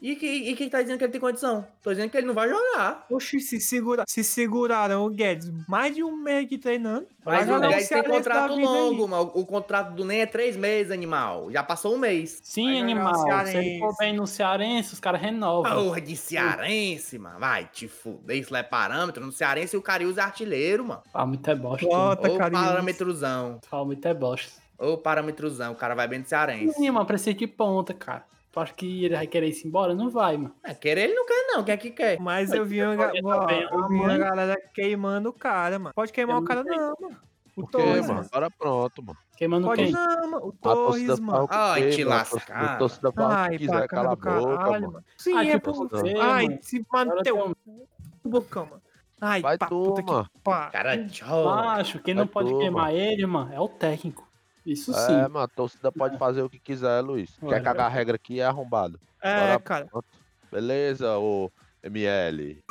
E, 0.00 0.14
que, 0.14 0.26
e 0.26 0.54
quem 0.54 0.68
tá 0.68 0.80
dizendo 0.80 0.98
que 0.98 1.04
ele 1.04 1.12
tem 1.12 1.20
condição? 1.20 1.66
Tô 1.82 1.90
dizendo 1.90 2.10
que 2.10 2.16
ele 2.16 2.26
não 2.26 2.34
vai 2.34 2.48
jogar. 2.48 3.04
Oxi, 3.10 3.40
se, 3.40 3.60
segura, 3.60 4.04
se 4.06 4.22
seguraram 4.22 5.04
o 5.04 5.10
Guedes 5.10 5.50
mais 5.66 5.94
de 5.94 6.04
um 6.04 6.16
mês 6.16 6.44
aqui 6.44 6.56
treinando. 6.56 7.08
Mas 7.24 7.34
vai 7.34 7.44
o 7.44 7.46
jogar 7.46 7.68
Guedes 7.68 7.88
tem 7.88 8.02
contrato 8.04 8.54
longo, 8.54 9.08
mano. 9.08 9.32
O, 9.34 9.44
contrato 9.44 9.94
do 9.94 10.04
NEM 10.04 10.20
é 10.20 10.26
três 10.26 10.56
meses, 10.56 10.92
animal. 10.92 11.50
Já 11.50 11.64
passou 11.64 11.94
um 11.94 11.98
mês. 11.98 12.38
Sim, 12.42 12.66
Vai 12.66 12.80
animal. 12.80 13.46
Se 13.46 13.56
ele 13.56 13.78
for 13.80 13.96
bem 13.98 14.14
no 14.14 14.26
Cearense, 14.26 14.92
os 14.92 15.00
caras 15.00 15.20
renovam. 15.20 15.84
Porra 15.84 16.00
de 16.00 16.16
cearense, 16.16 17.18
mano. 17.18 17.40
Vai 17.40 17.64
te 17.64 17.88
fuder. 17.88 18.36
Isso 18.36 18.52
lá 18.52 18.60
é 18.60 18.62
parâmetro. 18.62 19.24
No 19.24 19.32
cearense 19.32 19.76
o 19.76 19.82
Cariús 19.82 20.18
é 20.18 20.22
artilheiro, 20.22 20.84
mano. 20.84 21.02
Fala 21.12 21.26
muito 21.26 21.50
é 21.50 21.54
bosta. 21.54 21.86
Bota, 21.86 22.30
Ô 22.30 22.38
parâmetrozão. 22.38 23.58
Fala 23.68 23.84
muito 23.84 24.06
é 24.06 24.14
bosta. 24.14 24.67
Ô 24.78 24.96
parâmetrozão. 24.96 25.72
O 25.72 25.76
cara 25.76 25.94
vai 25.94 26.06
bem 26.06 26.20
no 26.20 26.24
cearense. 26.24 26.74
Sim, 26.74 26.90
mano, 26.90 27.04
precisa 27.06 27.34
de 27.34 27.46
ponta, 27.46 27.92
cara. 27.92 28.24
Tu 28.50 28.60
acha 28.60 28.72
que 28.72 29.04
ele 29.04 29.14
vai 29.14 29.26
querer 29.26 29.48
ir 29.48 29.66
embora? 29.66 29.94
Não 29.94 30.08
vai, 30.08 30.36
mano. 30.36 30.54
É, 30.64 30.72
querer 30.74 31.02
ele 31.04 31.14
não 31.14 31.26
quer, 31.26 31.46
não. 31.48 31.64
Quer 31.64 31.76
que 31.76 31.90
quer. 31.90 32.18
Mas 32.20 32.52
eu 32.52 32.64
vi, 32.64 32.82
uma, 32.82 32.96
tá 32.96 33.46
bem, 33.46 33.62
eu 33.70 33.88
vi 33.88 33.94
uma 33.96 34.16
galera 34.18 34.56
queimando 34.72 35.28
o 35.28 35.32
cara, 35.32 35.78
mano. 35.78 35.92
Pode 35.94 36.12
queimar 36.12 36.36
Eu 36.36 36.42
o 36.42 36.44
cara, 36.44 36.62
não 36.64 36.76
não, 36.76 36.94
mano. 37.00 37.16
O 37.56 37.62
Por 37.62 37.70
Torres, 37.72 38.06
mano? 38.06 38.24
Agora 38.32 38.50
pronto, 38.50 39.02
mano. 39.02 39.18
Queimando 39.36 39.66
Pode 39.66 39.82
quem? 39.82 39.92
não, 39.92 40.30
mano. 40.30 40.46
O 40.46 40.52
Torres, 40.52 41.18
mano. 41.20 41.44
o 41.44 41.48
que 41.48 41.54
Ai, 41.56 41.90
te 41.90 42.04
lascar. 42.04 42.64
A 42.74 42.76
torcida 42.76 43.12
fala 43.12 43.28
o 43.28 43.32
Ai, 43.36 43.50
que 43.50 43.58
quiser, 43.58 43.70
cala 43.72 43.84
a 43.84 43.88
cara 43.88 44.08
do 44.08 44.16
boca, 44.16 44.56
caralho, 44.56 44.72
mano. 44.82 44.92
mano. 44.92 45.04
Sim, 45.18 45.36
Ah, 45.36 45.44
é 45.44 45.58
por 45.58 45.74
você, 45.74 46.14
Ai, 46.20 46.58
se 46.62 46.84
tem 47.24 47.32
um- 47.32 47.52
bocão, 48.24 48.66
mano. 48.66 48.82
Ai, 49.20 49.42
Vai 49.42 49.58
pá, 49.58 49.66
tu, 49.66 49.82
puta 49.82 50.02
que 50.04 50.12
mano. 50.12 50.30
pá. 50.44 50.70
Cara, 50.70 51.04
tchau. 51.08 51.48
Acho, 51.48 51.98
quem 51.98 52.14
não 52.14 52.26
pode 52.28 52.50
tu, 52.50 52.58
queimar 52.60 52.94
ele, 52.94 53.26
mano, 53.26 53.52
é 53.52 53.58
o 53.60 53.68
técnico. 53.68 54.27
Isso 54.68 54.92
sim. 54.92 55.14
É, 55.14 55.22
mano, 55.22 55.40
a 55.40 55.48
torcida 55.48 55.90
pode 55.90 56.18
fazer 56.18 56.42
o 56.42 56.50
que 56.50 56.58
quiser, 56.58 57.00
Luiz. 57.00 57.36
Olha. 57.40 57.54
Quer 57.54 57.62
cagar 57.62 57.86
a 57.86 57.88
regra 57.88 58.16
aqui, 58.16 58.40
é 58.40 58.44
arrombado. 58.44 59.00
É, 59.22 59.40
Bora, 59.40 59.60
cara. 59.60 59.86
pronto. 59.86 60.06
Beleza, 60.52 61.18
ô 61.18 61.50
ML. 61.82 62.62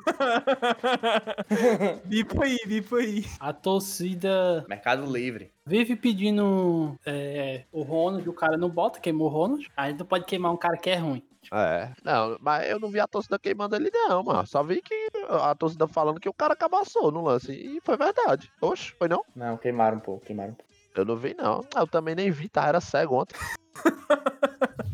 Bipa 2.05 2.43
aí, 2.45 2.57
bipa 2.67 2.97
aí. 2.97 3.25
A 3.39 3.51
torcida 3.51 4.63
Mercado 4.67 5.11
Livre. 5.11 5.51
vive 5.65 5.95
pedindo 5.95 6.95
é, 7.05 7.63
o 7.71 7.81
Ronald, 7.81 8.27
o 8.29 8.33
cara 8.33 8.57
não 8.57 8.69
bota, 8.69 8.99
queimou 8.99 9.27
o 9.27 9.31
Ronald. 9.31 9.67
Aí 9.75 9.93
não 9.93 10.05
pode 10.05 10.25
queimar 10.25 10.51
um 10.51 10.57
cara 10.57 10.77
que 10.77 10.89
é 10.89 10.95
ruim. 10.95 11.23
É, 11.51 11.89
não, 12.03 12.37
mas 12.41 12.69
eu 12.69 12.79
não 12.79 12.89
vi 12.89 12.99
a 12.99 13.07
torcida 13.07 13.39
queimando 13.39 13.75
ele, 13.75 13.89
não, 13.91 14.21
mano. 14.23 14.45
Só 14.45 14.61
vi 14.61 14.81
que 14.81 15.09
a 15.29 15.55
torcida 15.55 15.87
falando 15.87 16.19
que 16.19 16.29
o 16.29 16.33
cara 16.33 16.55
cabaçou 16.55 17.11
no 17.11 17.23
lance. 17.23 17.53
E 17.53 17.79
foi 17.81 17.97
verdade. 17.97 18.51
Oxe, 18.61 18.91
foi 18.91 19.07
não? 19.07 19.23
Não, 19.35 19.57
queimaram 19.57 19.97
um 19.97 20.01
pouco, 20.01 20.25
queimaram 20.25 20.51
um 20.51 20.55
pouco. 20.55 20.67
Eu 20.97 21.05
não 21.05 21.15
vi, 21.15 21.35
não. 21.37 21.63
Eu 21.75 21.85
também 21.87 22.15
nem 22.15 22.31
vi, 22.31 22.49
tá? 22.49 22.65
Era 22.67 22.81
cego 22.81 23.21
ontem. 23.21 23.35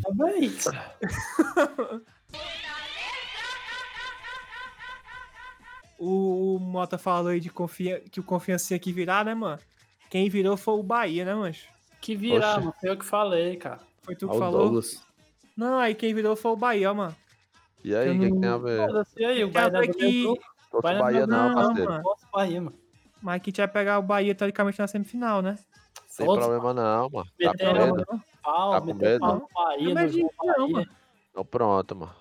Tá 0.03 0.11
bem. 0.11 0.51
O, 5.97 6.55
o 6.55 6.59
Mota 6.59 6.97
falou 6.97 7.29
aí 7.31 7.39
de 7.39 7.49
confia... 7.49 8.01
que 8.11 8.19
o 8.19 8.23
confiança 8.23 8.77
que 8.77 8.91
virar, 8.91 9.23
né, 9.23 9.33
mano? 9.33 9.59
Quem 10.09 10.29
virou 10.29 10.57
foi 10.57 10.73
o 10.75 10.83
Bahia, 10.83 11.23
né, 11.23 11.33
mancho? 11.33 11.67
Que 12.01 12.15
virar, 12.15 12.55
Oxe. 12.55 12.59
mano. 12.59 12.75
Foi 12.79 12.89
eu 12.89 12.97
que 12.97 13.05
falei, 13.05 13.55
cara. 13.55 13.79
Foi 14.01 14.15
tu 14.15 14.27
que 14.27 14.33
Ó 14.33 14.35
o 14.35 14.39
falou? 14.39 14.61
Douglas. 14.63 15.01
Não, 15.55 15.79
aí 15.79 15.95
quem 15.95 16.13
virou 16.13 16.35
foi 16.35 16.51
o 16.51 16.57
Bahia, 16.57 16.91
ó, 16.91 16.93
mano. 16.93 17.15
E 17.83 17.95
aí, 17.95 18.09
o 18.09 18.19
que, 18.19 18.25
que 18.25 18.31
não- 18.31 18.41
tem 18.41 18.49
a 18.49 18.57
ver? 18.57 19.05
E 19.17 19.25
aí, 19.25 19.43
o 19.43 19.49
Bahia 19.51 19.69
do 19.69 19.81
que- 19.93 20.25
Bahia 20.81 20.99
Bahia 20.99 21.27
não, 21.27 21.37
não, 21.49 21.55
não, 21.55 21.67
parceiro. 21.67 22.03
Bahia, 22.33 22.61
mano. 22.61 22.77
Mas 23.21 23.41
que 23.41 23.49
a 23.49 23.51
gente 23.51 23.57
vai 23.57 23.67
pegar 23.69 23.99
o 23.99 24.03
Bahia 24.03 24.35
teoricamente 24.35 24.79
na 24.79 24.87
semifinal, 24.87 25.41
né? 25.41 25.57
Sem 26.13 26.27
Foda-se, 26.27 26.47
problema 26.47 26.73
não, 26.75 27.09
mano. 27.09 27.27
Tá 27.41 27.53
com 27.57 27.73
medo? 27.73 28.05
pau, 28.43 28.71
Tá 28.71 28.81
com 28.81 28.93
medo? 28.93 29.19
pau 29.19 29.49
Bahia, 29.51 29.87
Não, 29.87 29.93
mas 29.95 30.13
João 30.13 30.29
não, 30.43 30.45
Bahia. 30.45 30.73
mano. 30.73 30.87
Então 31.31 31.45
pronto, 31.45 31.95
mano. 31.95 32.15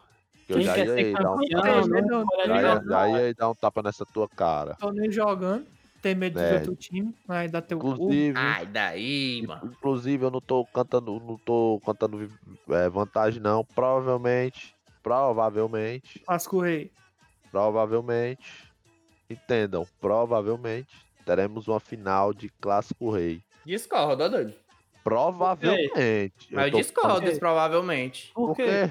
Eu 0.48 0.56
Quem 0.56 0.64
já 0.64 0.78
ia 0.78 0.92
aí 0.94 1.12
dar 1.12 1.32
um, 1.32 1.36
campeão, 1.36 2.26
olha 2.32 2.46
já 2.46 2.62
ia, 2.62 2.74
na 2.80 2.82
já 2.90 3.08
ia 3.08 3.16
aí 3.26 3.34
dar 3.34 3.50
um 3.50 3.54
tapa 3.54 3.82
nessa 3.82 4.06
tua 4.06 4.26
cara. 4.30 4.76
Tô 4.80 4.90
nem 4.92 5.12
jogando. 5.12 5.66
ter 6.00 6.16
medo 6.16 6.38
de 6.38 6.42
É. 6.44 6.54
outro 6.54 6.74
time, 6.74 7.14
vai 7.26 7.48
dar 7.48 7.60
teu 7.60 7.78
cu. 7.78 7.88
Inclusive, 7.90 8.38
Ai, 8.38 8.64
daí, 8.66 9.44
mano. 9.46 9.70
inclusive 9.72 10.24
eu 10.24 10.30
não 10.30 10.40
tô 10.40 10.64
cantando, 10.64 11.20
não 11.20 11.36
tô 11.36 11.78
cantando 11.84 12.26
é, 12.70 12.88
vantagem 12.88 13.42
não. 13.42 13.62
Provavelmente, 13.62 14.74
provavelmente, 15.02 16.18
Clássico 16.20 16.60
Rei. 16.62 16.90
provavelmente, 17.50 18.72
entendam, 19.28 19.86
provavelmente 20.00 20.88
teremos 21.26 21.68
uma 21.68 21.78
final 21.78 22.32
de 22.32 22.48
Clássico 22.60 23.10
Rei. 23.10 23.42
Discorda, 23.64 24.28
doido. 24.28 24.54
Provavelmente. 25.04 26.48
Mas 26.50 26.66
eu 26.66 26.70
tô 26.72 26.78
discordo 26.78 27.20
desse 27.20 27.40
provavelmente. 27.40 28.30
Por 28.34 28.48
Por 28.48 28.56
quê? 28.56 28.64
quê? 28.64 28.90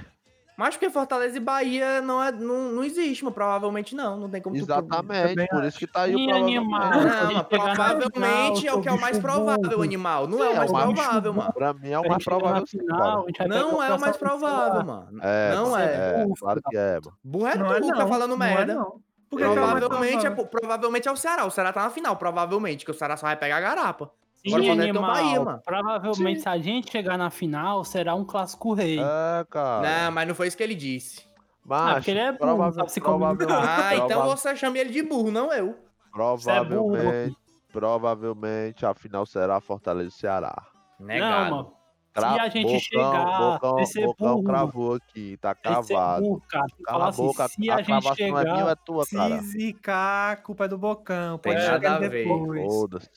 Mas 0.58 0.76
porque 0.76 0.90
Fortaleza 0.92 1.38
e 1.38 1.40
Bahia 1.40 2.02
não, 2.02 2.22
é, 2.22 2.32
não, 2.32 2.72
não 2.72 2.84
existe, 2.84 3.24
mas 3.24 3.34
provavelmente 3.34 3.96
não. 3.96 4.18
Não 4.18 4.30
tem 4.30 4.42
como 4.42 4.56
tu- 4.56 4.62
Exatamente, 4.62 5.30
também 5.30 5.48
por 5.48 5.64
isso 5.64 5.80
que 5.80 5.88
tá 5.88 6.02
aí 6.04 6.14
o 6.14 6.18
provavelmente. 6.24 6.58
animal. 6.58 6.92
Não, 6.92 7.02
chegar 7.10 7.34
na 7.34 7.44
provavelmente 7.46 8.68
é 8.68 8.74
o 8.74 8.82
que 8.82 8.88
é 8.90 8.92
o 8.92 9.00
mais 9.02 9.18
provável, 9.18 9.70
burro. 9.70 9.82
animal. 9.82 10.28
Não 10.28 10.44
é 10.44 10.50
o 10.50 10.52
é 10.52 10.56
mais 10.58 10.70
o 10.70 10.74
mais 10.74 10.86
provável, 10.94 11.34
mano. 11.34 11.54
Pra 11.54 11.74
mim 11.74 11.90
é 11.90 12.00
o 12.00 12.08
mais 12.08 12.24
provável 12.24 12.68
final, 12.68 13.26
Não 13.48 13.82
é 13.84 13.94
o 13.94 14.00
mais 14.00 14.18
provável, 14.18 14.86
mano. 14.86 15.20
É, 15.24 15.56
não 15.56 15.78
é. 15.78 15.86
é, 15.86 16.26
claro 16.38 16.62
que 16.70 16.78
é, 16.78 16.92
mano. 17.04 17.18
Burro 17.24 17.48
é 17.48 17.56
Não 17.58 17.74
é 17.74 17.80
tu 17.82 17.88
não. 17.88 17.98
tá 17.98 18.08
falando 18.08 18.38
não 18.38 18.46
é 18.46 18.56
merda. 18.56 18.76
não. 18.76 19.02
Por 19.30 19.38
que 19.40 19.44
que 19.44 19.44
é 19.44 19.48
o 19.50 19.56
mais 19.56 19.80
Provavelmente 19.80 20.28
é, 20.28 20.30
provavelmente 20.30 21.08
é 21.08 21.12
o 21.12 21.16
Ceará. 21.16 21.46
O 21.46 21.50
Ceará 21.52 21.72
tá 21.74 21.84
na 21.84 21.90
final, 21.90 22.16
provavelmente, 22.18 22.84
que 22.86 22.92
o 22.92 22.94
Ceará 22.94 23.16
só 23.18 23.26
vai 23.26 23.38
pegar 23.38 23.58
a 23.58 23.62
garapa. 23.62 24.12
Sim, 24.44 24.56
Agora 24.56 24.64
o 24.64 24.72
animal. 24.72 25.02
Bahia, 25.04 25.44
mano. 25.44 25.62
Provavelmente, 25.64 26.42
se 26.42 26.50
a 26.50 26.58
gente 26.58 26.92
chegar 26.92 27.18
na 27.18 27.30
final, 27.30 27.84
será 27.84 28.16
um 28.16 28.26
clássico 28.26 28.74
rei. 28.74 29.00
É, 29.00 29.46
cara. 29.50 30.06
Não, 30.06 30.12
mas 30.12 30.28
não 30.28 30.34
foi 30.36 30.48
isso 30.48 30.58
que 30.58 30.64
ele 30.64 30.76
disse. 30.76 31.24
Mas, 31.64 31.94
porque 31.96 32.12
ele 32.12 32.20
é 32.22 32.32
burro, 32.32 32.40
provável, 32.40 32.74
sabe 32.74 32.92
se 32.92 33.00
provavelmente. 33.00 33.54
Ah, 33.54 33.96
então 33.96 34.26
você 34.26 34.56
chama 34.56 34.78
ele 34.80 34.90
de 34.90 35.04
burro, 35.04 35.30
não 35.30 35.54
eu. 35.54 35.78
provavelmente, 36.12 37.36
provavelmente 37.72 38.86
a 38.86 38.94
final 38.94 39.26
será 39.26 39.60
Fortaleza 39.62 40.10
e 40.10 40.12
Ceará. 40.12 40.56
Negado. 41.00 41.50
Não, 41.50 41.58
mano. 41.58 41.74
Cra- 42.14 42.34
Se 42.34 42.40
a 42.42 42.50
gente 42.50 42.80
chegar, 42.82 43.60
Bocão, 43.62 43.86
ser 43.86 44.06
Bocão 44.06 44.28
burro. 44.36 44.44
cravou 44.44 44.96
aqui, 44.96 45.38
tá 45.38 45.52
Esse 45.52 45.60
é 45.60 45.96
cravado. 45.96 46.22
burro, 46.24 46.42
cara. 46.50 46.66
Cala 46.84 47.06
a 47.06 47.08
assim, 47.08 47.22
boca, 47.26 47.48
se 47.48 47.70
a 47.70 47.76
a 47.76 47.78
gente 47.78 47.86
cravação 47.86 48.28
não 48.28 48.38
é 48.40 48.44
minha, 48.44 48.56
chegar... 48.58 48.72
é 48.72 48.76
tua, 48.76 49.06
cara. 49.06 49.42
Se 49.42 49.48
zicar, 49.52 50.32
a 50.32 50.36
culpa 50.36 50.66
é 50.66 50.68
do 50.68 50.78
Bocão. 50.78 51.38
Pode 51.38 51.56
nada 51.56 51.72
chegar 51.74 52.00
depois. 52.02 52.66
Foda-se. 52.66 53.10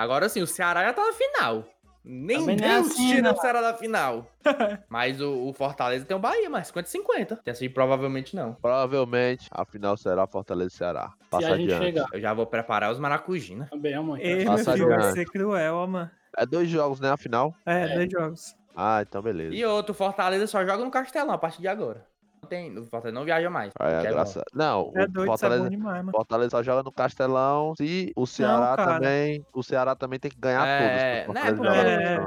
Agora 0.00 0.28
sim, 0.30 0.40
o 0.40 0.46
Ceará 0.46 0.82
já 0.84 0.92
tá 0.94 1.04
na 1.04 1.12
final. 1.12 1.64
Nem 2.02 2.38
Também 2.38 2.54
é 2.56 2.58
Deus 2.74 2.86
assim, 2.92 3.08
tira 3.08 3.20
né? 3.22 3.30
o 3.32 3.36
Ceará 3.36 3.60
da 3.60 3.74
final. 3.74 4.26
Mas 4.88 5.20
o, 5.20 5.48
o 5.48 5.52
Fortaleza 5.52 6.06
tem 6.06 6.16
o 6.16 6.20
Bahia, 6.20 6.48
mas 6.48 6.72
50-50. 6.72 7.40
Tem 7.44 7.52
assim, 7.52 7.68
provavelmente 7.68 8.34
não. 8.34 8.54
Provavelmente 8.54 9.46
a 9.50 9.66
final 9.66 9.94
será 9.98 10.26
Fortaleza 10.26 10.70
e 10.72 10.76
Ceará. 10.78 11.10
Se 11.24 11.28
Passa 11.28 11.48
a 11.52 11.56
gente 11.58 11.64
adiante. 11.74 11.84
chegar. 11.84 12.06
Eu 12.14 12.20
já 12.20 12.32
vou 12.32 12.46
preparar 12.46 12.90
os 12.90 12.98
maracujina. 12.98 13.66
Também, 13.70 13.94
mano. 13.96 14.16
Ei, 14.18 14.36
meu 14.36 14.46
Passa 14.46 14.72
filho, 14.72 14.88
vai 14.88 15.12
ser 15.12 15.26
cruel, 15.26 15.74
ó, 15.74 15.86
mano. 15.86 16.10
É 16.38 16.46
dois 16.46 16.70
jogos, 16.70 16.98
né? 17.00 17.10
A 17.10 17.18
final? 17.18 17.54
É, 17.66 17.82
É. 17.82 17.94
dois 17.96 18.08
jogos. 18.10 18.56
Ah, 18.74 19.00
então 19.06 19.20
beleza. 19.20 19.54
E 19.54 19.62
outro, 19.66 19.92
Fortaleza 19.92 20.46
só 20.46 20.64
joga 20.64 20.82
no 20.82 20.90
Castelão 20.90 21.34
a 21.34 21.38
partir 21.38 21.60
de 21.60 21.68
agora. 21.68 22.06
Não 22.50 22.70
tem, 22.72 22.78
o 22.78 22.84
Fortaleza 22.84 23.14
não 23.18 23.24
viaja 23.24 23.48
mais. 23.48 23.72
É, 23.78 24.06
é 24.06 24.10
graça... 24.10 24.42
Não, 24.52 24.90
É 24.94 25.04
o 25.04 25.08
doido, 25.08 25.22
é 25.22 25.26
Fortaleza, 25.26 25.70
demais, 25.70 25.96
mano. 26.04 26.10
Fortaleza 26.10 26.50
só 26.50 26.62
joga 26.62 26.82
no 26.82 26.90
Castelão. 26.92 27.74
Se 27.76 28.12
o 28.16 28.26
Ceará 28.26 28.74
cara. 28.76 28.94
também. 28.94 29.46
O 29.52 29.62
Ceará 29.62 29.94
também 29.94 30.18
tem 30.18 30.30
que 30.30 30.38
ganhar 30.38 30.66
É, 30.66 31.22
todos. 31.24 31.34
né, 31.42 31.52
porque- 31.52 31.68
É. 31.68 32.20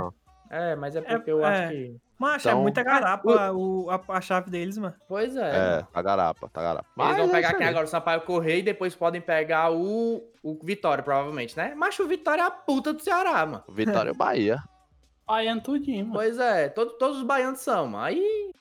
É, 0.49 0.75
mas 0.75 0.95
é 0.95 0.99
É, 0.99 1.01
porque 1.01 1.31
eu 1.31 1.43
é. 1.43 1.47
acho 1.65 1.69
que. 1.71 1.97
Macho, 2.19 2.47
é 2.47 2.51
Então- 2.51 2.61
muita 2.61 2.83
garapa 2.83 3.51
o, 3.51 3.89
a, 3.89 3.99
a 4.15 4.21
chave 4.21 4.49
deles, 4.51 4.77
mano. 4.77 4.93
Pois 5.09 5.35
é. 5.35 5.79
É, 5.79 5.83
tá 5.91 6.01
garapa, 6.01 6.47
tá 6.47 6.61
garapa. 6.61 6.85
Eles 6.95 7.07
Mas 7.09 7.17
vão 7.17 7.25
é 7.27 7.31
pegar 7.31 7.53
quem 7.55 7.65
aí. 7.65 7.69
agora? 7.71 7.85
O 7.85 7.89
Sampaio 7.89 8.21
Correia 8.21 8.59
e 8.59 8.63
depois 8.63 8.95
podem 8.95 9.19
pegar 9.19 9.71
o, 9.71 10.23
o 10.43 10.59
Vitória, 10.63 11.03
provavelmente, 11.03 11.57
né? 11.57 11.73
Mas 11.75 11.99
o 11.99 12.07
Vitória 12.07 12.43
é 12.43 12.45
a 12.45 12.51
puta 12.51 12.93
do 12.93 13.01
Ceará, 13.01 13.45
mano. 13.45 13.63
Vitória 13.67 14.11
e 14.11 14.15
Bahia. 14.15 14.59
Baiano 15.27 15.61
tudinho, 15.61 16.05
mano. 16.05 16.13
Pois 16.17 16.37
é, 16.37 16.69
todo- 16.69 16.91
todos 16.97 17.17
os 17.17 17.23
baianos 17.23 17.59
são, 17.59 17.87
mano. 17.87 18.03
Aí. 18.05 18.51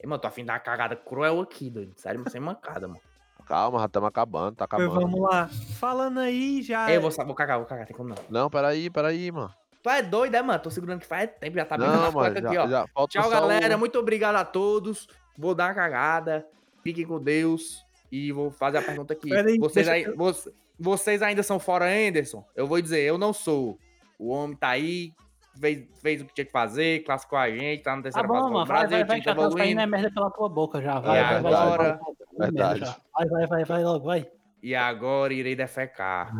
Ei, 0.00 0.08
mano, 0.08 0.20
tô 0.20 0.28
afim 0.28 0.42
de 0.42 0.48
dar 0.48 0.54
uma 0.54 0.60
cagada 0.60 0.94
cruel 0.96 1.40
aqui, 1.40 1.70
doido. 1.70 1.92
Sério, 1.96 2.22
sem 2.30 2.40
mancada, 2.40 2.86
mano. 2.86 3.00
Calma, 3.46 3.78
já 3.78 3.86
estamos 3.86 4.08
acabando, 4.08 4.56
tá 4.56 4.66
Pois 4.68 4.82
acabando. 4.88 5.00
vamos 5.08 5.20
lá. 5.30 5.48
Falando 5.78 6.18
aí, 6.20 6.62
já. 6.62 6.90
Ei, 6.90 6.96
eu 6.96 7.00
vou, 7.00 7.10
vou 7.10 7.34
cagar, 7.34 7.58
vou 7.58 7.66
cagar, 7.66 7.86
tem 7.86 7.96
como 7.96 8.08
não. 8.08 8.16
Não, 8.28 8.50
peraí, 8.50 8.90
peraí, 8.90 9.30
mano. 9.30 9.54
Tu 9.82 9.88
é 9.88 10.02
doido, 10.02 10.34
é, 10.34 10.42
mano? 10.42 10.58
Tô 10.60 10.68
segurando 10.70 11.00
que 11.00 11.06
faz 11.06 11.30
tempo, 11.38 11.56
já 11.56 11.64
tá 11.64 11.78
mano, 11.78 12.12
cuecas 12.12 12.42
já, 12.42 12.48
aqui, 12.48 12.58
ó. 12.58 12.66
já 12.68 12.86
falta 12.88 13.12
Tchau, 13.20 13.30
galera. 13.30 13.76
o- 13.76 13.78
Muito 13.78 13.98
obrigado 13.98 14.34
a 14.34 14.44
todos. 14.44 15.06
Vou 15.38 15.54
dar 15.54 15.68
uma 15.68 15.74
cagada. 15.74 16.44
Fiquem 16.82 17.06
com 17.06 17.20
Deus. 17.22 17.84
E 18.10 18.32
vou 18.32 18.50
fazer 18.50 18.78
a 18.78 18.82
pergunta 18.82 19.12
aqui. 19.12 19.28
Pera 19.30 19.48
aí, 19.48 19.58
vocês, 19.58 19.86
aí- 19.88 20.02
eu- 20.02 20.16
voc- 20.16 20.48
vocês 20.78 21.22
ainda 21.22 21.42
são 21.44 21.60
fora 21.60 21.84
Anderson? 21.86 22.44
Eu 22.54 22.66
vou 22.66 22.80
dizer, 22.82 23.00
eu 23.00 23.16
não 23.16 23.32
sou. 23.32 23.78
O 24.18 24.30
homem 24.30 24.56
tá 24.56 24.68
aí, 24.70 25.12
fez, 25.60 25.86
fez 26.02 26.22
o 26.22 26.24
que 26.26 26.34
tinha 26.34 26.44
que 26.44 26.52
fazer, 26.52 27.04
classificou 27.04 27.38
a 27.38 27.50
gente, 27.50 27.82
tá 27.82 27.90
na 27.92 27.96
Tá 27.98 28.02
terceira 28.04 28.28
bom, 28.28 28.34
fase 28.34 28.52
mano. 28.52 28.66
Vai, 28.66 28.66
Brasil, 28.78 28.90
vai, 28.98 29.04
vai, 29.06 29.16
time 29.20 29.24
tá 29.24 29.30
já 29.30 29.34
tá 29.36 29.42
saindo 29.42 29.52
evoluindo. 29.58 29.80
é 29.80 29.86
merda 29.86 30.10
pela 30.12 30.30
tua 30.30 30.48
boca 30.48 30.80
já. 30.82 30.98
Vai, 31.00 31.18
E 31.18 31.22
vai, 31.22 31.36
agora- 31.36 32.00
vai, 32.38 32.50
vai, 32.50 32.78
vai. 32.78 32.80
Vai, 32.80 33.26
vai, 33.28 33.46
vai, 33.46 33.64
vai 33.64 33.84
logo, 33.84 34.04
vai. 34.04 34.26
E 34.62 34.74
agora 34.74 35.32
irei 35.32 35.54
defecar. 35.54 36.32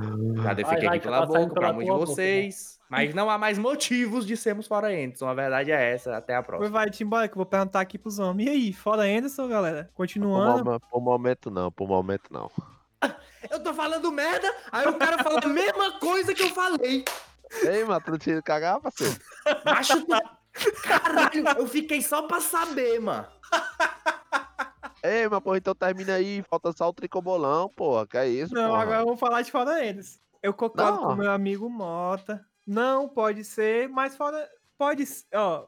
Já 0.42 0.52
defequei 0.54 0.88
aqui 0.88 1.00
pela 1.00 1.20
tá 1.26 1.32
saindo 1.32 1.48
boca 1.48 1.60
pra 1.60 1.60
pela 1.60 1.72
muitos 1.74 1.84
de 1.94 1.96
tua 1.96 2.06
boca, 2.06 2.12
vocês. 2.12 2.76
Mas 2.88 3.14
não 3.14 3.28
há 3.30 3.36
mais 3.38 3.58
motivos 3.58 4.26
de 4.26 4.36
sermos 4.36 4.66
fora 4.66 4.88
Anderson. 4.88 5.26
A 5.28 5.34
verdade 5.34 5.70
é 5.70 5.92
essa. 5.92 6.16
Até 6.16 6.34
a 6.34 6.42
próxima. 6.42 6.70
vai, 6.70 6.88
embora 7.00 7.28
que 7.28 7.34
eu 7.34 7.36
vou 7.36 7.46
perguntar 7.46 7.80
aqui 7.80 7.98
pros 7.98 8.18
homens. 8.18 8.48
E 8.48 8.50
aí, 8.50 8.72
fora 8.72 9.02
Anderson, 9.02 9.48
galera? 9.48 9.84
Por, 9.84 9.94
Continuando. 9.94 10.64
momen- 10.64 10.80
por 10.90 11.00
momento 11.00 11.50
não, 11.50 11.70
por 11.70 11.86
momento 11.88 12.32
não. 12.32 12.50
Eu 13.50 13.62
tô 13.62 13.72
falando 13.72 14.10
merda, 14.10 14.52
aí 14.72 14.88
o 14.88 14.94
cara 14.94 15.22
fala 15.22 15.38
a 15.44 15.48
mesma 15.48 16.00
coisa 16.00 16.34
que 16.34 16.42
eu 16.42 16.48
falei. 16.48 17.04
Ei, 17.62 17.84
mano, 17.84 18.00
tu 18.04 18.10
não 18.12 18.18
tinha 18.18 18.36
que 18.36 18.42
cagar, 18.42 18.80
parceiro? 18.80 19.16
Macho, 19.64 20.04
tu- 20.06 20.82
caralho, 20.82 21.48
eu 21.58 21.66
fiquei 21.66 22.02
só 22.02 22.22
pra 22.22 22.40
saber, 22.40 23.00
mano. 23.00 23.26
Ei, 25.02 25.28
mas 25.28 25.40
porra, 25.40 25.58
então 25.58 25.74
termina 25.74 26.14
aí, 26.14 26.42
falta 26.48 26.72
só 26.72 26.88
o 26.88 26.92
tricobolão, 26.92 27.68
porra, 27.68 28.06
que 28.06 28.16
é 28.16 28.26
isso, 28.28 28.52
Não, 28.54 28.70
porra. 28.70 28.82
agora 28.82 29.00
eu 29.00 29.06
vou 29.06 29.16
falar 29.16 29.42
de 29.42 29.50
fora 29.52 29.70
Anderson. 29.88 30.18
Eu 30.42 30.52
concordo 30.52 30.98
com 30.98 31.04
Não. 31.06 31.12
o 31.12 31.16
meu 31.16 31.30
amigo 31.30 31.68
Mota. 31.68 32.44
Não 32.66 33.08
pode 33.08 33.44
ser, 33.44 33.88
mas 33.88 34.16
fora. 34.16 34.48
Pode 34.76 35.06
ser. 35.06 35.24
Ó. 35.34 35.66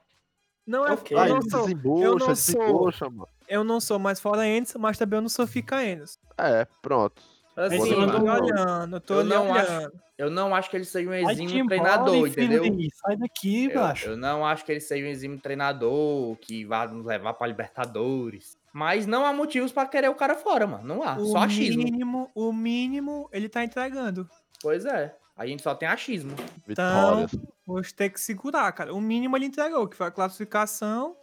Não 0.67 0.87
é. 0.87 0.93
Ok. 0.93 1.17
Eu 1.17 1.27
não 1.29 1.43
sou. 1.43 1.63
desembucha, 1.63 2.05
eu 2.05 2.13
não 2.13 2.19
sou- 2.21 2.35
desembucha, 2.35 3.11
mano. 3.11 3.29
Eu 3.49 3.65
não 3.65 3.81
sou 3.81 3.99
mais 3.99 4.21
fora 4.21 4.43
Anderson, 4.43 4.79
mas 4.79 4.99
também 4.99 5.17
eu 5.19 5.23
não 5.23 5.29
sou 5.29 5.47
fica 5.47 5.77
Anderson. 5.77 6.19
É, 6.37 6.67
pronto. 6.83 7.23
Assim, 7.61 7.81
Sim, 7.81 8.01
eu 8.03 8.11
tô 8.13 8.23
olhando, 8.23 9.01
tô 9.01 9.15
Eu 9.15 9.25
não 9.25 9.53
acho- 9.53 9.93
eu 10.17 10.31
não 10.31 10.55
acho 10.55 10.71
que 10.71 10.77
ele 10.77 10.85
seja 10.85 11.11
um 11.11 11.15
exímio 11.15 11.57
embora, 11.65 11.81
treinador, 11.81 12.29
entendeu? 12.29 12.63
Sai 13.05 13.17
daqui, 13.17 13.65
Eu, 13.65 13.81
baixo. 13.81 14.09
eu 14.11 14.17
não 14.17 14.47
acho 14.47 14.65
que 14.65 14.71
ele 14.71 14.81
seja 14.81 15.05
um 15.05 15.09
exímio 15.11 15.41
treinador 15.41 16.37
que 16.37 16.65
vá 16.65 16.87
nos 16.87 17.05
levar 17.05 17.35
pra 17.35 17.47
Libertadores. 17.49 18.57
Mas 18.73 19.07
não 19.07 19.27
há 19.27 19.33
motivos 19.33 19.73
pra 19.73 19.87
querer 19.87 20.09
o 20.09 20.15
cara 20.15 20.37
fora, 20.37 20.67
mano. 20.69 20.85
Não 20.87 21.03
há. 21.03 21.17
O 21.17 21.27
Só 21.33 21.39
achismo. 21.39 21.83
mínimo, 21.83 22.31
o 22.35 22.53
mínimo, 22.53 23.29
ele 23.33 23.49
tá 23.49 23.65
entregando. 23.65 24.29
Pois 24.63 24.85
é. 24.85 25.17
A 25.37 25.45
gente 25.47 25.63
só 25.63 25.75
tem 25.75 25.89
achismo. 25.89 26.35
Vitórias. 26.67 27.31
Vou 27.67 27.83
ter 27.83 28.11
que 28.11 28.21
segurar, 28.21 28.71
cara. 28.73 28.95
O 28.95 29.01
mínimo 29.01 29.37
ele 29.37 29.47
entregou, 29.47 29.87
que 29.89 29.97
foi 29.97 30.07
a 30.07 30.11
classificação 30.13 31.17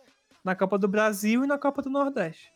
na 0.44 0.56
Copa 0.56 0.78
do 0.78 0.88
Brasil 0.88 1.44
e 1.44 1.48
na 1.48 1.58
Copa 1.58 1.82
do 1.82 1.90
Nordeste. 1.90 2.52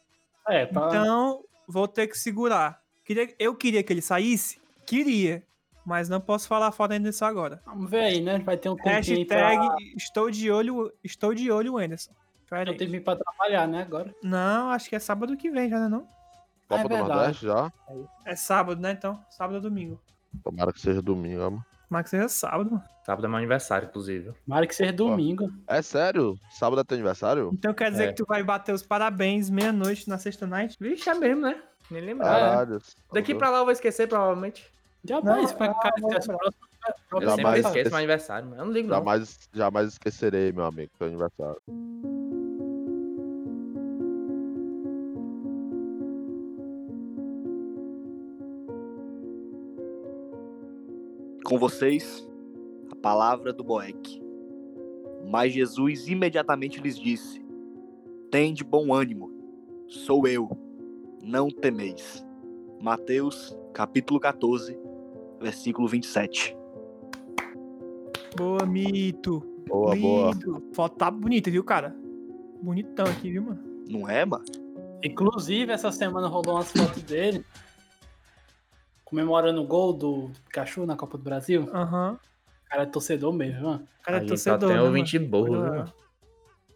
É, 0.47 0.65
tá. 0.65 0.87
Então, 0.87 1.43
vou 1.67 1.87
ter 1.87 2.07
que 2.07 2.17
segurar. 2.17 2.81
Queria, 3.09 3.27
eu 3.39 3.55
queria 3.55 3.81
que 3.81 3.91
ele 3.91 4.03
saísse? 4.03 4.61
Queria. 4.85 5.41
Mas 5.83 6.07
não 6.07 6.21
posso 6.21 6.47
falar 6.47 6.71
fora 6.71 6.93
ainda 6.93 7.09
disso 7.09 7.25
agora. 7.25 7.59
Vamos 7.65 7.89
ver 7.89 8.01
aí, 8.01 8.21
né? 8.21 8.37
Vai 8.37 8.55
ter 8.55 8.69
um 8.69 8.75
Hashtag 8.75 9.25
pra... 9.25 9.75
estou 9.97 10.29
de 10.29 10.51
olho, 10.51 10.93
estou 11.03 11.33
de 11.33 11.49
olho, 11.51 11.79
Anderson. 11.79 12.11
Pera 12.47 12.69
aí. 12.69 12.77
tempinho 12.77 13.03
pra 13.03 13.15
trabalhar, 13.15 13.67
né, 13.67 13.81
agora. 13.81 14.13
Não, 14.21 14.69
acho 14.69 14.87
que 14.87 14.95
é 14.95 14.99
sábado 14.99 15.35
que 15.35 15.49
vem 15.49 15.67
já, 15.71 15.79
né 15.79 15.87
não? 15.87 16.01
Copa 16.67 16.81
É 16.81 16.83
do 16.83 16.89
verdade. 16.89 17.09
Nordeste 17.13 17.45
já? 17.47 17.73
É 18.25 18.35
sábado, 18.35 18.79
né? 18.79 18.91
Então, 18.91 19.19
sábado 19.31 19.55
ou 19.55 19.61
domingo. 19.61 19.99
Tomara 20.43 20.71
que 20.71 20.79
seja 20.79 21.01
domingo, 21.01 21.39
mano. 21.39 21.65
Mas 21.89 22.03
que 22.03 22.09
seja 22.11 22.29
sábado, 22.29 22.69
mano. 22.69 22.83
Sábado 23.03 23.25
é 23.25 23.27
meu 23.27 23.37
aniversário, 23.39 23.87
inclusive. 23.87 24.33
Tomara 24.45 24.67
que 24.67 24.75
seja 24.75 24.93
domingo. 24.93 25.51
É 25.67 25.81
sério? 25.81 26.37
Sábado 26.51 26.81
é 26.81 26.83
teu 26.83 26.93
aniversário? 26.95 27.49
Então 27.53 27.73
quer 27.73 27.89
dizer 27.89 28.03
É. 28.03 28.07
que 28.09 28.13
tu 28.17 28.25
vai 28.27 28.43
bater 28.43 28.71
os 28.71 28.83
parabéns 28.83 29.49
meia-noite 29.49 30.07
na 30.07 30.19
sexta 30.19 30.45
night? 30.45 30.77
Vixe, 30.79 31.09
é 31.09 31.15
mesmo, 31.15 31.41
né? 31.41 31.59
Nem 31.91 32.01
lembro. 32.01 32.23
Caralho. 32.23 32.79
Daqui 33.11 33.33
pra 33.33 33.49
lá 33.49 33.59
eu 33.59 33.65
vou 33.65 33.71
esquecer, 33.71 34.07
provavelmente. 34.07 34.65
Jamais, 35.03 35.51
Não, 35.51 35.57
cara, 35.57 35.93
não, 35.99 36.09
esquece. 36.09 36.31
Eu 36.31 37.19
sempre 37.19 37.25
Jamais 37.25 37.65
esqueço 37.65 37.89
meu 37.89 37.97
aniversário. 37.97 38.49
mas 38.49 38.59
Eu 38.59 38.65
não 38.65 38.71
ligo, 38.71 38.87
não. 38.87 38.97
Jamais, 38.97 39.49
jamais 39.53 39.87
esquecerei, 39.89 40.51
meu 40.51 40.65
amigo, 40.65 40.91
teu 40.97 41.07
aniversário. 41.07 41.61
Com 51.43 51.57
vocês, 51.57 52.27
a 52.91 52.95
palavra 52.95 53.51
do 53.51 53.63
Boeck. 53.63 54.21
Mas 55.25 55.53
Jesus 55.53 56.07
imediatamente 56.07 56.79
lhes 56.79 56.97
disse: 56.97 57.43
Tende 58.31 58.63
bom 58.63 58.93
ânimo, 58.93 59.31
sou 59.87 60.27
eu, 60.27 60.49
não 61.23 61.49
temeis. 61.49 62.25
Mateus, 62.81 63.57
capítulo 63.73 64.19
14, 64.19 64.77
versículo 65.41 65.87
27. 65.87 66.55
Boa, 68.35 68.65
mito. 68.65 69.39
Boa, 69.67 69.95
boa. 69.95 70.31
Lindo. 70.31 70.63
Foto 70.73 70.95
tá 70.97 71.11
bonita, 71.11 71.51
viu, 71.51 71.63
cara? 71.63 71.95
Bonitão 72.61 73.05
aqui, 73.05 73.31
viu, 73.31 73.43
mano? 73.43 73.61
Não 73.89 74.09
é, 74.09 74.25
mano? 74.25 74.45
Inclusive, 75.03 75.71
essa 75.71 75.91
semana 75.91 76.27
rolou 76.27 76.55
umas 76.55 76.71
fotos 76.71 77.01
dele 77.03 77.43
comemorando 79.09 79.61
o 79.61 79.65
gol 79.65 79.91
do 79.91 80.29
Pikachu 80.45 80.85
na 80.85 80.95
Copa 80.95 81.17
do 81.17 81.23
Brasil. 81.23 81.67
Aham. 81.73 82.19
O 82.65 82.69
cara 82.69 82.83
é 82.83 82.85
torcedor 82.85 83.33
mesmo, 83.33 83.63
mano. 83.63 83.87
O 83.99 84.03
cara 84.03 84.17
a 84.17 84.21
é 84.21 84.27
gente 84.27 84.37
só 84.39 84.51
torcedor. 84.51 84.69
tem 84.69 84.77
né, 84.77 84.83
ouvinte 84.83 85.17
mano? 85.17 85.31
burro, 85.31 85.45
viu, 85.51 85.61
Olha, 85.61 85.71
mano? 85.71 85.93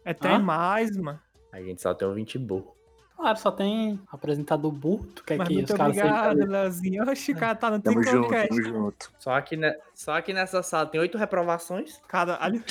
É 0.04 0.14
tem 0.14 0.32
Hã? 0.32 0.38
mais, 0.40 0.96
mano. 0.96 1.20
A 1.52 1.62
gente 1.62 1.80
só 1.80 1.94
tem 1.94 2.08
ouvinte 2.08 2.36
burro. 2.36 2.74
Claro, 3.16 3.38
só 3.38 3.50
tem 3.50 3.98
apresentador 4.10 4.70
burro. 4.70 5.06
Tu 5.14 5.24
quer 5.24 5.38
Mas 5.38 5.48
que 5.48 5.54
os 5.54 5.58
muito 5.58 5.76
caras 5.76 5.96
obrigado, 5.96 6.36
sejam... 6.36 6.50
Leozinho. 6.50 7.10
Oxi, 7.10 7.32
o 7.32 7.36
cara 7.36 7.54
tá 7.54 7.70
no 7.70 7.80
Tamo 7.80 8.02
junto, 8.02 8.28
tamo 8.28 8.62
junto. 8.62 9.12
Só 9.18 9.32
aqui, 9.32 9.56
ne... 9.56 9.74
só 9.94 10.12
aqui 10.12 10.32
nessa 10.32 10.62
sala 10.62 10.86
tem 10.86 11.00
oito 11.00 11.16
reprovações. 11.16 12.00
Caralho. 12.08 12.62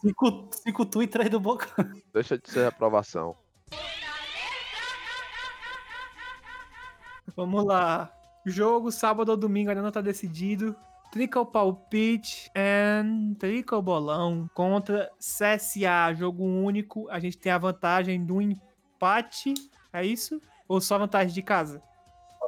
Cinco, 0.00 0.48
cinco 0.52 0.86
tu 0.86 1.02
e 1.02 1.06
três 1.06 1.30
do 1.30 1.40
Boca. 1.40 1.66
Deixa 2.12 2.38
de 2.38 2.48
ser 2.48 2.64
reprovação. 2.64 3.34
Vamos 7.34 7.64
lá. 7.64 8.12
Jogo 8.46 8.92
sábado 8.92 9.30
ou 9.30 9.36
domingo 9.36 9.70
ainda 9.70 9.82
não 9.82 9.90
tá 9.90 10.00
decidido. 10.00 10.76
Trickle 11.10 11.46
Palpite 11.46 12.50
and 12.54 13.34
Trickle 13.38 13.82
Bolão 13.82 14.48
contra 14.54 15.10
CSA. 15.18 16.14
Jogo 16.14 16.44
único. 16.44 17.08
A 17.08 17.18
gente 17.18 17.38
tem 17.38 17.50
a 17.50 17.58
vantagem 17.58 18.24
do 18.24 18.40
empate. 18.40 18.73
É 19.92 20.04
isso? 20.04 20.40
Ou 20.68 20.80
só 20.80 20.98
vantagem 20.98 21.32
de 21.34 21.42
casa? 21.42 21.82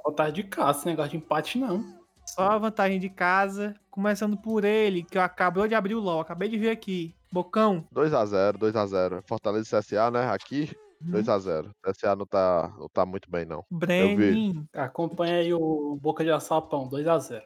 Vontade 0.05 0.37
de 0.37 0.45
caça, 0.45 0.81
esse 0.81 0.87
negócio 0.89 1.11
de 1.11 1.17
empate 1.17 1.59
não. 1.59 1.85
Só 2.25 2.43
a 2.43 2.59
vantagem 2.59 2.99
de 2.99 3.09
casa. 3.09 3.75
Começando 3.91 4.37
por 4.37 4.65
ele, 4.65 5.03
que 5.03 5.19
eu 5.19 5.23
acabou 5.23 5.67
de 5.67 5.75
abrir 5.75 5.95
o 5.95 6.01
LOL. 6.01 6.21
Acabei 6.21 6.49
de 6.49 6.59
ver 6.59 6.71
aqui. 6.71 7.15
Bocão. 7.33 7.87
2x0, 7.93 8.57
2x0. 8.57 9.23
Fortaleza 9.27 9.77
e 9.77 9.81
CSA, 9.81 10.11
né? 10.11 10.29
Aqui, 10.31 10.71
Uhum. 11.01 11.13
2x0. 11.13 11.71
CSA 11.83 12.17
não 12.17 12.27
tá, 12.27 12.73
não 12.79 12.89
tá 12.89 13.05
muito 13.05 13.31
bem, 13.31 13.45
não. 13.45 13.65
Brenin. 13.71 14.67
Acompanha 14.73 15.37
aí 15.37 15.53
o 15.53 15.99
Boca 16.01 16.25
de 16.25 16.31
Açapão, 16.31 16.89
2x0. 16.89 17.43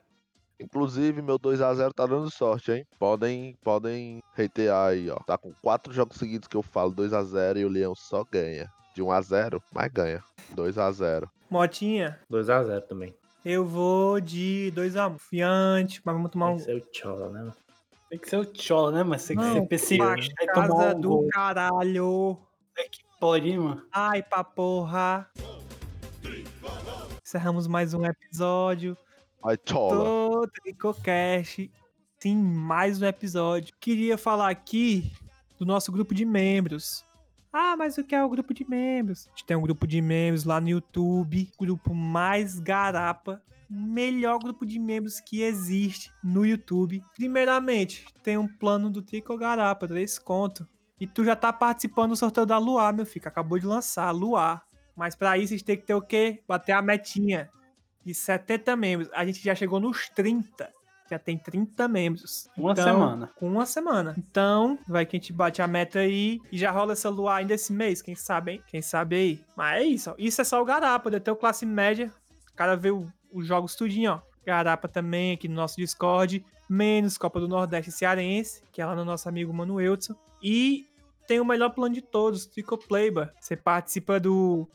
Inclusive, 0.60 1.22
meu 1.22 1.38
2x0 1.38 1.92
tá 1.92 2.06
dando 2.06 2.30
sorte, 2.30 2.70
hein? 2.72 2.86
Podem, 2.98 3.56
podem 3.64 4.22
hatear 4.38 4.90
aí, 4.90 5.08
ó. 5.10 5.16
Tá 5.26 5.38
com 5.38 5.52
quatro 5.62 5.92
jogos 5.92 6.18
seguidos 6.18 6.46
que 6.46 6.56
eu 6.56 6.62
falo 6.62 6.92
2x0 6.92 7.56
e 7.58 7.64
o 7.64 7.68
Leão 7.68 7.94
só 7.94 8.24
ganha. 8.24 8.70
De 8.94 9.02
1x0, 9.02 9.60
mas 9.72 9.92
ganha. 9.92 10.22
2x0. 10.54 11.28
Motinha. 11.48 12.18
2x0 12.30 12.82
também. 12.82 13.14
Eu 13.44 13.64
vou 13.64 14.20
de 14.20 14.72
2x1. 14.76 15.18
Fiante, 15.18 16.02
mas 16.04 16.14
vamos 16.14 16.30
tomar 16.30 16.46
Tem 16.46 16.54
um. 16.54 16.58
que 16.58 16.64
ser 16.64 16.76
o 16.76 16.86
Chola, 16.92 17.28
né? 17.30 17.38
mano? 17.40 17.54
Tem 18.10 18.18
que 18.18 18.28
ser 18.28 18.36
o 18.38 18.50
Chola, 18.54 18.90
né, 18.92 19.02
mas 19.04 19.24
tem 19.26 19.36
que 19.36 19.42
ser 19.52 19.66
pessimista 19.68 20.34
e 20.42 20.46
casa 20.46 20.68
tomar 20.68 20.94
um 20.96 21.00
do 21.00 21.08
gol. 21.08 21.28
caralho. 21.32 22.38
Pode, 23.20 23.48
hein, 23.50 23.58
mano. 23.58 23.82
Ai, 23.92 24.22
pra 24.22 24.42
porra. 24.42 25.30
Encerramos 27.22 27.66
mais 27.66 27.94
um 27.94 28.04
episódio 28.04 28.96
Vai, 29.42 29.56
chola. 29.66 29.94
do 30.40 30.48
TricoCast. 30.48 31.70
Sim, 32.18 32.36
mais 32.36 33.00
um 33.00 33.06
episódio. 33.06 33.74
Queria 33.80 34.18
falar 34.18 34.50
aqui 34.50 35.12
do 35.58 35.64
nosso 35.64 35.90
grupo 35.92 36.14
de 36.14 36.24
membros. 36.24 37.04
Ah, 37.52 37.76
mas 37.76 37.98
o 37.98 38.04
que 38.04 38.14
é 38.14 38.22
o 38.22 38.28
grupo 38.28 38.54
de 38.54 38.68
membros? 38.68 39.26
A 39.26 39.30
gente 39.30 39.44
tem 39.44 39.56
um 39.56 39.62
grupo 39.62 39.86
de 39.86 40.00
membros 40.00 40.44
lá 40.44 40.60
no 40.60 40.68
YouTube. 40.68 41.50
Grupo 41.58 41.94
mais 41.94 42.60
garapa. 42.60 43.42
Melhor 43.68 44.38
grupo 44.38 44.64
de 44.64 44.78
membros 44.78 45.20
que 45.20 45.42
existe 45.42 46.12
no 46.22 46.44
YouTube. 46.46 47.02
Primeiramente, 47.14 48.06
tem 48.22 48.36
um 48.36 48.46
plano 48.46 48.90
do 48.90 49.02
Trico 49.02 49.36
Garapa, 49.36 49.86
3 49.86 50.18
conto. 50.18 50.68
E 50.98 51.06
tu 51.06 51.24
já 51.24 51.34
tá 51.34 51.52
participando 51.52 52.10
do 52.10 52.16
sorteio 52.16 52.46
da 52.46 52.58
Luar, 52.58 52.92
meu 52.92 53.06
filho. 53.06 53.26
Acabou 53.26 53.58
de 53.58 53.66
lançar, 53.66 54.10
Luar. 54.10 54.64
Mas 54.96 55.14
pra 55.14 55.38
isso 55.38 55.54
a 55.54 55.56
gente 55.56 55.64
tem 55.64 55.76
que 55.76 55.86
ter 55.86 55.94
o 55.94 56.02
quê? 56.02 56.42
Bater 56.46 56.72
a 56.72 56.82
metinha 56.82 57.48
de 58.04 58.12
70 58.12 58.76
membros. 58.76 59.10
A 59.12 59.24
gente 59.24 59.42
já 59.42 59.54
chegou 59.54 59.80
nos 59.80 60.08
30. 60.10 60.72
Já 61.10 61.18
tem 61.18 61.36
30 61.36 61.88
membros. 61.88 62.48
Uma 62.56 62.72
Então, 62.72 62.84
semana. 62.84 63.30
Com 63.36 63.48
uma 63.48 63.66
semana. 63.66 64.14
Então, 64.16 64.78
vai 64.86 65.04
que 65.04 65.16
a 65.16 65.18
gente 65.18 65.32
bate 65.32 65.60
a 65.60 65.66
meta 65.66 65.98
aí. 65.98 66.38
E 66.52 66.56
já 66.58 66.70
rola 66.70 66.92
essa 66.92 67.08
Luar 67.10 67.38
ainda 67.38 67.54
esse 67.54 67.72
mês. 67.72 68.00
Quem 68.00 68.14
sabe, 68.14 68.52
hein? 68.52 68.62
Quem 68.68 68.80
sabe 68.80 69.16
aí. 69.16 69.44
Mas 69.56 69.80
é 69.80 69.84
isso. 69.84 70.10
ó. 70.10 70.14
Isso 70.16 70.40
é 70.40 70.44
só 70.44 70.62
o 70.62 70.64
Garapa. 70.64 71.02
Poder 71.04 71.20
ter 71.20 71.30
o 71.30 71.36
classe 71.36 71.66
média. 71.66 72.12
O 72.52 72.56
cara 72.56 72.76
vê 72.76 72.90
o- 72.92 73.06
os 73.32 73.46
jogos 73.46 73.74
tudinho, 73.74 74.12
ó. 74.12 74.20
Garapa 74.46 74.86
também 74.88 75.32
aqui 75.32 75.48
no 75.48 75.54
nosso 75.54 75.76
Discord. 75.76 76.44
Menos 76.68 77.18
Copa 77.18 77.40
do 77.40 77.48
Nordeste 77.48 77.90
Cearense, 77.90 78.62
que 78.70 78.80
é 78.80 78.86
lá 78.86 78.94
no 78.94 79.04
nosso 79.04 79.28
amigo 79.28 79.52
Mano 79.52 79.74
Wilson. 79.74 80.14
E 80.40 80.86
tem 81.26 81.40
o 81.40 81.44
melhor 81.44 81.70
plano 81.70 81.94
de 81.94 82.00
todos, 82.02 82.46
Trico 82.46 82.78
Playba. 82.78 83.32
Você 83.40 83.56
participa 83.56 84.20
do 84.20 84.68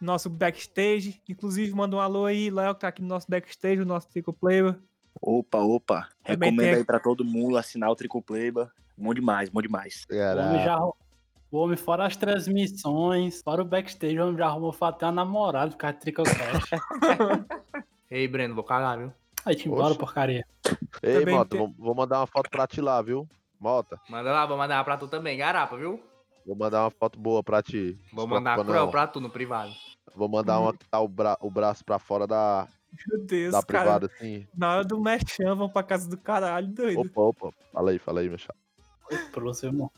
nosso 0.00 0.28
backstage. 0.28 1.20
Inclusive, 1.28 1.72
manda 1.72 1.94
um 1.96 2.00
alô 2.00 2.24
aí, 2.26 2.50
Léo, 2.50 2.74
que 2.74 2.80
tá 2.80 2.88
aqui 2.88 3.02
no 3.02 3.08
nosso 3.08 3.26
backstage, 3.28 3.80
o 3.82 3.86
nosso 3.86 4.08
Trico 4.08 4.32
Playba. 4.32 4.80
Opa, 5.20 5.58
opa. 5.58 6.08
Também 6.24 6.50
Recomendo 6.50 6.70
tem- 6.70 6.74
aí 6.78 6.84
pra 6.84 7.00
todo 7.00 7.24
mundo 7.24 7.56
assinar 7.56 7.90
o 7.90 7.96
Tricoplayba. 7.96 8.70
Bom 8.96 9.14
demais, 9.14 9.48
bom 9.48 9.60
demais. 9.62 10.06
O 10.10 10.14
homem 10.14 10.64
já. 10.64 10.78
O 11.50 11.56
homem, 11.58 11.76
fora 11.76 12.06
as 12.06 12.16
transmissões, 12.16 13.40
fora 13.42 13.62
o 13.62 13.64
backstage, 13.64 14.18
o 14.18 14.24
homem 14.24 14.36
já 14.36 14.46
arrumou 14.46 14.74
até 14.80 15.06
uma 15.06 15.12
namorada, 15.12 15.70
ficar 15.70 15.94
tricocast. 15.94 16.36
Ei, 18.10 18.26
Breno, 18.28 18.54
vou 18.54 18.64
cagar, 18.64 18.98
viu? 18.98 19.12
Aí 19.44 19.54
te 19.54 19.66
embora, 19.68 19.88
Oxe. 19.90 19.98
porcaria. 19.98 20.44
Ei, 21.02 21.20
Também 21.20 21.34
Mota, 21.34 21.50
tem- 21.50 21.58
vou, 21.58 21.74
vou 21.78 21.94
mandar 21.94 22.20
uma 22.20 22.26
foto 22.26 22.50
pra 22.50 22.66
ti 22.66 22.80
lá, 22.80 23.00
viu? 23.00 23.26
Mota, 23.58 23.98
Manda 24.08 24.30
lá, 24.30 24.46
vou 24.46 24.56
mandar 24.56 24.84
pra 24.84 24.96
tu 24.96 25.08
também. 25.08 25.36
Garapa, 25.38 25.76
viu? 25.76 26.00
vou 26.46 26.56
mandar 26.56 26.84
uma 26.84 26.90
foto 26.90 27.18
boa 27.18 27.42
pra 27.42 27.62
ti. 27.62 27.98
Vou 28.12 28.24
Se 28.24 28.30
mandar 28.30 28.52
preocupa 28.54 28.72
cruel 28.72 28.84
não. 28.84 28.90
pra 28.90 29.06
tu 29.06 29.20
no 29.20 29.28
privado. 29.28 29.70
Vou 30.14 30.28
mandar 30.28 30.58
uma 30.60 30.72
que 30.72 30.84
tá 30.86 30.98
o, 31.00 31.06
bra... 31.08 31.36
o 31.40 31.50
braço 31.50 31.84
pra 31.84 31.98
fora 31.98 32.26
da, 32.26 32.66
Meu 33.06 33.24
Deus, 33.24 33.52
da 33.52 33.62
cara. 33.62 33.84
privada, 33.84 34.06
assim. 34.06 34.46
Na 34.56 34.74
hora 34.74 34.84
do 34.84 35.00
mechan, 35.00 35.54
vão 35.54 35.68
pra 35.68 35.82
casa 35.82 36.08
do 36.08 36.16
caralho, 36.16 36.68
doido. 36.68 37.00
Opa, 37.00 37.20
opa. 37.20 37.52
Fala 37.72 37.90
aí, 37.90 37.98
fala 37.98 38.20
aí, 38.20 38.28
meu 38.28 38.38
chapa. 38.38 38.58
Pro 39.32 39.52
seu 39.54 39.70
irmão. 39.70 39.90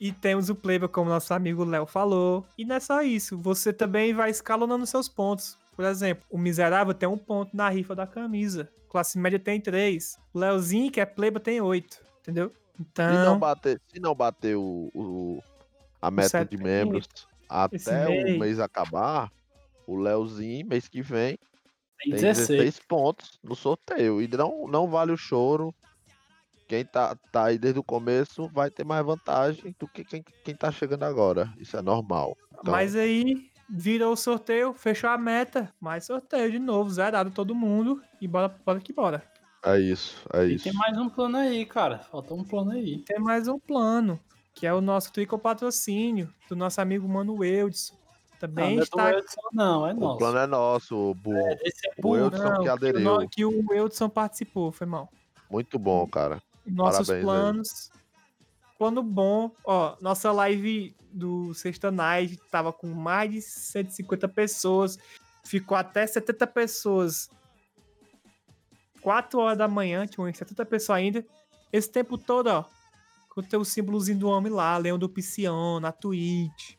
E 0.00 0.12
temos 0.12 0.48
o 0.50 0.54
Playboy, 0.54 0.88
como 0.88 1.08
nosso 1.10 1.32
amigo 1.32 1.64
Léo 1.64 1.86
falou. 1.86 2.44
E 2.58 2.64
não 2.64 2.76
é 2.76 2.80
só 2.80 3.02
isso, 3.02 3.38
você 3.38 3.72
também 3.72 4.12
vai 4.12 4.30
escalonando 4.30 4.84
seus 4.86 5.08
pontos. 5.08 5.56
Por 5.76 5.84
exemplo, 5.84 6.24
o 6.28 6.36
Miserável 6.36 6.92
tem 6.92 7.08
um 7.08 7.16
ponto 7.16 7.56
na 7.56 7.68
rifa 7.68 7.94
da 7.94 8.06
camisa. 8.06 8.68
Classe 8.88 9.16
média 9.18 9.38
tem 9.38 9.60
três. 9.60 10.18
O 10.34 10.38
Leozinho, 10.38 10.90
que 10.90 11.00
é 11.00 11.06
Playboy, 11.06 11.40
tem 11.40 11.60
oito. 11.60 12.02
Entendeu? 12.20 12.50
Se 12.76 12.84
não 13.02 13.20
Então, 13.22 13.38
bater, 13.38 13.80
se 13.86 14.00
não 14.00 14.14
bater 14.14 14.56
o, 14.56 14.90
o- 14.94 15.42
a 16.00 16.10
meta 16.10 16.44
de 16.44 16.56
70, 16.58 16.62
membros 16.62 17.06
até 17.48 18.08
mês. 18.08 18.36
o 18.36 18.38
mês 18.40 18.58
acabar, 18.58 19.30
o 19.86 19.96
Leozinho, 19.96 20.66
mês 20.66 20.88
que 20.88 21.00
vem, 21.00 21.38
Tem 22.02 22.14
tem 22.16 22.20
16. 22.20 22.48
16 22.48 22.80
pontos 22.88 23.38
no 23.42 23.54
sorteio. 23.54 24.20
E 24.22 24.28
não, 24.28 24.66
não 24.68 24.88
vale 24.88 25.12
o 25.12 25.16
choro. 25.16 25.74
Quem 26.68 26.84
tá, 26.84 27.16
tá 27.30 27.46
aí 27.46 27.58
desde 27.58 27.78
o 27.80 27.84
começo 27.84 28.48
vai 28.48 28.70
ter 28.70 28.84
mais 28.84 29.04
vantagem 29.04 29.74
do 29.78 29.86
que 29.88 30.04
quem, 30.04 30.22
quem 30.44 30.56
tá 30.56 30.72
chegando 30.72 31.02
agora. 31.04 31.52
Isso 31.58 31.76
é 31.76 31.82
normal. 31.82 32.38
Então, 32.60 32.72
mas 32.72 32.96
aí 32.96 33.50
virou 33.68 34.12
o 34.12 34.16
sorteio, 34.16 34.72
fechou 34.74 35.10
a 35.10 35.18
meta. 35.18 35.74
Mais 35.80 36.06
sorteio 36.06 36.50
de 36.50 36.58
novo, 36.58 36.90
zerado 36.90 37.30
todo 37.30 37.54
mundo. 37.54 38.02
E 38.20 38.26
bora, 38.28 38.48
bora 38.64 38.80
que 38.80 38.92
bora. 38.92 39.22
é 39.64 39.78
isso, 39.80 40.26
é 40.32 40.46
E 40.46 40.54
isso. 40.54 40.64
tem 40.64 40.72
mais 40.72 40.96
um 40.98 41.08
plano 41.08 41.36
aí, 41.36 41.66
cara. 41.66 41.98
Falta 41.98 42.34
um 42.34 42.44
plano 42.44 42.72
aí. 42.72 43.04
Tem 43.04 43.18
mais 43.20 43.48
um 43.48 43.58
plano, 43.58 44.20
que 44.54 44.66
é 44.66 44.72
o 44.72 44.80
nosso 44.80 45.12
Trico 45.12 45.38
Patrocínio, 45.38 46.32
do 46.48 46.56
nosso 46.56 46.80
amigo 46.80 47.08
Mano 47.08 47.44
Eudson. 47.44 47.96
Também 48.46 48.64
não, 48.64 48.70
não 48.74 48.74
é 48.74 48.76
do 48.76 48.82
está 48.82 49.18
Edson, 49.18 49.40
não, 49.52 49.86
é 49.86 49.92
O 49.92 49.96
nosso. 50.00 50.18
plano 50.18 50.38
é 50.38 50.46
nosso, 50.48 51.14
burro. 51.14 51.56
Esse 51.62 51.88
é 51.88 51.92
O 51.98 52.02
burro. 52.02 52.16
Eudson 52.16 52.42
Não, 52.42 52.56
que 52.56 52.62
que 52.62 52.68
o, 52.68 52.72
aderiu. 52.72 53.00
no- 53.00 53.28
que 53.28 53.44
o 53.44 53.72
Eudson 53.74 54.08
participou, 54.08 54.72
foi 54.72 54.86
mal. 54.86 55.08
Muito 55.48 55.78
bom, 55.78 56.04
cara. 56.08 56.42
Nossos 56.66 57.06
Parabéns 57.06 57.10
aí. 57.10 57.22
planos. 57.22 57.90
Plano 58.78 59.02
bom. 59.02 59.52
Ó, 59.64 59.96
nossa 60.00 60.32
live 60.32 60.94
do 61.12 61.54
Sexta 61.54 61.90
Night 61.92 62.36
tava 62.50 62.72
com 62.72 62.88
mais 62.88 63.30
de 63.30 63.40
150 63.40 64.26
pessoas. 64.28 64.98
Ficou 65.44 65.76
até 65.76 66.04
70 66.06 66.46
pessoas. 66.48 67.30
4 69.00 69.38
horas 69.40 69.58
da 69.58 69.68
manhã, 69.68 70.06
tinha 70.06 70.24
umas 70.24 70.36
70 70.36 70.64
pessoas 70.64 70.98
ainda. 70.98 71.24
Esse 71.72 71.90
tempo 71.90 72.16
todo, 72.18 72.48
ó. 72.48 72.64
Com 73.28 73.40
o 73.40 73.44
teu 73.44 73.64
símbolozinho 73.64 74.18
do 74.18 74.28
homem 74.28 74.52
lá, 74.52 74.76
Leão 74.78 74.98
do 74.98 75.08
Piscião, 75.08 75.80
na 75.80 75.90
Twitch. 75.92 76.74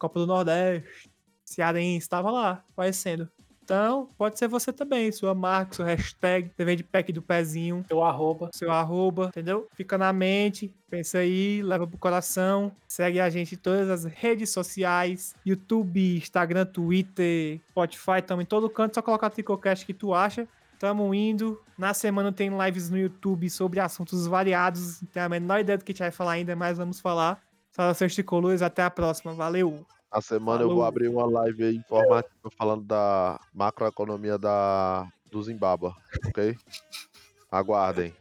Copa 0.00 0.18
do 0.18 0.26
Nordeste. 0.26 1.10
Cearense, 1.44 2.08
tava 2.08 2.30
lá, 2.30 2.64
aparecendo. 2.72 3.28
Então, 3.62 4.08
pode 4.18 4.36
ser 4.36 4.48
você 4.48 4.72
também, 4.72 5.12
sua 5.12 5.32
marca, 5.32 5.74
seu 5.74 5.84
hashtag, 5.84 6.50
você 6.56 6.64
vende 6.64 6.82
pack 6.82 7.12
do 7.12 7.22
pezinho 7.22 7.84
Seu 7.86 8.02
arroba. 8.02 8.50
seu 8.52 8.72
arroba, 8.72 9.26
entendeu? 9.26 9.68
Fica 9.74 9.96
na 9.96 10.12
mente, 10.12 10.74
pensa 10.88 11.18
aí, 11.18 11.62
leva 11.62 11.86
pro 11.86 11.96
coração. 11.96 12.72
Segue 12.88 13.20
a 13.20 13.30
gente 13.30 13.54
em 13.54 13.58
todas 13.58 13.88
as 13.88 14.04
redes 14.04 14.50
sociais: 14.50 15.36
YouTube, 15.46 16.16
Instagram, 16.16 16.66
Twitter, 16.66 17.60
Spotify, 17.70 18.20
também 18.26 18.42
em 18.42 18.46
todo 18.46 18.68
canto. 18.68 18.94
Só 18.96 19.02
colocar 19.02 19.30
Tricocast 19.30 19.86
que 19.86 19.94
tu 19.94 20.12
acha. 20.12 20.48
Tamo 20.80 21.14
indo. 21.14 21.60
Na 21.78 21.94
semana 21.94 22.32
tem 22.32 22.50
lives 22.50 22.90
no 22.90 22.98
YouTube 22.98 23.48
sobre 23.50 23.78
assuntos 23.78 24.26
variados. 24.26 25.00
Não 25.02 25.08
tenho 25.10 25.26
a 25.26 25.28
menor 25.28 25.60
ideia 25.60 25.78
do 25.78 25.84
que 25.84 25.92
a 25.92 25.94
gente 25.94 26.00
vai 26.00 26.10
falar 26.10 26.32
ainda, 26.32 26.56
mas 26.56 26.78
vamos 26.78 26.98
falar. 26.98 27.40
Saudações 27.80 28.14
tricolores, 28.14 28.60
até 28.60 28.82
a 28.82 28.90
próxima. 28.90 29.32
Valeu! 29.32 29.86
Na 30.12 30.20
semana 30.20 30.60
eu 30.60 30.66
vou 30.68 30.76
Falou. 30.76 30.88
abrir 30.88 31.08
uma 31.08 31.24
live 31.24 31.64
aí 31.64 31.76
informativa 31.76 32.50
falando 32.58 32.84
da 32.84 33.40
macroeconomia 33.54 34.36
da, 34.36 35.10
do 35.30 35.42
Zimbábue, 35.42 35.94
ok? 36.26 36.54
Aguardem. 37.50 38.14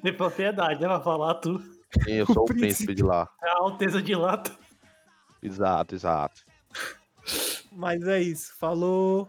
Tem 0.00 0.16
propriedade, 0.16 0.80
né? 0.80 0.86
Pra 0.86 1.00
falar 1.00 1.34
tu. 1.34 1.58
Sim, 2.04 2.12
eu 2.12 2.26
sou 2.26 2.44
o 2.44 2.46
príncipe. 2.46 2.60
príncipe 2.60 2.94
de 2.94 3.02
lá. 3.02 3.28
É 3.42 3.50
a 3.50 3.58
alteza 3.58 4.00
de 4.00 4.14
lá. 4.14 4.40
Exato, 5.42 5.96
exato. 5.96 6.42
Mas 7.72 8.06
é 8.06 8.22
isso. 8.22 8.54
Falou. 8.56 9.28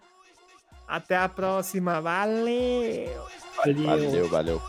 Até 0.88 1.18
a 1.18 1.28
próxima. 1.28 2.00
Valeu! 2.00 3.10
Valeu. 3.58 3.84
Valeu, 3.84 4.30
valeu. 4.30 4.62